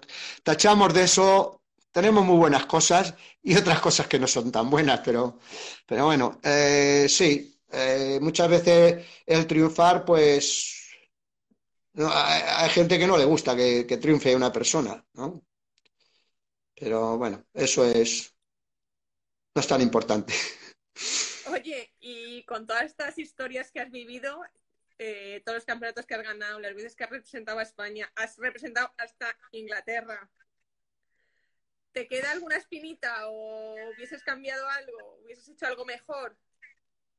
Tachamos 0.43 0.93
de 0.93 1.03
eso 1.03 1.63
tenemos 1.93 2.25
muy 2.25 2.37
buenas 2.37 2.65
cosas 2.65 3.13
y 3.41 3.55
otras 3.55 3.79
cosas 3.79 4.07
que 4.07 4.19
no 4.19 4.27
son 4.27 4.51
tan 4.51 4.69
buenas, 4.69 5.01
pero, 5.05 5.39
pero 5.85 6.05
bueno, 6.05 6.39
eh, 6.43 7.05
sí, 7.07 7.61
eh, 7.71 8.17
muchas 8.19 8.49
veces 8.49 9.05
el 9.25 9.45
triunfar, 9.45 10.03
pues 10.03 10.89
hay, 11.95 12.69
gente 12.71 12.97
que 12.97 13.05
no 13.05 13.15
le 13.15 13.25
gusta 13.25 13.55
que, 13.55 13.85
que 13.85 13.97
triunfe 13.97 14.35
una 14.35 14.51
persona, 14.51 15.05
¿no? 15.13 15.43
Pero 16.75 17.17
bueno, 17.17 17.45
eso 17.53 17.85
es, 17.85 18.33
no 19.53 19.61
es 19.61 19.67
tan 19.67 19.81
importante. 19.81 20.33
Oye, 21.51 21.93
y 21.99 22.43
con 22.45 22.65
todas 22.65 22.85
estas 22.85 23.19
historias 23.19 23.71
que 23.71 23.81
has 23.81 23.91
vivido, 23.91 24.41
eh, 24.99 25.41
todos 25.45 25.57
los 25.57 25.65
campeonatos 25.65 26.05
que 26.05 26.15
has 26.15 26.23
ganado, 26.23 26.59
las 26.59 26.73
veces 26.75 26.95
que 26.95 27.03
has 27.03 27.09
representado 27.09 27.59
a 27.59 27.63
España, 27.63 28.11
has 28.15 28.37
representado 28.37 28.91
hasta 28.97 29.35
Inglaterra. 29.51 30.29
¿Te 31.91 32.07
queda 32.07 32.31
alguna 32.31 32.57
espinita 32.57 33.27
o 33.29 33.75
hubieses 33.91 34.23
cambiado 34.23 34.67
algo? 34.67 35.19
¿Hubieses 35.23 35.47
hecho 35.49 35.65
algo 35.65 35.85
mejor? 35.85 36.35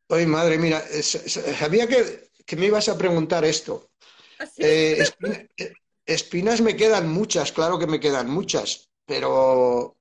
Ay, 0.09 0.27
madre, 0.27 0.59
mira, 0.59 0.81
sabía 0.81 1.87
que, 1.87 2.57
me 2.57 2.67
ibas 2.67 2.89
a 2.89 2.99
preguntar 2.99 3.45
esto. 3.45 3.91
¿Ah, 4.39 4.49
eh, 4.59 5.05
eh, 5.57 5.73
espinas 6.07 6.61
me 6.61 6.77
quedan 6.77 7.09
muchas, 7.09 7.53
claro 7.53 7.79
que 7.79 7.87
me 7.87 8.01
quedan 8.01 8.29
muchas, 8.29 8.91
pero 9.07 9.97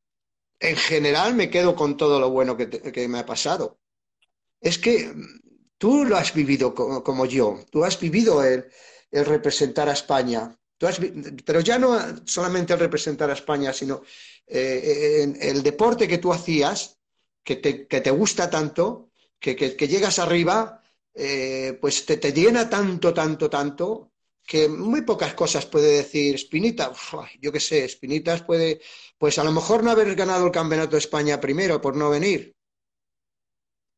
en 0.60 0.76
general 0.76 1.36
me 1.36 1.50
quedo 1.50 1.76
con 1.76 1.98
todo 1.98 2.20
lo 2.20 2.30
bueno 2.30 2.58
que 2.58 3.08
me 3.08 3.20
ha 3.20 3.26
pasado. 3.26 3.80
Es 4.60 4.78
que 4.78 5.14
Tú 5.84 6.06
lo 6.06 6.16
has 6.16 6.34
vivido 6.34 6.74
como, 6.74 7.26
yo, 7.26 7.60
tú 7.70 7.84
has 7.84 8.00
vivido 8.00 8.42
el, 8.42 8.66
representar 9.12 9.90
a 9.90 9.92
España, 9.92 10.58
pero 11.44 11.60
ya 11.60 11.78
no 11.78 12.00
solamente 12.26 12.72
el 12.72 12.80
representar 12.80 13.30
a 13.30 13.34
España, 13.34 13.74
sino 13.74 14.02
eh, 14.48 15.36
el 15.42 15.62
deporte 15.62 16.08
que 16.08 16.20
tú 16.20 16.32
hacías, 16.32 16.98
que 17.44 17.58
te, 17.58 18.12
gusta 18.12 18.50
tanto, 18.50 19.12
que, 19.38 19.54
llegas 19.94 20.20
arriba, 20.20 20.82
eh, 21.14 21.78
pues 21.82 22.06
te, 22.06 22.32
llena 22.32 22.70
tanto, 22.70 23.14
tanto, 23.14 23.50
tanto, 23.50 24.14
que 24.42 24.70
muy 24.70 25.02
pocas 25.02 25.34
cosas 25.34 25.66
puede 25.66 25.98
decir 25.98 26.40
Spinita. 26.40 26.94
yo 27.42 27.52
qué 27.52 27.60
sé, 27.60 27.90
Spinitas 27.90 28.44
puede, 28.44 28.80
pues 29.18 29.38
a 29.38 29.44
lo 29.44 29.52
mejor 29.52 29.84
no 29.84 29.92
haber 29.92 30.16
ganado 30.16 30.46
el 30.46 30.52
Campeonato 30.54 30.92
de 30.92 31.00
España 31.00 31.42
primero 31.42 31.82
por 31.82 31.98
no 31.98 32.10
venir, 32.10 32.56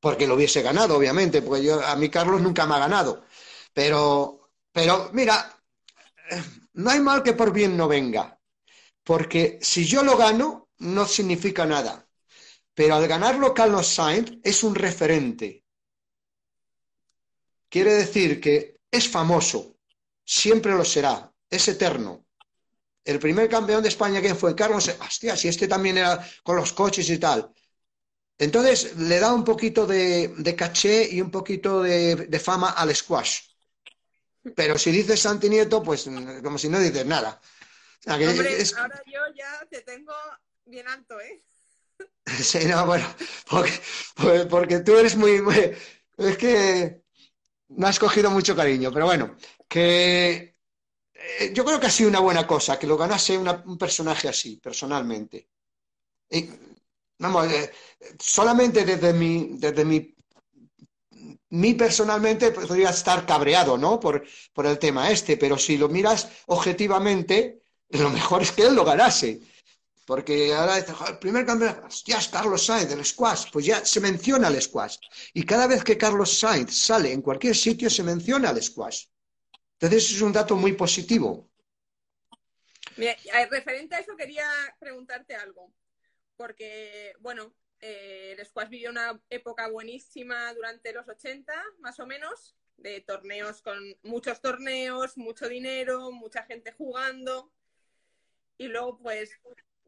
porque 0.05 0.27
lo 0.27 0.35
hubiese 0.35 0.61
ganado, 0.61 0.97
obviamente, 0.97 1.41
porque 1.41 1.63
yo, 1.63 1.83
a 1.83 1.95
mí 1.95 2.09
Carlos 2.09 2.39
nunca 2.39 2.67
me 2.67 2.75
ha 2.75 2.77
ganado. 2.77 3.25
Pero, 3.73 4.51
pero 4.71 5.09
mira, 5.13 5.59
no 6.73 6.91
hay 6.91 6.99
mal 6.99 7.23
que 7.23 7.33
por 7.33 7.51
bien 7.51 7.75
no 7.75 7.87
venga, 7.87 8.39
porque 9.03 9.57
si 9.63 9.83
yo 9.83 10.03
lo 10.03 10.15
gano, 10.15 10.69
no 10.77 11.07
significa 11.07 11.65
nada. 11.65 12.07
Pero 12.75 12.93
al 12.93 13.07
ganarlo 13.07 13.51
Carlos 13.51 13.87
Sainz 13.87 14.37
es 14.43 14.61
un 14.61 14.75
referente. 14.75 15.65
Quiere 17.67 17.95
decir 17.95 18.39
que 18.39 18.81
es 18.91 19.09
famoso, 19.09 19.77
siempre 20.23 20.73
lo 20.73 20.85
será, 20.85 21.33
es 21.49 21.67
eterno. 21.67 22.27
El 23.03 23.17
primer 23.17 23.49
campeón 23.49 23.81
de 23.81 23.89
España, 23.89 24.21
que 24.21 24.35
fue? 24.35 24.53
Carlos, 24.55 24.87
hostia, 24.87 25.35
si 25.35 25.47
este 25.47 25.67
también 25.67 25.97
era 25.97 26.23
con 26.43 26.57
los 26.57 26.73
coches 26.73 27.09
y 27.09 27.17
tal. 27.17 27.54
Entonces 28.37 28.97
le 28.97 29.19
da 29.19 29.33
un 29.33 29.43
poquito 29.43 29.85
de, 29.87 30.55
caché 30.57 31.07
y 31.09 31.21
un 31.21 31.31
poquito 31.31 31.81
de, 31.81 32.39
fama 32.43 32.71
al 32.71 32.93
squash. 32.95 33.41
Pero 34.55 34.77
si 34.77 34.91
dices 34.91 35.19
Santi 35.19 35.49
Nieto, 35.49 35.81
pues 35.81 36.09
como 36.43 36.57
si 36.57 36.69
no 36.69 36.79
dices 36.79 37.05
nada. 37.05 37.41
Hombre, 38.07 38.63
ahora 38.77 39.01
yo 39.07 39.19
ya 39.35 39.65
te 39.69 39.81
tengo 39.81 40.13
bien 40.65 40.87
alto, 40.87 41.19
¿eh? 41.19 41.41
Sí, 42.43 42.65
no, 42.65 42.85
bueno, 42.85 43.07
porque, 44.49 44.79
tú 44.79 44.97
eres 44.97 45.15
muy, 45.15 45.41
Es 46.17 46.37
que 46.37 47.01
no 47.69 47.87
has 47.87 47.99
cogido 47.99 48.29
mucho 48.29 48.55
cariño, 48.55 48.91
pero 48.91 49.05
bueno, 49.05 49.35
que 49.67 50.55
eh, 51.13 51.51
yo 51.53 51.65
creo 51.65 51.79
que 51.79 51.87
ha 51.87 51.91
sido 51.91 52.09
una 52.09 52.19
buena 52.19 52.45
cosa 52.45 52.77
que 52.77 52.87
lo 52.87 52.97
ganase 52.97 53.37
un 53.37 53.77
personaje 53.77 54.27
así, 54.27 54.57
personalmente. 54.57 55.49
Y, 56.29 56.49
vamos, 57.17 57.51
eh, 57.51 57.71
solamente 58.19 58.83
desde 58.83 59.13
mi, 59.13 59.57
desde 59.57 59.85
mi, 59.85 61.73
personalmente 61.73 62.51
podría 62.51 62.89
estar 62.89 63.25
cabreado, 63.25 63.77
¿no? 63.77 63.99
Por, 63.99 64.25
por 64.53 64.65
el 64.65 64.77
tema 64.77 65.09
este, 65.09 65.37
pero 65.37 65.57
si 65.57 65.77
lo 65.77 65.89
miras 65.89 66.29
objetivamente, 66.47 67.61
lo 67.89 68.09
mejor 68.09 68.41
es 68.41 68.51
que 68.51 68.63
él 68.63 68.75
lo 68.75 68.83
ganase. 68.83 69.41
Porque 70.05 70.53
ahora 70.53 70.75
dice, 70.75 70.93
el 71.07 71.17
primer 71.17 71.47
ya 72.05 72.19
es 72.19 72.27
Carlos 72.27 72.63
Sainz 72.63 72.89
del 72.89 73.03
squash, 73.03 73.45
pues 73.51 73.65
ya 73.65 73.83
se 73.83 73.99
menciona 73.99 74.49
el 74.49 74.61
squash. 74.61 74.97
Y 75.33 75.43
cada 75.43 75.65
vez 75.65 75.83
que 75.83 75.97
Carlos 75.97 76.37
Sainz 76.37 76.77
sale 76.77 77.11
en 77.11 77.23
cualquier 77.23 77.55
sitio, 77.55 77.89
se 77.89 78.03
menciona 78.03 78.51
el 78.51 78.61
squash. 78.61 79.05
Entonces 79.79 80.11
es 80.11 80.21
un 80.21 80.31
dato 80.31 80.55
muy 80.55 80.73
positivo. 80.73 81.49
Mira, 82.97 83.15
referente 83.49 83.95
a 83.95 83.99
eso 83.99 84.15
quería 84.15 84.47
preguntarte 84.79 85.35
algo 85.35 85.73
porque, 86.37 87.13
bueno, 87.19 87.53
eh, 87.81 88.35
el 88.37 88.45
squash 88.45 88.69
vivió 88.69 88.89
una 88.89 89.19
época 89.29 89.67
buenísima 89.69 90.53
durante 90.53 90.93
los 90.93 91.07
80, 91.07 91.53
más 91.79 91.99
o 91.99 92.05
menos, 92.05 92.55
de 92.77 93.01
torneos 93.01 93.61
con 93.61 93.79
muchos 94.03 94.41
torneos, 94.41 95.17
mucho 95.17 95.47
dinero, 95.47 96.11
mucha 96.11 96.43
gente 96.43 96.71
jugando. 96.71 97.51
Y 98.57 98.67
luego, 98.67 98.97
pues, 98.99 99.39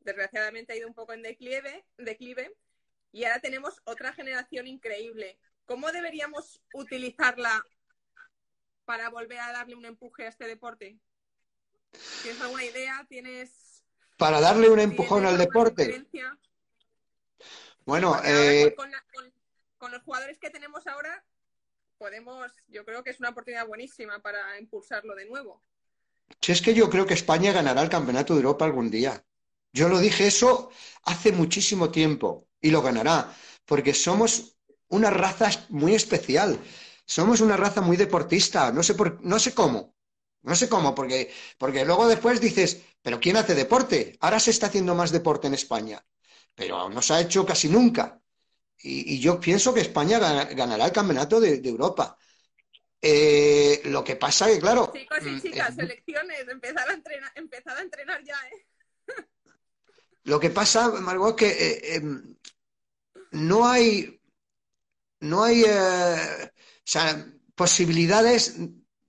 desgraciadamente 0.02 0.74
ha 0.74 0.78
ido 0.78 0.88
un 0.88 0.94
poco 0.94 1.14
en 1.14 1.22
declive, 1.22 1.86
declive 1.98 2.56
y 3.12 3.24
ahora 3.24 3.40
tenemos 3.40 3.82
otra 3.86 4.14
generación 4.14 4.68
increíble. 4.68 5.40
¿Cómo 5.66 5.92
deberíamos 5.92 6.62
utilizarla 6.74 7.64
para 8.86 9.10
volver 9.10 9.40
a 9.40 9.52
darle 9.52 9.76
un 9.76 9.86
empuje 9.86 10.26
a 10.26 10.30
este 10.30 10.48
deporte? 10.48 10.98
¿Tienes 12.22 12.42
alguna 12.42 12.64
idea? 12.64 13.06
¿Tienes 13.10 13.67
para 14.18 14.42
darle 14.42 14.70
un 14.70 14.80
empujón 14.80 15.26
al 15.26 15.38
deporte. 15.38 16.06
Bueno, 17.86 18.20
eh, 18.26 18.76
con, 19.78 19.92
los 19.92 20.04
jugadores 20.04 20.38
que 20.40 20.50
tenemos 20.50 20.86
ahora, 20.88 21.24
podemos, 21.98 22.52
yo 22.68 22.84
creo 22.84 23.04
que 23.04 23.12
es 23.12 23.20
una 23.20 23.30
oportunidad 23.30 23.66
buenísima 23.66 24.20
para 24.20 24.60
impulsarlo 24.60 25.16
de 25.16 25.26
nuevo. 25.26 25.62
Si 26.42 26.52
es 26.52 26.62
que 26.62 26.74
yo 26.74 26.90
creo 26.90 27.06
que 27.06 27.14
España 27.14 27.54
ganará 27.54 27.82
el 27.82 27.90
Campeonato 27.90 28.34
de 28.34 28.42
Europa 28.42 28.66
algún 28.66 28.92
día. 28.92 29.24
Yo 29.72 29.88
lo 29.88 30.00
dije 30.00 30.28
eso 30.28 30.72
hace 31.04 31.32
muchísimo 31.32 31.90
tiempo 31.90 32.48
y 32.60 32.72
lo 32.72 32.82
ganará, 32.82 33.34
porque 33.66 33.94
somos 33.94 34.58
una 34.90 35.10
raza 35.10 35.50
muy 35.70 35.96
especial. 35.96 36.60
Somos 37.06 37.40
una 37.40 37.56
raza 37.56 37.80
muy 37.80 37.96
deportista, 37.96 38.72
no 38.74 38.84
sé, 38.84 38.94
por, 38.94 39.24
no 39.24 39.40
sé 39.40 39.54
cómo, 39.54 39.96
no 40.48 40.56
sé 40.56 40.70
cómo, 40.70 40.96
porque, 40.96 41.30
porque 41.58 41.84
luego 41.84 42.08
después 42.08 42.40
dices, 42.40 42.82
pero 43.02 43.20
¿quién 43.20 43.36
hace 43.36 43.54
deporte? 43.54 44.18
Ahora 44.22 44.40
se 44.40 44.52
está 44.52 44.68
haciendo 44.68 44.96
más 44.96 45.12
deporte 45.12 45.48
en 45.48 45.54
España, 45.54 46.02
pero 46.56 46.90
no 46.90 47.02
se 47.02 47.14
ha 47.14 47.20
hecho 47.20 47.46
casi 47.46 47.68
nunca. 47.68 48.22
Y, 48.80 49.20
yo 49.20 49.42
pienso 49.42 49.74
que 49.74 49.82
España 49.82 50.20
ganará 50.20 50.86
el 50.86 50.92
campeonato 50.94 51.42
de, 51.42 51.56
Europa. 51.66 52.18
Eh, 53.02 53.82
lo 53.86 54.06
que 54.06 54.16
pasa 54.16 54.48
es 54.48 54.56
que, 54.56 54.62
claro. 54.62 54.94
Chicos 54.96 55.18
y 55.22 55.30
mm, 55.30 55.42
chicas, 55.42 55.76
selecciones, 55.76 56.48
empezar 56.48 56.90
a 56.90 56.94
entrenar, 56.94 57.32
empezar 57.36 57.78
a 57.78 57.82
entrenar 57.82 58.24
ya, 58.24 58.40
¿eh? 58.50 58.66
Lo 60.24 60.40
que 60.40 60.50
pasa, 60.50 60.90
Margot, 60.92 61.36
que 61.36 61.48
eh, 61.50 61.96
em, 61.96 62.38
no 63.32 63.68
hay. 63.68 64.22
No 65.20 65.44
hay. 65.44 65.64
o 65.64 66.50
sea, 66.86 67.26
posibilidades 67.54 68.56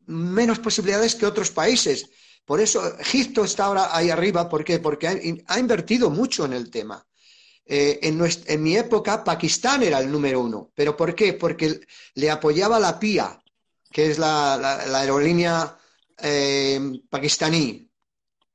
menos 0.08 0.58
posibilidades 0.58 1.14
que 1.14 1.26
otros 1.26 1.50
países. 1.50 2.10
Por 2.44 2.60
eso 2.60 2.98
Egipto 2.98 3.44
está 3.44 3.66
ahora 3.66 3.96
ahí 3.96 4.10
arriba. 4.10 4.48
¿Por 4.48 4.64
qué? 4.64 4.78
Porque 4.78 5.44
ha, 5.46 5.58
invertido 5.58 6.10
mucho 6.10 6.46
en 6.46 6.54
el 6.54 6.70
tema. 6.70 7.06
Eh, 7.66 8.00
en, 8.02 8.62
mi 8.62 8.76
época, 8.76 9.22
Pakistán 9.22 9.82
era 9.82 9.98
el 10.00 10.10
número 10.10 10.40
uno. 10.40 10.72
¿Pero 10.74 10.96
por 10.96 11.14
qué? 11.14 11.34
Porque 11.34 11.80
le 12.14 12.30
apoyaba 12.30 12.80
la 12.80 12.98
PIA, 12.98 13.38
que 13.92 14.10
es 14.10 14.18
la, 14.18 14.54
aerolínea 14.98 15.78
eh, 16.22 16.80
pakistaní. 17.10 17.86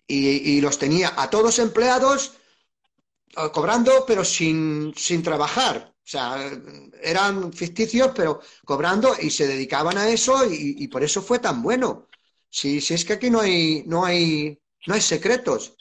Y, 0.08 0.60
los 0.60 0.78
tenía 0.78 1.14
a 1.16 1.30
todos 1.30 1.60
empleados 1.60 2.34
eh, 3.38 3.50
cobrando, 3.54 4.06
pero 4.08 4.26
sin, 4.26 4.94
sin 4.98 5.22
trabajar. 5.22 5.93
O 6.06 6.08
sea, 6.08 6.52
eran 7.02 7.54
ficticios, 7.54 8.12
pero 8.14 8.42
cobrando 8.66 9.16
y 9.20 9.30
se 9.30 9.48
dedicaban 9.48 9.98
a 9.98 10.10
eso 10.10 10.46
y, 10.52 10.88
por 10.90 11.04
eso 11.04 11.22
fue 11.22 11.40
tan 11.40 11.62
bueno. 11.64 12.10
Si, 12.50 12.82
si, 12.82 12.94
es 12.94 13.06
que 13.06 13.14
aquí 13.14 13.30
no 13.30 13.40
hay, 13.40 13.84
no, 13.86 14.04
hay, 14.04 14.60
no 14.86 14.96
hay 14.96 15.02
secretos. 15.02 15.76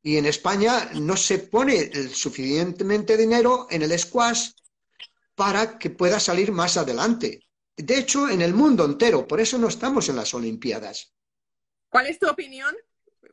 Y 0.00 0.16
en 0.16 0.26
España 0.26 0.90
no 0.94 1.16
se 1.16 1.38
pone 1.38 1.90
suficientemente 2.08 3.16
dinero 3.16 3.66
en 3.68 3.82
el 3.82 3.98
squash 3.98 4.50
para 5.34 5.76
que 5.78 5.90
pueda 5.90 6.20
salir 6.20 6.52
más 6.52 6.76
adelante. 6.76 7.40
De 7.76 7.98
hecho, 7.98 8.28
en 8.28 8.42
el 8.42 8.54
mundo 8.54 8.84
entero, 8.84 9.26
por 9.26 9.40
eso 9.40 9.58
no 9.58 9.68
estamos 9.68 10.08
en 10.08 10.16
las 10.16 10.32
Olimpiadas. 10.34 11.12
¿Cuál 11.88 12.06
es 12.06 12.18
tu 12.18 12.28
opinión? 12.28 12.74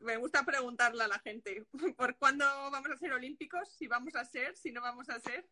me 0.02 0.18
gusta 0.18 0.44
preguntarle 0.44 1.04
a 1.04 1.08
la 1.08 1.20
gente, 1.20 1.66
¿por 1.98 2.18
cuándo 2.18 2.46
vamos 2.46 2.90
a 2.90 2.98
ser 2.98 3.14
olímpicos? 3.14 3.70
Si 3.78 3.88
vamos 3.88 4.16
a 4.16 4.26
ser, 4.26 4.56
si 4.58 4.72
no 4.72 4.82
vamos 4.82 5.10
a 5.10 5.20
ser. 5.20 5.48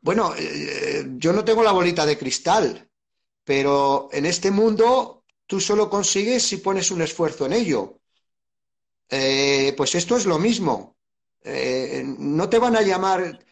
Bueno, 0.00 0.32
eh, 0.36 1.04
yo 1.16 1.32
no 1.32 1.44
tengo 1.44 1.62
la 1.62 1.72
bolita 1.72 2.06
de 2.06 2.18
cristal, 2.18 2.88
pero 3.44 4.08
en 4.12 4.26
este 4.26 4.50
mundo 4.50 5.24
tú 5.46 5.60
solo 5.60 5.90
consigues 5.90 6.42
si 6.42 6.58
pones 6.58 6.90
un 6.90 7.02
esfuerzo 7.02 7.46
en 7.46 7.52
ello. 7.54 8.00
Eh, 9.08 9.74
pues 9.76 9.94
esto 9.94 10.16
es 10.16 10.26
lo 10.26 10.38
mismo. 10.38 10.96
Eh, 11.42 12.04
no 12.06 12.48
te 12.48 12.58
van 12.58 12.76
a 12.76 12.82
llamar. 12.82 13.44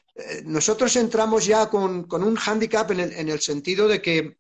nosotros 0.45 0.97
entramos 0.97 1.45
ya 1.45 1.69
con, 1.69 2.07
un 2.11 2.37
hándicap 2.37 2.91
en 2.93 3.29
el, 3.29 3.41
sentido 3.41 3.87
de 3.87 4.01
que 4.01 4.39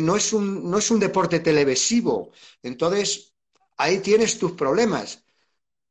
no, 0.00 0.16
es 0.16 0.32
un, 0.32 0.68
no 0.70 0.78
es 0.78 0.90
un 0.90 1.00
deporte 1.00 1.40
televisivo. 1.40 2.32
Entonces, 2.62 3.34
ahí 3.76 3.98
tienes 3.98 4.38
tus 4.38 4.52
problemas. 4.52 5.22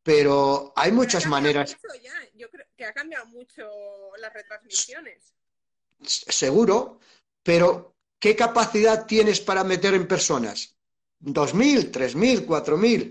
Pero 0.03 0.73
hay 0.75 0.91
muchas 0.91 1.25
maneras. 1.27 1.77
Que 2.75 2.85
ha 2.85 2.93
cambiado 2.93 3.25
mucho 3.27 3.69
las 4.17 4.33
retransmisiones. 4.33 5.33
Seguro, 6.41 6.99
pero 7.43 7.95
¿qué 8.19 8.35
capacidad 8.35 9.05
tienes 9.05 9.39
para 9.41 9.63
meter 9.63 9.93
en 9.93 10.07
personas? 10.07 10.75
¿Dos 11.19 11.53
mil, 11.53 11.91
tres 11.91 12.15
mil, 12.15 12.45
cuatro 12.45 12.77
mil? 12.77 13.01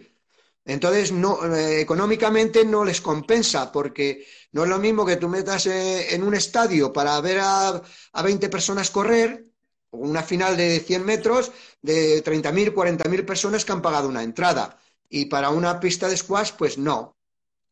Entonces, 0.65 1.13
no, 1.13 1.45
eh, 1.55 1.81
económicamente 1.81 2.65
no 2.65 2.85
les 2.85 3.01
compensa, 3.01 3.71
porque 3.71 4.27
no 4.53 4.63
es 4.65 4.69
lo 4.71 4.79
mismo 4.79 5.05
que 5.05 5.17
tú 5.17 5.29
metas 5.29 5.67
eh, 5.67 6.15
en 6.15 6.23
un 6.23 6.35
estadio 6.35 6.93
para 6.93 7.21
ver 7.21 7.39
a, 7.41 7.83
a 8.13 8.23
20 8.23 8.49
personas 8.49 8.91
correr, 8.91 9.47
una 9.91 10.23
final 10.23 10.57
de 10.57 10.81
100 10.81 11.05
metros 11.05 11.53
de 11.83 12.23
30.000, 12.23 12.73
40.000 12.73 13.25
personas 13.27 13.65
que 13.65 13.73
han 13.73 13.83
pagado 13.83 14.09
una 14.09 14.23
entrada. 14.23 14.79
Y 15.09 15.27
para 15.27 15.51
una 15.51 15.79
pista 15.81 16.09
de 16.09 16.17
squash, 16.17 16.53
pues 16.59 16.79
no. 16.79 17.14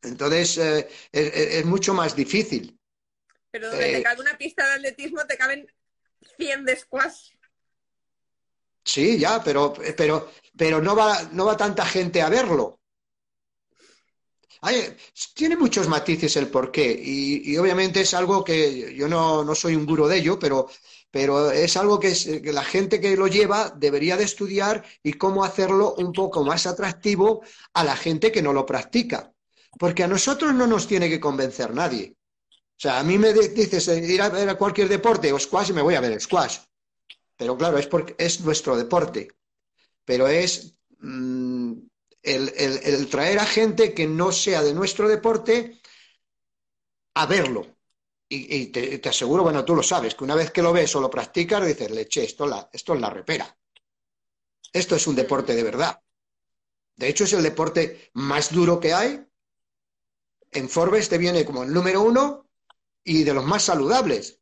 Entonces 0.02 0.58
eh, 0.58 0.88
es, 1.12 1.64
mucho 1.64 1.94
más 1.94 2.14
difícil. 2.16 2.78
Pero 3.50 3.68
donde 3.68 3.84
te 3.84 3.98
eh, 3.98 4.02
cabe 4.02 4.20
una 4.20 4.36
pista 4.36 4.66
de 4.66 4.72
atletismo 4.74 5.24
te 5.26 5.36
caben 5.36 5.66
100 6.36 6.64
de 6.64 6.76
squash. 6.76 7.30
Sí, 8.84 9.18
ya, 9.18 9.42
pero, 9.44 9.74
pero, 9.96 10.32
pero 10.56 10.80
no, 10.80 10.96
va, 10.96 11.22
no 11.32 11.46
va 11.46 11.56
tanta 11.56 11.86
gente 11.86 12.20
a 12.20 12.28
verlo. 12.28 12.80
tiene 15.34 15.56
muchos 15.56 15.86
matices 15.86 16.36
el 16.36 16.48
porqué 16.48 16.90
y, 16.90 17.52
y, 17.52 17.56
obviamente 17.58 18.00
es 18.00 18.12
algo 18.14 18.42
que 18.42 18.92
yo 18.94 19.06
no, 19.06 19.44
no 19.44 19.54
soy 19.54 19.76
un 19.76 19.86
guro 19.86 20.08
de 20.08 20.18
ello, 20.18 20.38
pero 20.38 20.68
pero 21.12 21.52
es 21.52 21.76
algo 21.76 22.00
que, 22.00 22.40
la 22.42 22.64
gente 22.64 22.98
que 22.98 23.16
lo 23.16 23.26
lleva 23.26 23.70
debería 23.76 24.16
de 24.16 24.24
estudiar 24.24 24.82
y 25.02 25.12
cómo 25.12 25.44
hacerlo 25.44 25.94
un 25.98 26.12
poco 26.12 26.42
más 26.42 26.66
atractivo 26.66 27.42
a 27.74 27.84
la 27.84 27.94
gente 27.94 28.32
que 28.32 28.40
no 28.40 28.54
lo 28.54 28.64
practica. 28.64 29.31
Porque 29.78 30.04
a 30.04 30.08
nosotros 30.08 30.54
no 30.54 30.66
nos 30.66 30.86
tiene 30.86 31.08
que 31.08 31.20
convencer 31.20 31.74
nadie. 31.74 32.16
O 32.50 32.82
sea, 32.82 32.98
a 32.98 33.02
mí 33.02 33.18
me 33.18 33.32
dices 33.32 33.88
eh, 33.88 33.98
ir 33.98 34.22
a 34.22 34.28
ver 34.28 34.48
a 34.48 34.58
cualquier 34.58 34.88
deporte 34.88 35.32
o 35.32 35.38
squash 35.38 35.70
y 35.70 35.72
me 35.72 35.82
voy 35.82 35.94
a 35.94 36.00
ver 36.00 36.12
el 36.12 36.20
squash. 36.20 36.58
Pero 37.36 37.56
claro, 37.56 37.78
es 37.78 38.40
nuestro 38.40 38.76
deporte. 38.76 39.28
Pero 40.04 40.28
es 40.28 40.74
mm, 40.98 41.72
el 42.22 43.08
traer 43.08 43.38
a 43.38 43.46
gente 43.46 43.94
que 43.94 44.06
no 44.06 44.30
sea 44.32 44.62
de 44.62 44.74
nuestro 44.74 45.08
deporte 45.08 45.80
a 47.14 47.26
verlo 47.26 47.66
y, 48.34 48.66
te, 48.66 49.08
aseguro, 49.08 49.42
bueno, 49.42 49.64
tú 49.64 49.74
lo 49.74 49.82
sabes, 49.82 50.14
que 50.14 50.24
una 50.24 50.34
vez 50.34 50.50
que 50.50 50.62
lo 50.62 50.72
ves 50.72 50.94
o 50.96 51.00
lo 51.00 51.10
practicas, 51.10 51.66
dices, 51.66 51.90
leche, 51.90 52.24
esto, 52.24 52.70
esto 52.72 52.94
es 52.94 53.00
la 53.00 53.10
repera. 53.10 53.56
Esto 54.72 54.96
es 54.96 55.06
un 55.06 55.14
deporte 55.14 55.54
de 55.54 55.62
verdad. 55.62 56.00
De 56.96 57.08
hecho, 57.08 57.24
es 57.24 57.32
el 57.34 57.42
deporte 57.42 58.10
más 58.14 58.52
duro 58.52 58.80
que 58.80 58.94
hay. 58.94 59.26
En 60.52 60.68
Forbes 60.68 61.08
te 61.08 61.18
viene 61.18 61.44
como 61.44 61.62
el 61.62 61.72
número 61.72 62.02
uno 62.02 62.48
y 63.04 63.24
de 63.24 63.34
los 63.34 63.44
más 63.44 63.64
saludables. 63.64 64.38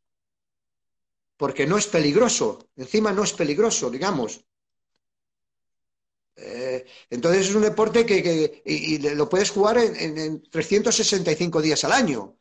Porque 1.36 1.66
no 1.66 1.78
es 1.78 1.86
peligroso. 1.86 2.68
Encima 2.76 3.12
no 3.12 3.24
es 3.24 3.32
peligroso, 3.32 3.90
digamos. 3.90 4.44
Eh, 6.36 6.84
entonces 7.10 7.48
es 7.48 7.54
un 7.54 7.62
deporte 7.62 8.04
que, 8.04 8.62
y, 8.64 8.98
lo 8.98 9.28
puedes 9.28 9.50
jugar 9.50 9.78
en, 9.78 10.18
en 10.18 10.42
365 10.50 11.60
días 11.62 11.84
al 11.84 11.92
año 11.92 12.36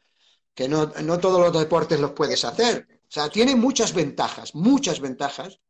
que 0.60 0.68
no, 0.68 0.90
todos 1.20 1.40
los 1.40 1.58
deportes 1.58 2.02
los 2.02 2.12
puedes 2.12 2.44
hacer. 2.44 2.86
O 3.08 3.12
sea, 3.12 3.30
tiene 3.30 3.56
muchas 3.56 3.94
ventajas, 3.94 4.54
muchas 4.56 5.00
ventajas, 5.00 5.62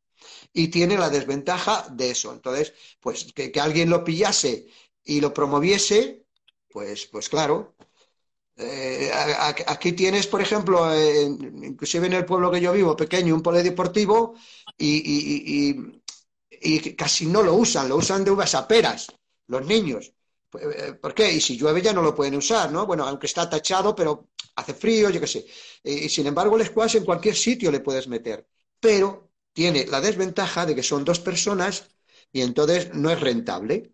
y 0.52 0.70
tiene 0.70 0.98
la 0.98 1.12
desventaja 1.12 1.88
de 1.92 2.10
eso. 2.10 2.34
Entonces, 2.34 2.74
pues 3.00 3.32
que, 3.34 3.52
alguien 3.60 3.92
lo 3.92 4.04
pillase 4.04 4.66
y 5.04 5.22
lo 5.22 5.32
promoviese, 5.32 6.26
pues, 6.70 7.06
pues 7.06 7.30
claro. 7.30 7.76
Eh, 8.62 9.10
aquí 9.68 9.94
tienes, 9.94 10.28
por 10.28 10.42
ejemplo, 10.42 10.86
inclusive 11.64 12.08
en 12.08 12.14
el 12.14 12.26
pueblo 12.26 12.52
que 12.52 12.60
yo 12.60 12.74
vivo, 12.74 12.96
pequeño, 12.96 13.34
un 13.34 13.42
polideportivo 13.42 14.36
y, 14.78 15.72
y, 16.62 16.96
casi 16.96 17.26
no 17.26 17.42
lo 17.42 17.54
usan, 17.54 17.88
lo 17.88 17.96
usan 17.96 18.26
de 18.26 18.32
uvas 18.32 18.54
a 18.56 18.68
peras, 18.68 19.08
los 19.48 19.66
niños. 19.66 20.12
Eh, 20.60 20.94
¿Por 20.94 21.14
qué? 21.14 21.32
Y 21.32 21.40
si 21.40 21.58
llueve 21.58 21.82
ya 21.82 21.94
no 21.94 22.02
lo 22.02 22.14
pueden 22.14 22.36
usar, 22.36 22.70
¿no? 22.70 22.86
Bueno, 22.86 23.06
aunque 23.06 23.28
está 23.28 23.50
tachado, 23.50 23.96
pero 23.96 24.30
hace 24.56 24.74
frío, 24.74 25.10
yo 25.10 25.22
qué 25.22 25.28
sé. 25.28 25.46
Y 25.84 26.10
sin 26.10 26.28
embargo, 26.28 26.58
el 26.58 26.66
squash 26.66 26.98
en 26.98 27.06
cualquier 27.06 27.36
sitio 27.36 27.72
le 27.72 27.80
puedes 27.80 28.10
meter. 28.10 28.46
Pero 28.80 29.32
tiene 29.54 29.86
la 29.88 30.02
desventaja 30.02 30.66
de 30.66 30.76
que 30.76 30.84
son 30.84 31.06
dos 31.06 31.20
personas 31.22 31.88
y 32.32 32.42
entonces 32.42 32.94
no 32.94 33.10
es 33.10 33.20
rentable. 33.22 33.94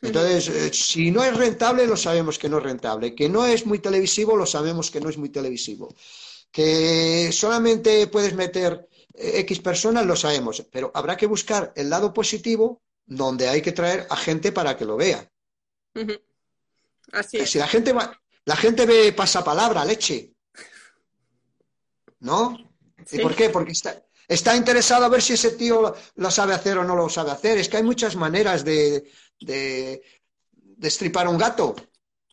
Entonces, 0.00 0.48
eh, 0.48 0.72
si 0.72 1.10
no 1.10 1.24
es 1.24 1.36
rentable, 1.36 1.86
lo 1.86 1.96
sabemos 1.96 2.38
que 2.38 2.48
no 2.48 2.58
es 2.58 2.64
rentable. 2.64 3.14
Que 3.14 3.28
no 3.28 3.46
es 3.46 3.66
muy 3.66 3.80
televisivo, 3.80 4.36
lo 4.36 4.46
sabemos 4.46 4.90
que 4.90 5.00
no 5.00 5.08
es 5.08 5.18
muy 5.18 5.30
televisivo. 5.30 5.94
Que 6.50 7.30
solamente 7.32 8.06
puedes 8.06 8.34
meter 8.34 8.88
eh, 9.14 9.40
X 9.40 9.60
personas, 9.60 10.06
lo 10.06 10.14
sabemos. 10.14 10.64
Pero 10.70 10.90
habrá 10.94 11.16
que 11.16 11.26
buscar 11.26 11.72
el 11.74 11.90
lado 11.90 12.12
positivo 12.12 12.82
donde 13.06 13.48
hay 13.48 13.60
que 13.62 13.72
traer 13.72 14.06
a 14.10 14.16
gente 14.16 14.52
para 14.52 14.76
que 14.76 14.84
lo 14.84 14.96
vea. 14.96 15.28
Así 17.12 17.38
es. 17.38 17.50
Si 17.50 17.58
la 17.58 17.66
gente 17.66 17.92
va, 17.92 18.20
la 18.44 18.56
gente 18.56 18.86
ve 18.86 19.12
pasapalabra, 19.12 19.84
leche. 19.84 20.32
¿No? 22.20 22.56
¿Y 23.10 23.18
por 23.20 23.34
qué? 23.34 23.48
Porque 23.50 23.72
está, 23.72 24.04
está 24.28 24.54
interesado 24.54 25.04
a 25.04 25.08
ver 25.08 25.22
si 25.22 25.32
ese 25.32 25.52
tío 25.52 25.94
lo, 26.14 26.30
sabe 26.30 26.54
hacer 26.54 26.78
o 26.78 26.84
no 26.84 26.94
lo 26.94 27.08
sabe 27.08 27.30
hacer. 27.30 27.58
Es 27.58 27.68
que 27.68 27.78
hay 27.78 27.82
muchas 27.82 28.14
maneras 28.14 28.64
de, 28.64 29.10
de, 29.40 30.02
estripar 30.82 31.26
a 31.26 31.30
un 31.30 31.38
gato. 31.38 31.74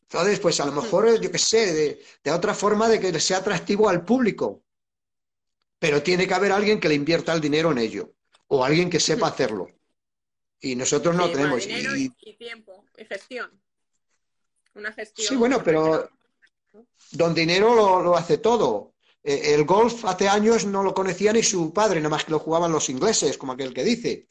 Entonces, 0.02 0.40
pues 0.40 0.60
a 0.60 0.66
lo 0.66 0.74
mejor, 0.74 1.20
yo 1.20 1.32
qué 1.32 1.40
sé, 1.40 1.74
de, 1.74 2.06
de, 2.24 2.32
otra 2.32 2.54
forma 2.54 2.88
de 2.88 3.00
que 3.00 3.20
sea 3.20 3.38
atractivo 3.38 3.90
al 3.90 4.06
público. 4.06 4.64
Pero 5.80 6.04
tiene 6.04 6.28
que 6.28 6.34
haber 6.34 6.52
alguien 6.52 6.80
que 6.80 6.90
le 6.90 6.96
invierta 6.96 7.34
el 7.34 7.42
dinero 7.42 7.72
en 7.72 7.80
ello. 7.80 8.14
O 8.48 8.64
alguien 8.64 8.90
que 8.90 9.00
sepa 9.00 9.28
hacerlo. 9.28 9.68
Y 10.60 10.76
nosotros 10.76 11.16
no 11.16 11.32
tenemos. 11.32 11.66
y, 11.66 12.10
tiempo, 12.38 12.86
y 12.98 13.06
gestión. 13.06 13.62
Una 14.74 14.92
gestión. 14.92 15.28
Sí, 15.28 15.36
bueno, 15.36 15.64
pero 15.64 16.10
don 17.12 17.34
dinero 17.34 18.02
lo, 18.02 18.16
hace 18.16 18.38
todo. 18.38 18.95
Eh, 19.28 19.56
el 19.56 19.66
golf 19.66 20.06
hace 20.06 20.30
años 20.30 20.66
no 20.66 20.84
lo 20.84 20.94
conocía 20.94 21.34
ni 21.34 21.42
su 21.42 21.74
padre, 21.74 22.00
nada 22.00 22.10
más 22.10 22.26
que 22.26 22.32
lo 22.32 22.38
jugaban 22.38 22.72
los 22.72 22.90
ingleses, 22.90 23.40
como 23.40 23.54
aquel 23.54 23.74
que 23.74 23.84
dice. 23.84 24.30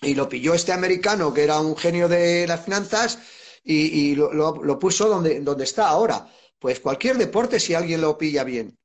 Y 0.00 0.14
lo 0.14 0.28
pilló 0.28 0.54
este 0.54 0.72
americano, 0.72 1.32
que 1.32 1.44
era 1.44 1.60
un 1.60 1.76
genio 1.76 2.08
de 2.08 2.44
las 2.48 2.64
finanzas, 2.64 3.20
y, 3.62 4.16
lo, 4.16 4.78
puso 4.80 5.08
donde, 5.08 5.40
donde 5.40 5.62
está 5.62 5.88
ahora. 5.88 6.28
Pues 6.58 6.80
cualquier 6.80 7.16
deporte, 7.16 7.60
si 7.60 7.74
alguien 7.74 8.00
lo 8.00 8.18
pilla 8.18 8.42
bien. 8.42 8.76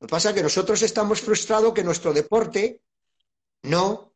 Lo 0.00 0.06
que 0.06 0.10
pasa 0.10 0.30
es 0.30 0.34
que 0.34 0.42
nosotros 0.42 0.82
estamos 0.82 1.22
frustrados 1.22 1.72
que 1.72 1.82
nuestro 1.82 2.12
deporte 2.12 2.82
no 3.62 4.12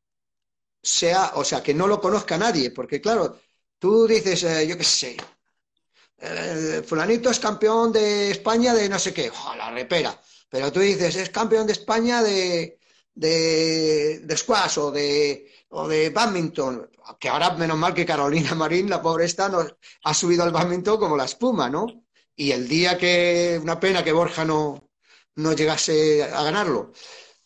sea, 0.82 1.32
o 1.36 1.44
sea, 1.44 1.62
que 1.62 1.72
no 1.72 1.86
lo 1.86 1.98
conozca 1.98 2.36
nadie, 2.36 2.70
porque 2.72 3.00
claro, 3.00 3.40
tú 3.78 4.06
dices, 4.06 4.42
eh, 4.44 4.66
yo 4.66 4.76
qué 4.76 4.84
sé, 4.84 5.16
fulanito 6.86 7.30
es 7.30 7.40
campeón 7.40 7.90
de 7.90 8.30
España 8.30 8.74
de 8.74 8.88
no 8.88 8.98
sé 8.98 9.14
qué, 9.14 9.32
la 9.56 9.70
repera. 9.70 10.20
Pero 10.52 10.70
tú 10.70 10.80
dices, 10.80 11.16
es 11.16 11.30
campeón 11.30 11.66
de 11.66 11.72
España 11.72 12.22
de, 12.22 12.78
de, 13.14 14.36
squash 14.36 14.78
o 14.78 14.90
de, 14.90 15.50
o 15.70 15.88
de 15.88 16.10
badminton. 16.10 16.90
Que 17.18 17.30
ahora, 17.30 17.54
menos 17.54 17.78
mal 17.78 17.94
que 17.94 18.04
Carolina 18.04 18.54
Marín, 18.62 18.90
la 18.90 19.00
pobre 19.00 19.24
esta, 19.24 19.48
nos, 19.48 19.74
ha 20.04 20.12
subido 20.12 20.42
al 20.44 20.52
badminton 20.52 20.98
como 20.98 21.16
la 21.16 21.24
espuma, 21.24 21.70
¿no? 21.70 21.86
Y 22.36 22.50
el 22.50 22.68
día 22.68 22.98
que, 22.98 23.58
una 23.62 23.80
pena 23.80 24.04
que 24.04 24.12
Borja 24.12 24.44
no, 24.44 24.90
no 25.36 25.54
llegase 25.54 26.22
a 26.22 26.42
ganarlo. 26.42 26.92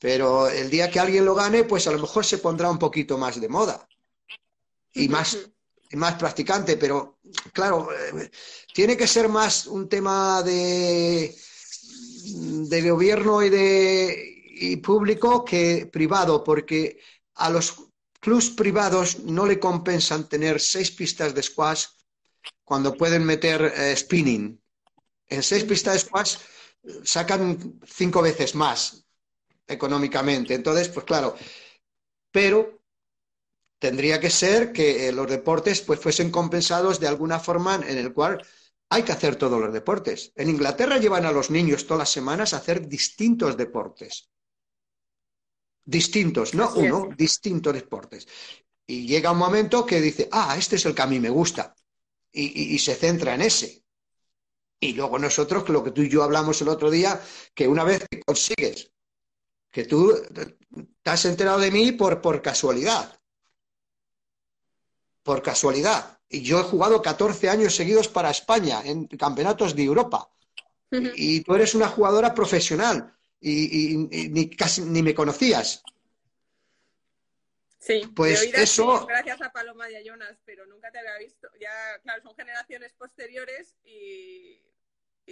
Pero 0.00 0.48
el 0.48 0.68
día 0.68 0.90
que 0.90 0.98
alguien 0.98 1.24
lo 1.24 1.36
gane, 1.36 1.62
pues 1.62 1.86
a 1.86 1.92
lo 1.92 2.00
mejor 2.00 2.24
se 2.24 2.38
pondrá 2.38 2.68
un 2.68 2.78
poquito 2.80 3.18
más 3.18 3.40
de 3.40 3.48
moda. 3.48 3.88
Y 4.94 5.08
más, 5.08 5.38
más 5.92 6.14
practicante, 6.14 6.76
pero 6.76 7.20
claro, 7.52 7.88
eh, 7.92 8.32
tiene 8.74 8.96
que 8.96 9.06
ser 9.06 9.28
más 9.28 9.68
un 9.68 9.88
tema 9.88 10.42
de, 10.42 11.32
de 12.26 12.90
gobierno 12.90 13.42
y 13.42 13.50
de 13.50 14.36
y 14.58 14.76
público 14.76 15.44
que 15.44 15.86
privado, 15.92 16.42
porque 16.42 16.98
a 17.34 17.50
los 17.50 17.76
clubs 18.20 18.50
privados 18.50 19.20
no 19.20 19.46
le 19.46 19.58
compensan 19.58 20.28
tener 20.28 20.60
seis 20.60 20.90
pistas 20.90 21.34
de 21.34 21.42
squash 21.42 21.84
cuando 22.64 22.94
pueden 22.94 23.24
meter 23.24 23.72
eh, 23.76 23.94
spinning. 23.96 24.60
En 25.28 25.42
seis 25.42 25.64
pistas 25.64 25.94
de 25.94 26.00
squash 26.00 26.36
sacan 27.04 27.80
cinco 27.84 28.22
veces 28.22 28.54
más 28.54 29.04
económicamente. 29.66 30.54
Entonces, 30.54 30.88
pues 30.88 31.04
claro, 31.04 31.36
pero 32.30 32.82
tendría 33.78 34.18
que 34.20 34.30
ser 34.30 34.72
que 34.72 35.08
eh, 35.08 35.12
los 35.12 35.28
deportes 35.28 35.82
pues 35.82 36.00
fuesen 36.00 36.30
compensados 36.30 36.98
de 36.98 37.08
alguna 37.08 37.38
forma 37.38 37.76
en 37.76 37.98
el 37.98 38.12
cual 38.12 38.42
hay 38.88 39.02
que 39.02 39.12
hacer 39.12 39.36
todos 39.36 39.60
los 39.60 39.72
deportes. 39.72 40.32
En 40.36 40.48
Inglaterra 40.48 40.98
llevan 40.98 41.26
a 41.26 41.32
los 41.32 41.50
niños 41.50 41.86
todas 41.86 42.00
las 42.00 42.10
semanas 42.10 42.54
a 42.54 42.58
hacer 42.58 42.86
distintos 42.86 43.56
deportes. 43.56 44.30
Distintos, 45.84 46.54
no 46.54 46.72
uno, 46.74 47.08
distintos 47.16 47.74
deportes. 47.74 48.26
Y 48.86 49.06
llega 49.06 49.32
un 49.32 49.38
momento 49.38 49.84
que 49.84 50.00
dice, 50.00 50.28
ah, 50.32 50.56
este 50.58 50.76
es 50.76 50.86
el 50.86 50.94
que 50.94 51.02
a 51.02 51.06
mí 51.06 51.20
me 51.20 51.30
gusta. 51.30 51.74
y 52.32 52.78
se 52.78 52.94
centra 52.94 53.34
en 53.34 53.40
ese. 53.40 53.86
Y 54.78 54.92
luego 54.92 55.18
nosotros, 55.18 55.68
lo 55.68 55.82
que 55.82 55.90
tú 55.90 56.02
y 56.02 56.08
yo 56.08 56.22
hablamos 56.22 56.60
el 56.60 56.68
otro 56.68 56.90
día, 56.90 57.20
que 57.54 57.66
una 57.66 57.84
vez 57.84 58.04
que 58.10 58.20
consigues, 58.20 58.92
que 59.70 59.84
tú 59.84 60.14
te 61.02 61.10
has 61.10 61.24
enterado 61.24 61.58
de 61.58 61.70
mí 61.70 61.92
por, 61.92 62.20
por 62.20 62.42
casualidad. 62.42 63.18
Por 65.22 65.42
casualidad. 65.42 66.15
Y 66.28 66.42
yo 66.42 66.60
he 66.60 66.64
jugado 66.64 67.02
14 67.02 67.48
años 67.48 67.74
seguidos 67.74 68.08
para 68.08 68.30
España 68.30 68.82
en 68.84 69.06
campeonatos 69.06 69.74
de 69.76 69.84
Europa. 69.84 70.28
y, 70.90 71.40
tú 71.40 71.54
eres 71.54 71.74
una 71.74 71.88
jugadora 71.88 72.34
profesional 72.34 73.12
y, 73.40 73.96
ni, 74.08 74.50
casi 74.50 74.82
ni 74.82 75.02
me 75.02 75.14
conocías. 75.14 75.82
Sí, 77.78 78.02
pues 78.16 78.42
eso. 78.42 79.06
gracias 79.06 79.40
a 79.42 79.52
Paloma 79.52 79.88
y 79.88 79.94
a 79.94 80.02
Jonas, 80.02 80.40
pero 80.44 80.66
nunca 80.66 80.90
te 80.90 80.98
había 80.98 81.18
visto. 81.18 81.48
Ya, 81.60 81.70
claro, 82.02 82.22
son 82.22 82.34
generaciones 82.34 82.92
posteriores 82.94 83.76
y, 83.84 84.60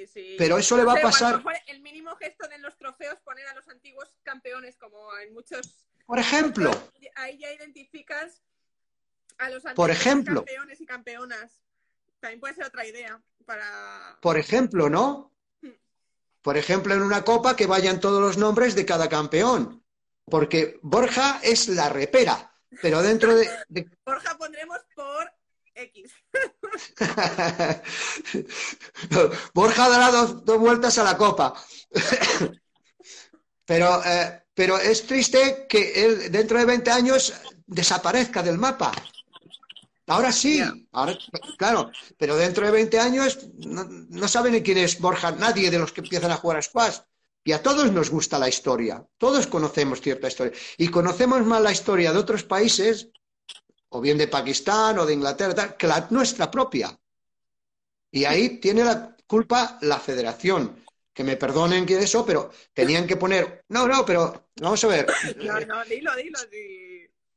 sí. 0.06 0.36
Pero 0.38 0.58
eso 0.58 0.76
le 0.76 0.84
va 0.84 0.92
a 0.92 1.02
pasar. 1.02 1.42
el 1.66 1.80
mínimo 1.80 2.14
gesto 2.16 2.46
de 2.46 2.58
los 2.58 2.76
trofeos 2.76 3.18
poner 3.24 3.46
a 3.48 3.54
los 3.54 3.68
antiguos 3.68 4.08
campeones, 4.22 4.76
como 4.76 5.16
en 5.18 5.32
muchos. 5.32 5.88
Por 6.06 6.20
ejemplo. 6.20 6.70
Ahí 7.16 7.38
ya 7.38 7.52
identificas 7.52 8.40
a 9.38 9.50
los 9.50 9.62
Por 9.74 9.90
ejemplo. 9.90 10.44
campeones 10.44 10.80
y 10.80 10.86
campeonas. 10.86 11.62
También 12.20 12.40
puede 12.40 12.54
ser 12.54 12.66
otra 12.66 12.86
idea 12.86 13.20
para. 13.44 14.18
Por 14.20 14.38
ejemplo, 14.38 14.88
¿no? 14.88 15.32
Hmm. 15.60 15.70
Por 16.42 16.56
ejemplo, 16.56 16.94
en 16.94 17.02
una 17.02 17.24
copa 17.24 17.56
que 17.56 17.66
vayan 17.66 18.00
todos 18.00 18.20
los 18.20 18.38
nombres 18.38 18.74
de 18.74 18.86
cada 18.86 19.08
campeón 19.08 19.84
porque 20.24 20.78
Borja 20.82 21.40
es 21.42 21.68
la 21.68 21.88
repera, 21.88 22.52
pero 22.80 23.02
dentro 23.02 23.34
de... 23.34 23.48
Borja 24.04 24.36
pondremos 24.38 24.78
por 24.94 25.30
X. 25.74 26.12
Borja 29.54 29.88
dará 29.88 30.10
dos, 30.10 30.44
vueltas 30.58 30.98
a 30.98 31.04
la 31.04 31.16
copa. 31.16 31.54
pero, 33.64 34.02
eh, 34.04 34.42
pero 34.54 34.78
es 34.78 35.06
triste 35.06 35.66
que 35.68 36.04
él 36.04 36.32
dentro 36.32 36.58
de 36.58 36.64
20 36.64 36.90
años 36.90 37.32
desaparezca 37.66 38.42
del 38.42 38.58
mapa. 38.58 38.92
Ahora 40.06 40.32
sí, 40.32 40.60
ahora, 40.92 41.18
claro, 41.56 41.90
pero 42.18 42.36
dentro 42.36 42.66
de 42.66 42.72
20 42.72 42.98
años 42.98 43.38
no, 43.66 43.84
no 43.84 44.28
saben 44.28 44.52
ni 44.52 44.62
quién 44.62 44.78
es 44.78 45.00
Borja, 45.00 45.32
nadie 45.32 45.70
de 45.70 45.78
los 45.78 45.92
que 45.92 46.02
empiezan 46.02 46.30
a 46.30 46.36
jugar 46.36 46.58
a 46.58 46.62
squash. 46.62 46.98
Y 47.42 47.52
a 47.52 47.62
todos 47.62 47.92
nos 47.92 48.10
gusta 48.10 48.38
la 48.38 48.48
historia, 48.48 49.06
todos 49.18 49.46
conocemos 49.46 50.00
cierta 50.00 50.28
historia. 50.28 50.52
Y 50.78 50.88
conocemos 50.88 51.44
más 51.44 51.60
la 51.60 51.72
historia 51.72 52.12
de 52.12 52.18
otros 52.18 52.42
países, 52.42 53.08
o 53.90 54.00
bien 54.00 54.18
de 54.18 54.28
Pakistán 54.28 54.98
o 54.98 55.06
de 55.06 55.14
Inglaterra, 55.14 55.76
que 55.76 55.86
la 55.86 56.06
nuestra 56.10 56.50
propia. 56.50 56.98
Y 58.10 58.24
ahí 58.24 58.60
tiene 58.60 58.84
la 58.84 59.16
culpa 59.26 59.78
la 59.82 59.98
federación. 59.98 60.84
Que 61.12 61.22
me 61.22 61.36
perdonen 61.36 61.86
que 61.86 61.96
eso, 61.96 62.26
pero 62.26 62.50
tenían 62.72 63.06
que 63.06 63.16
poner. 63.16 63.64
No, 63.68 63.86
no, 63.86 64.04
pero 64.04 64.48
vamos 64.60 64.82
a 64.82 64.88
ver. 64.88 65.06
No, 65.36 65.60
no, 65.60 65.84
dilo, 65.84 66.16
dilo. 66.16 66.38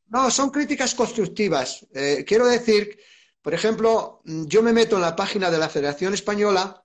No, 0.10 0.32
son 0.32 0.50
críticas 0.52 0.96
constructivas. 0.96 1.86
Eh, 1.94 2.24
quiero 2.26 2.48
decir, 2.48 2.98
por 3.42 3.54
ejemplo, 3.54 4.22
yo 4.24 4.64
me 4.64 4.74
meto 4.74 4.96
en 4.96 5.02
la 5.02 5.16
página 5.16 5.52
de 5.52 5.58
la 5.58 5.70
Federación 5.70 6.14
Española 6.14 6.82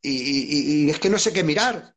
y, 0.00 0.90
es 0.90 0.98
que 1.00 1.10
no 1.10 1.18
sé 1.18 1.32
qué 1.32 1.42
mirar. 1.42 1.96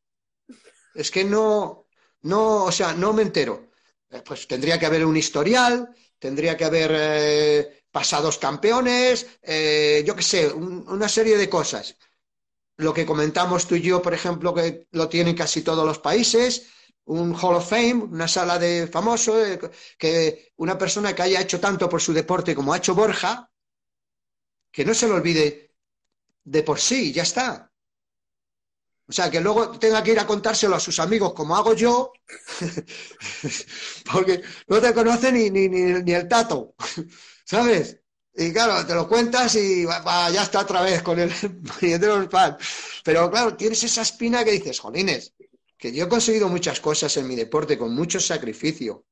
Es 0.95 1.11
que 1.11 1.23
no, 1.23 1.87
no, 2.21 2.63
o 2.65 2.71
sea, 2.71 2.93
no 2.93 3.13
me 3.13 3.21
entero. 3.21 3.71
Eh, 4.09 4.21
pues 4.25 4.47
tendría 4.47 4.79
que 4.79 4.85
haber 4.85 5.05
un 5.05 5.17
historial, 5.17 5.93
tendría 6.17 6.57
que 6.57 6.65
haber 6.65 6.91
eh, 6.95 7.83
pasados 7.91 8.37
campeones, 8.37 9.25
yo 9.43 10.15
qué 10.15 10.23
sé, 10.23 10.47
una 10.47 11.09
serie 11.09 11.37
de 11.37 11.49
cosas. 11.49 11.95
Lo 12.77 12.93
que 12.93 13.05
comentamos 13.05 13.67
tú 13.67 13.75
y 13.75 13.81
yo, 13.81 14.01
por 14.01 14.13
ejemplo, 14.13 14.53
que 14.53 14.87
lo 14.91 15.09
tienen 15.09 15.35
casi 15.35 15.63
todos 15.63 15.85
los 15.85 15.99
países, 15.99 16.67
un 17.07 17.33
Hall 17.35 17.55
of 17.55 17.69
Fame, 17.69 17.95
una 17.95 18.27
sala 18.27 18.59
de 18.59 18.87
famoso, 18.87 19.35
que 19.97 20.51
una 20.57 20.77
persona 20.77 21.13
que 21.15 21.23
haya 21.23 21.41
hecho 21.41 21.59
tanto 21.59 21.87
por 21.89 22.01
su 22.01 22.13
deporte 22.13 22.55
como 22.55 22.73
ha 22.73 22.77
hecho 22.77 22.95
Borja, 22.95 23.49
que 24.71 24.85
no 24.85 24.93
se 24.93 25.07
lo 25.07 25.15
olvide 25.15 25.75
de 26.43 26.63
por 26.63 26.79
sí, 26.79 27.11
ya 27.11 27.23
está. 27.23 27.71
O 29.09 29.13
sea, 29.13 29.31
que 29.31 29.39
luego 29.39 29.79
tenga 29.79 30.03
que 30.03 30.11
ir 30.11 30.19
a 30.19 30.27
contárselo 30.27 30.75
a 30.75 30.81
sus 30.81 30.99
amigos 30.99 31.33
como 31.33 31.55
hago 31.55 31.73
yo, 31.73 32.11
porque 34.11 34.43
no 34.67 34.81
te 34.81 34.93
conoce 34.93 35.31
ni, 35.31 35.49
ni, 35.49 35.69
ni, 35.69 36.11
el 36.13 36.27
tato, 36.27 36.75
¿sabes? 37.45 38.01
Y 38.35 38.51
claro, 38.51 38.85
te 38.85 38.93
lo 38.93 39.07
cuentas 39.07 39.55
y 39.55 39.85
ya 39.85 40.43
está 40.43 40.59
otra 40.59 40.81
vez 40.81 41.01
con 41.01 41.17
el 41.19 41.31
Pero 43.03 43.31
claro, 43.31 43.55
tienes 43.55 43.83
esa 43.83 44.01
espina 44.01 44.43
que 44.43 44.51
dices, 44.51 44.79
jolines, 44.79 45.33
que 45.77 45.91
yo 45.91 46.05
he 46.05 46.09
conseguido 46.09 46.49
muchas 46.49 46.79
cosas 46.79 47.15
en 47.17 47.27
mi 47.27 47.35
deporte 47.35 47.77
con 47.77 47.93
mucho 47.93 48.19
sacrificio. 48.19 49.05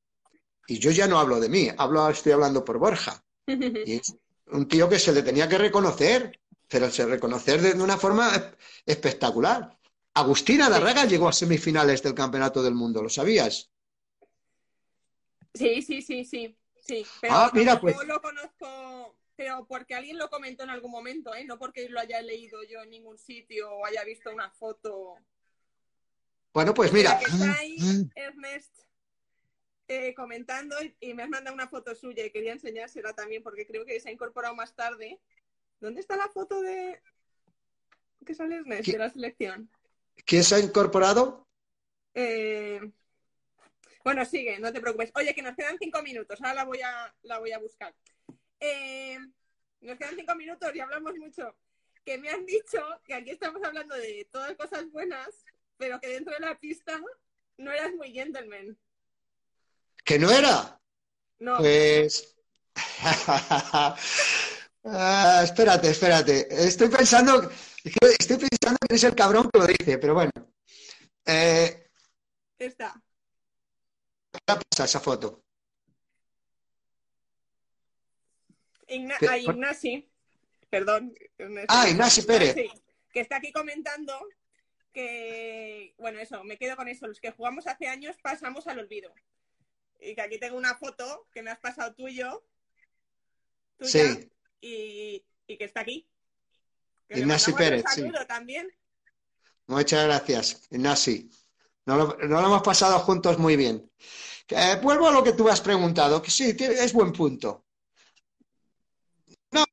Y 0.66 0.78
yo 0.78 0.90
ya 0.90 1.06
no 1.06 1.18
hablo 1.18 1.38
de 1.38 1.48
mí, 1.48 1.68
hablo, 1.76 2.08
estoy 2.08 2.32
hablando 2.32 2.64
por 2.64 2.78
Borja. 2.78 3.22
Y 3.86 3.94
es 3.94 4.16
un 4.48 4.66
tío 4.66 4.88
que 4.88 4.98
se 4.98 5.12
le 5.12 5.22
tenía 5.22 5.48
que 5.48 5.58
reconocer, 5.58 6.40
pero 6.68 6.90
se 6.90 7.06
reconocer 7.06 7.60
de 7.60 7.80
una 7.80 7.96
forma 7.96 8.54
espectacular. 8.84 9.76
Agustina 10.14 10.68
Darraga 10.68 11.04
llegó 11.04 11.28
a 11.28 11.32
semifinales 11.32 12.02
del 12.02 12.14
Campeonato 12.14 12.62
del 12.62 12.74
Mundo, 12.74 13.02
¿lo 13.02 13.08
sabías? 13.08 13.70
Sí, 15.54 15.82
sí, 15.82 16.02
sí, 16.02 16.24
sí. 16.24 16.56
sí. 16.78 17.06
Pero 17.20 17.34
ah, 17.34 17.50
mira, 17.52 17.80
pues. 17.80 17.96
lo 18.06 18.20
conozco, 18.20 19.16
pero 19.36 19.66
porque 19.66 19.94
alguien 19.94 20.18
lo 20.18 20.30
comentó 20.30 20.64
en 20.64 20.70
algún 20.70 20.90
momento, 20.90 21.34
¿eh? 21.34 21.44
No 21.44 21.58
porque 21.58 21.88
lo 21.88 22.00
haya 22.00 22.20
leído 22.22 22.62
yo 22.64 22.82
en 22.82 22.90
ningún 22.90 23.18
sitio 23.18 23.70
o 23.70 23.84
haya 23.84 24.04
visto 24.04 24.30
una 24.32 24.50
foto. 24.50 25.16
Bueno, 26.56 26.72
pues 26.72 26.90
mira. 26.90 27.20
está 27.20 27.52
ahí 27.58 27.76
Ernest 28.14 28.74
eh, 29.88 30.14
comentando 30.14 30.74
y 31.00 31.12
me 31.12 31.22
has 31.22 31.28
mandado 31.28 31.52
una 31.52 31.68
foto 31.68 31.94
suya 31.94 32.24
y 32.24 32.30
quería 32.30 32.54
enseñársela 32.54 33.12
también 33.12 33.42
porque 33.42 33.66
creo 33.66 33.84
que 33.84 34.00
se 34.00 34.08
ha 34.08 34.12
incorporado 34.12 34.54
más 34.54 34.74
tarde. 34.74 35.20
¿Dónde 35.80 36.00
está 36.00 36.16
la 36.16 36.30
foto 36.30 36.62
de 36.62 37.02
que 38.24 38.34
sale 38.34 38.56
Ernest 38.56 38.88
de 38.88 38.96
la 38.96 39.10
selección? 39.10 39.70
¿Quién 40.24 40.42
se 40.42 40.54
ha 40.54 40.58
incorporado? 40.58 41.46
Eh, 42.14 42.80
bueno, 44.02 44.24
sigue, 44.24 44.58
no 44.58 44.72
te 44.72 44.80
preocupes. 44.80 45.12
Oye, 45.14 45.34
que 45.34 45.42
nos 45.42 45.56
quedan 45.56 45.76
cinco 45.78 46.02
minutos, 46.02 46.40
ahora 46.40 46.54
la 46.54 46.64
voy 46.64 46.80
a, 46.80 47.14
la 47.24 47.38
voy 47.38 47.52
a 47.52 47.58
buscar. 47.58 47.94
Eh, 48.60 49.18
nos 49.82 49.98
quedan 49.98 50.16
cinco 50.16 50.34
minutos 50.34 50.74
y 50.74 50.80
hablamos 50.80 51.18
mucho. 51.18 51.54
Que 52.02 52.16
me 52.16 52.30
han 52.30 52.46
dicho 52.46 52.78
que 53.04 53.12
aquí 53.12 53.32
estamos 53.32 53.62
hablando 53.62 53.94
de 53.94 54.26
todas 54.32 54.56
cosas 54.56 54.90
buenas, 54.90 55.44
pero 55.76 56.00
que 56.00 56.08
dentro 56.08 56.34
de 56.34 56.40
la 56.40 56.58
pista 56.58 57.00
no 57.58 57.72
eras 57.72 57.92
muy 57.94 58.12
gentleman. 58.12 58.78
¿Que 60.04 60.18
no 60.18 60.30
era? 60.30 60.80
No. 61.38 61.58
Pues. 61.58 62.36
Ah, 64.88 65.40
espérate, 65.42 65.90
espérate. 65.90 66.46
Estoy 66.48 66.88
pensando 66.88 67.50
estoy 68.18 68.36
pensando 68.36 68.78
que 68.88 68.94
es 68.94 69.04
el 69.04 69.14
cabrón 69.14 69.50
que 69.50 69.58
lo 69.58 69.66
dice, 69.66 69.98
pero 69.98 70.14
bueno. 70.14 70.30
Eh, 71.24 71.90
Está. 72.58 72.94
¿Qué 74.32 74.40
pasa 74.46 74.84
esa 74.84 75.00
foto? 75.00 75.42
a 79.28 79.38
Ignasi, 79.38 80.08
perdón. 80.70 81.12
Ah, 81.68 81.88
Ignasi 81.88 82.22
Pérez. 82.22 82.54
que 83.12 83.20
está 83.20 83.36
aquí 83.36 83.50
comentando 83.50 84.16
que, 84.96 85.92
bueno, 85.98 86.18
eso, 86.18 86.42
me 86.42 86.56
quedo 86.56 86.74
con 86.74 86.88
eso. 86.88 87.06
Los 87.06 87.20
que 87.20 87.30
jugamos 87.30 87.66
hace 87.66 87.86
años 87.86 88.16
pasamos 88.22 88.66
al 88.66 88.78
olvido. 88.78 89.12
Y 90.00 90.14
que 90.14 90.22
aquí 90.22 90.38
tengo 90.38 90.56
una 90.56 90.74
foto 90.74 91.28
que 91.32 91.42
me 91.42 91.50
has 91.50 91.58
pasado 91.58 91.94
tú 91.94 92.08
y 92.08 92.16
yo. 92.16 92.42
sí. 93.82 94.30
Y, 94.62 95.22
y 95.46 95.58
que 95.58 95.64
está 95.64 95.80
aquí. 95.80 96.08
Ignasi 97.10 97.52
Pérez, 97.52 97.84
sí. 97.94 98.10
También. 98.26 98.74
Muchas 99.66 100.06
gracias, 100.06 100.66
Ignasi. 100.70 101.30
No 101.84 101.96
lo, 101.98 102.18
hemos 102.18 102.62
pasado 102.62 102.98
juntos 103.00 103.38
muy 103.38 103.54
bien. 103.54 103.92
Eh, 104.48 104.78
vuelvo 104.82 105.08
a 105.08 105.12
lo 105.12 105.22
que 105.22 105.34
tú 105.34 105.46
has 105.48 105.60
preguntado, 105.60 106.22
que 106.22 106.30
sí, 106.30 106.56
es 106.58 106.92
buen 106.94 107.12
punto. 107.12 107.66
No, 109.52 109.64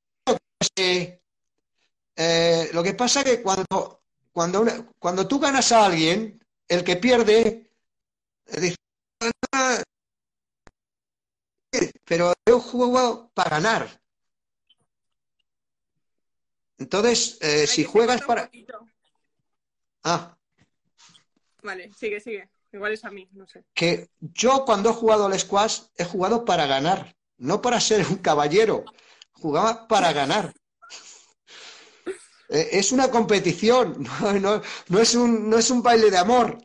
eh, 0.76 2.70
lo 2.74 2.84
que 2.84 2.94
pasa 2.94 3.22
es 3.22 3.26
que 3.26 3.42
cuando, 3.42 4.03
cuando, 4.34 4.66
cuando 5.00 5.28
tú 5.28 5.40
ganas 5.40 5.72
a 5.72 5.86
alguien, 5.86 6.44
el 6.68 6.84
que 6.84 6.98
pierde 6.98 7.70
dice, 8.48 8.76
pero 12.04 12.34
yo 12.46 12.60
juego 12.60 13.32
para 13.34 13.50
ganar. 13.52 14.02
Entonces, 16.78 17.38
eh, 17.42 17.68
si 17.68 17.84
juegas 17.84 18.22
para... 18.24 18.50
Ah. 20.04 20.36
Vale, 21.62 21.92
sigue, 21.94 22.20
sigue. 22.20 22.50
Igual 22.74 22.94
es 22.94 23.06
a 23.06 23.12
mí, 23.12 23.30
no 23.34 23.48
sé. 23.48 23.64
Que 23.74 24.10
yo 24.20 24.66
cuando 24.66 24.90
he 24.90 24.94
jugado 24.94 25.28
al 25.28 25.40
squash 25.40 25.82
he 25.96 26.04
jugado 26.04 26.44
para 26.44 26.66
ganar, 26.66 27.16
no 27.38 27.62
para 27.62 27.80
ser 27.80 28.06
un 28.08 28.18
caballero. 28.18 28.84
Jugaba 29.32 29.88
para 29.88 30.12
ganar. 30.22 30.54
Eh, 32.54 32.70
es 32.74 32.92
una 32.92 33.10
competición, 33.10 34.08
no, 34.90 35.02
es 35.02 35.16
un, 35.16 35.50
no 35.50 35.58
es 35.58 35.72
un 35.72 35.82
baile 35.82 36.12
de 36.12 36.18
amor. 36.20 36.58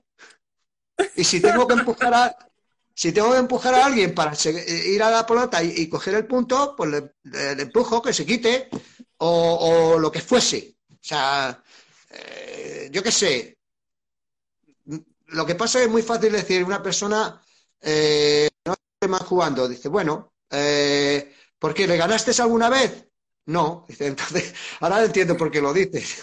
Y 1.17 1.25
si 1.25 1.41
tengo 1.41 1.67
que 1.67 1.75
empujar 1.75 2.13
a, 2.13 2.37
si 2.93 3.13
tengo 3.13 3.33
que 3.33 3.39
empujar 3.39 3.75
a 3.75 3.87
alguien 3.87 4.15
para 4.15 4.33
ir 4.87 5.03
a 5.03 5.11
la 5.11 5.25
pelota 5.25 5.63
y, 5.63 5.89
coger 5.89 6.15
el 6.15 6.27
punto, 6.27 6.75
pues 6.77 6.91
le, 6.91 7.63
empujo, 7.63 8.03
que 8.03 8.13
se 8.13 8.27
quite, 8.27 8.69
o, 9.19 9.97
lo 9.99 10.13
que 10.13 10.21
fuese. 10.21 10.77
O 10.91 10.99
sea, 11.01 11.63
eh, 12.11 12.91
yo 12.93 13.03
qué 13.03 13.13
sé. 13.13 13.59
Lo 15.29 15.47
que 15.47 15.55
pasa 15.55 15.83
es 15.83 15.89
muy 15.89 16.03
fácil 16.03 16.33
decir, 16.33 16.65
una 16.65 16.83
persona 16.83 17.41
eh, 17.81 18.49
no 18.65 18.73
está 18.73 19.09
más 19.09 19.23
jugando. 19.23 19.69
Dice, 19.69 19.89
bueno, 19.89 20.35
eh, 20.51 21.35
¿por 21.59 21.73
qué? 21.73 21.87
¿Le 21.87 21.97
ganaste 21.97 22.33
alguna 22.43 22.69
vez? 22.69 23.08
No. 23.49 23.87
Entonces, 23.99 24.55
ahora 24.81 25.05
entiendo 25.05 25.37
por 25.37 25.51
qué 25.51 25.61
lo 25.61 25.73
dices. 25.73 26.23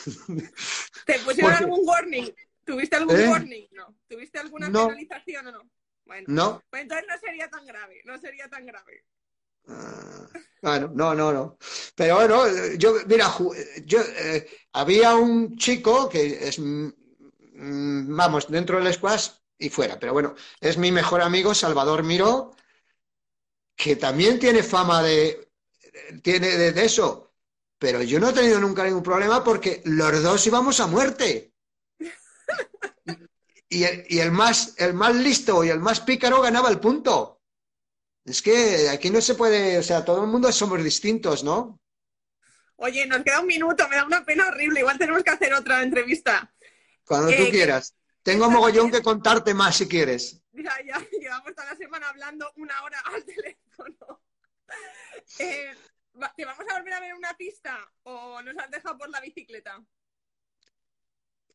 ¿Te 1.06 1.20
pusieron 1.26 1.54
algún 1.54 1.82
warning? 1.84 2.32
¿Tuviste 2.64 2.96
algún 2.96 3.20
¿Eh? 3.20 3.28
warning? 3.28 3.68
No. 3.72 3.96
¿Tuviste 4.08 4.40
alguna 4.40 4.68
penalización 4.68 5.48
o 5.48 5.52
no? 5.52 5.70
Bueno, 6.06 6.26
no. 6.28 6.64
Pues 6.70 6.84
entonces 6.84 7.08
no 7.10 7.18
sería 7.20 7.50
tan 7.50 7.66
grave, 7.66 8.02
no 8.06 8.18
sería 8.20 8.48
tan 8.48 8.66
grave. 8.66 9.04
Ah, 9.68 10.28
bueno, 10.62 10.92
no, 10.94 11.16
no, 11.16 11.34
no. 11.34 11.58
Pero 11.96 12.16
bueno, 12.16 12.44
yo, 12.78 12.94
mira, 13.08 13.34
yo, 13.86 14.02
eh, 14.02 14.48
había 14.74 15.16
un 15.16 15.58
chico 15.58 16.08
que 16.08 16.48
es, 16.48 16.60
mm, 16.60 16.88
mm, 17.56 18.16
vamos, 18.16 18.48
dentro 18.48 18.80
del 18.80 18.94
squash 18.94 19.30
y 19.58 19.70
fuera, 19.70 19.98
pero 20.00 20.14
bueno, 20.14 20.36
es 20.60 20.78
mi 20.78 20.92
mejor 20.92 21.22
amigo 21.22 21.56
Salvador 21.56 22.04
Miró, 22.04 22.56
que 23.76 23.96
también 23.96 24.38
tiene 24.38 24.62
fama 24.62 25.02
de, 25.02 25.46
tiene 26.22 26.48
de, 26.58 26.86
eso, 26.86 27.34
pero 27.78 28.02
yo 28.02 28.20
no 28.20 28.30
he 28.30 28.34
tenido 28.34 28.60
nunca 28.60 28.84
ningún 28.84 29.04
problema 29.04 29.44
porque 29.44 29.82
los 29.86 30.24
dos 30.24 30.46
íbamos 30.48 30.80
a 30.80 30.88
muerte. 30.88 31.54
Y 33.68 33.84
el, 33.84 34.06
y 34.08 34.20
el, 34.20 34.32
más, 34.32 34.76
el 34.78 34.94
más 34.94 35.16
listo 35.16 35.64
y 35.64 35.70
el 35.70 35.80
más 35.80 36.00
pícaro 36.02 36.42
ganaba 36.42 36.70
el 36.70 36.80
punto. 36.80 37.42
Es 38.24 38.42
que 38.42 38.90
aquí 38.90 39.10
no 39.10 39.22
se 39.22 39.36
puede, 39.36 39.78
o 39.78 39.84
sea, 39.84 40.06
todo 40.06 40.24
el 40.24 40.30
mundo 40.30 40.52
somos 40.52 40.84
distintos, 40.84 41.44
¿no? 41.44 41.80
Oye, 42.78 43.06
nos 43.06 43.24
queda 43.24 43.40
un 43.40 43.48
minuto, 43.48 43.88
me 43.88 43.96
da 43.96 44.06
una 44.06 44.26
pena 44.26 44.48
horrible. 44.48 44.82
Igual 44.82 44.98
tenemos 44.98 45.24
que 45.24 45.30
hacer 45.30 45.54
otra 45.54 45.82
entrevista. 45.82 46.54
Cuando 47.06 47.30
tú 47.36 47.50
quieras. 47.50 47.96
Tengo 48.24 48.50
mogollón 48.50 48.90
que 48.92 49.02
contarte 49.04 49.54
más 49.54 49.78
si 49.78 49.88
quieres. 49.88 50.42
Ya, 50.52 50.74
ya, 50.86 51.00
llevamos 51.20 51.54
toda 51.54 51.72
la 51.72 51.78
semana 51.78 52.10
hablando 52.10 52.52
una 52.56 52.82
hora 52.84 53.00
al 53.14 53.24
teléfono. 53.24 54.22
Eh, 55.40 55.74
¿Te 56.38 56.46
vamos 56.46 56.66
a 56.70 56.78
volver 56.78 56.94
a 56.94 57.00
ver 57.00 57.14
una 57.14 57.36
pista 57.36 57.78
o 58.04 58.42
nos 58.42 58.56
has 58.58 58.70
dejado 58.70 58.98
por 58.98 59.10
la 59.10 59.20
bicicleta? 59.20 59.84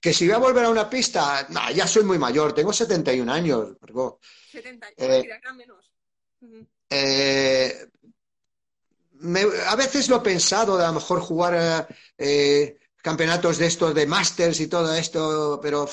Que 0.01 0.13
si 0.13 0.27
voy 0.27 0.35
a 0.35 0.39
volver 0.39 0.65
a 0.65 0.71
una 0.71 0.89
pista, 0.89 1.47
ya 1.75 1.87
soy 1.87 2.05
muy 2.05 2.19
mayor, 2.19 2.55
tengo 2.55 2.73
71 2.73 3.31
años, 3.31 3.77
Margot. 3.81 4.19
70, 4.51 4.89
eh, 4.97 5.29
menos. 5.55 5.93
Eh, 6.89 7.87
a 9.67 9.77
veces 9.77 10.09
lo 10.09 10.17
he 10.17 10.21
pensado 10.21 10.79
de 10.79 10.85
a 10.85 10.89
lo 10.89 10.95
mejor 10.95 11.21
jugar 11.21 11.87
eh, 12.17 12.79
campeonatos 12.97 13.59
de 13.59 13.67
estos 13.67 13.95
de 13.95 14.07
Masters 14.07 14.61
y 14.61 14.69
todo 14.69 14.95
esto, 14.95 15.61
pero 15.63 15.89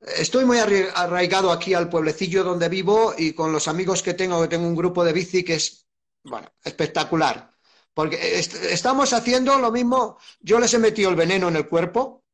estoy 0.00 0.44
muy 0.44 0.58
arraigado 0.58 1.52
aquí 1.52 1.74
al 1.74 1.88
pueblecillo 1.88 2.42
donde 2.42 2.68
vivo 2.68 3.14
y 3.16 3.32
con 3.32 3.52
los 3.52 3.68
amigos 3.68 4.02
que 4.02 4.14
tengo, 4.14 4.42
que 4.42 4.48
tengo 4.48 4.66
un 4.66 4.76
grupo 4.76 5.04
de 5.04 5.12
bici 5.12 5.44
que 5.44 5.54
es, 5.54 5.85
bueno, 6.26 6.52
espectacular. 6.64 7.50
Porque 7.94 8.38
estamos 8.38 9.12
haciendo 9.12 9.58
lo 9.58 9.72
mismo, 9.72 10.18
yo 10.40 10.58
les 10.58 10.74
he 10.74 10.78
metido 10.78 11.08
el 11.08 11.16
veneno 11.16 11.48
en 11.48 11.56
el 11.56 11.66
cuerpo 11.66 12.24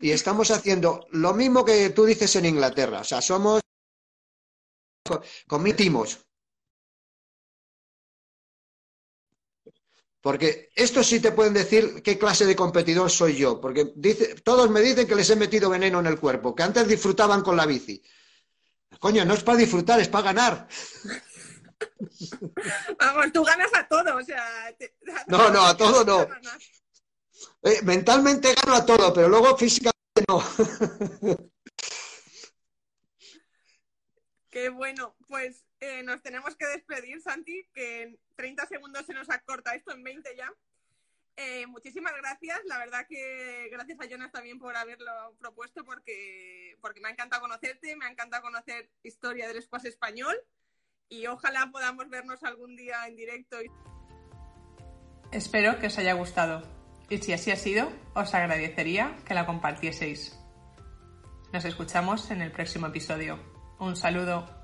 y 0.00 0.10
estamos 0.10 0.50
haciendo 0.50 1.06
lo 1.10 1.32
mismo 1.32 1.64
que 1.64 1.90
tú 1.90 2.04
dices 2.04 2.34
en 2.36 2.46
Inglaterra. 2.46 3.00
O 3.00 3.04
sea, 3.04 3.20
somos 3.20 3.60
comitimos 5.46 6.18
Porque 10.22 10.70
estos 10.76 11.08
sí 11.08 11.18
te 11.18 11.32
pueden 11.32 11.52
decir 11.52 12.00
qué 12.00 12.16
clase 12.16 12.46
de 12.46 12.54
competidor 12.54 13.10
soy 13.10 13.36
yo, 13.36 13.60
porque 13.60 13.92
dice, 13.96 14.36
todos 14.36 14.70
me 14.70 14.80
dicen 14.80 15.08
que 15.08 15.16
les 15.16 15.28
he 15.30 15.36
metido 15.36 15.68
veneno 15.68 15.98
en 15.98 16.06
el 16.06 16.20
cuerpo, 16.20 16.54
que 16.54 16.62
antes 16.62 16.86
disfrutaban 16.86 17.42
con 17.42 17.56
la 17.56 17.66
bici. 17.66 18.00
Coño, 19.00 19.24
no 19.24 19.34
es 19.34 19.42
para 19.42 19.58
disfrutar, 19.58 19.98
es 19.98 20.08
para 20.08 20.32
ganar. 20.32 20.68
Vamos, 22.98 23.32
tú 23.32 23.44
ganas 23.44 23.72
a 23.74 23.86
todo, 23.88 24.16
o 24.16 24.22
sea... 24.22 24.74
no, 25.26 25.50
no, 25.50 25.66
a 25.66 25.76
todo 25.76 26.04
no. 26.04 26.26
Eh, 27.62 27.80
mentalmente 27.82 28.54
gano 28.54 28.74
a 28.76 28.84
todo, 28.84 29.12
pero 29.12 29.28
luego 29.28 29.56
físicamente 29.56 30.24
no. 30.28 30.42
Qué 34.50 34.68
bueno, 34.68 35.16
pues 35.28 35.64
eh, 35.80 36.02
nos 36.02 36.20
tenemos 36.22 36.56
que 36.56 36.66
despedir, 36.66 37.22
Santi, 37.22 37.66
que 37.72 38.02
en 38.02 38.18
30 38.36 38.66
segundos 38.66 39.06
se 39.06 39.14
nos 39.14 39.30
acorta 39.30 39.74
esto, 39.74 39.92
en 39.92 40.04
20 40.04 40.36
ya. 40.36 40.52
Eh, 41.36 41.66
muchísimas 41.66 42.14
gracias. 42.14 42.60
La 42.66 42.78
verdad 42.78 43.06
que 43.08 43.68
gracias 43.70 43.98
a 43.98 44.06
Jonas 44.06 44.30
también 44.30 44.58
por 44.58 44.76
haberlo 44.76 45.34
propuesto 45.38 45.84
porque, 45.84 46.76
porque 46.80 47.00
me 47.00 47.08
ha 47.08 47.12
encantado 47.12 47.40
conocerte, 47.40 47.96
me 47.96 48.04
ha 48.04 48.10
encantado 48.10 48.42
conocer 48.42 48.90
historia 49.02 49.48
del 49.48 49.62
squash 49.62 49.86
español 49.86 50.36
y 51.12 51.26
ojalá 51.26 51.68
podamos 51.70 52.08
vernos 52.08 52.42
algún 52.42 52.74
día 52.74 53.06
en 53.06 53.16
directo. 53.16 53.58
Espero 55.30 55.78
que 55.78 55.88
os 55.88 55.98
haya 55.98 56.14
gustado 56.14 56.62
y 57.10 57.18
si 57.18 57.32
así 57.34 57.50
ha 57.50 57.56
sido, 57.56 57.92
os 58.14 58.34
agradecería 58.34 59.16
que 59.26 59.34
la 59.34 59.44
compartieseis. 59.44 60.38
Nos 61.52 61.66
escuchamos 61.66 62.30
en 62.30 62.40
el 62.40 62.50
próximo 62.50 62.86
episodio. 62.86 63.38
Un 63.78 63.96
saludo. 63.96 64.61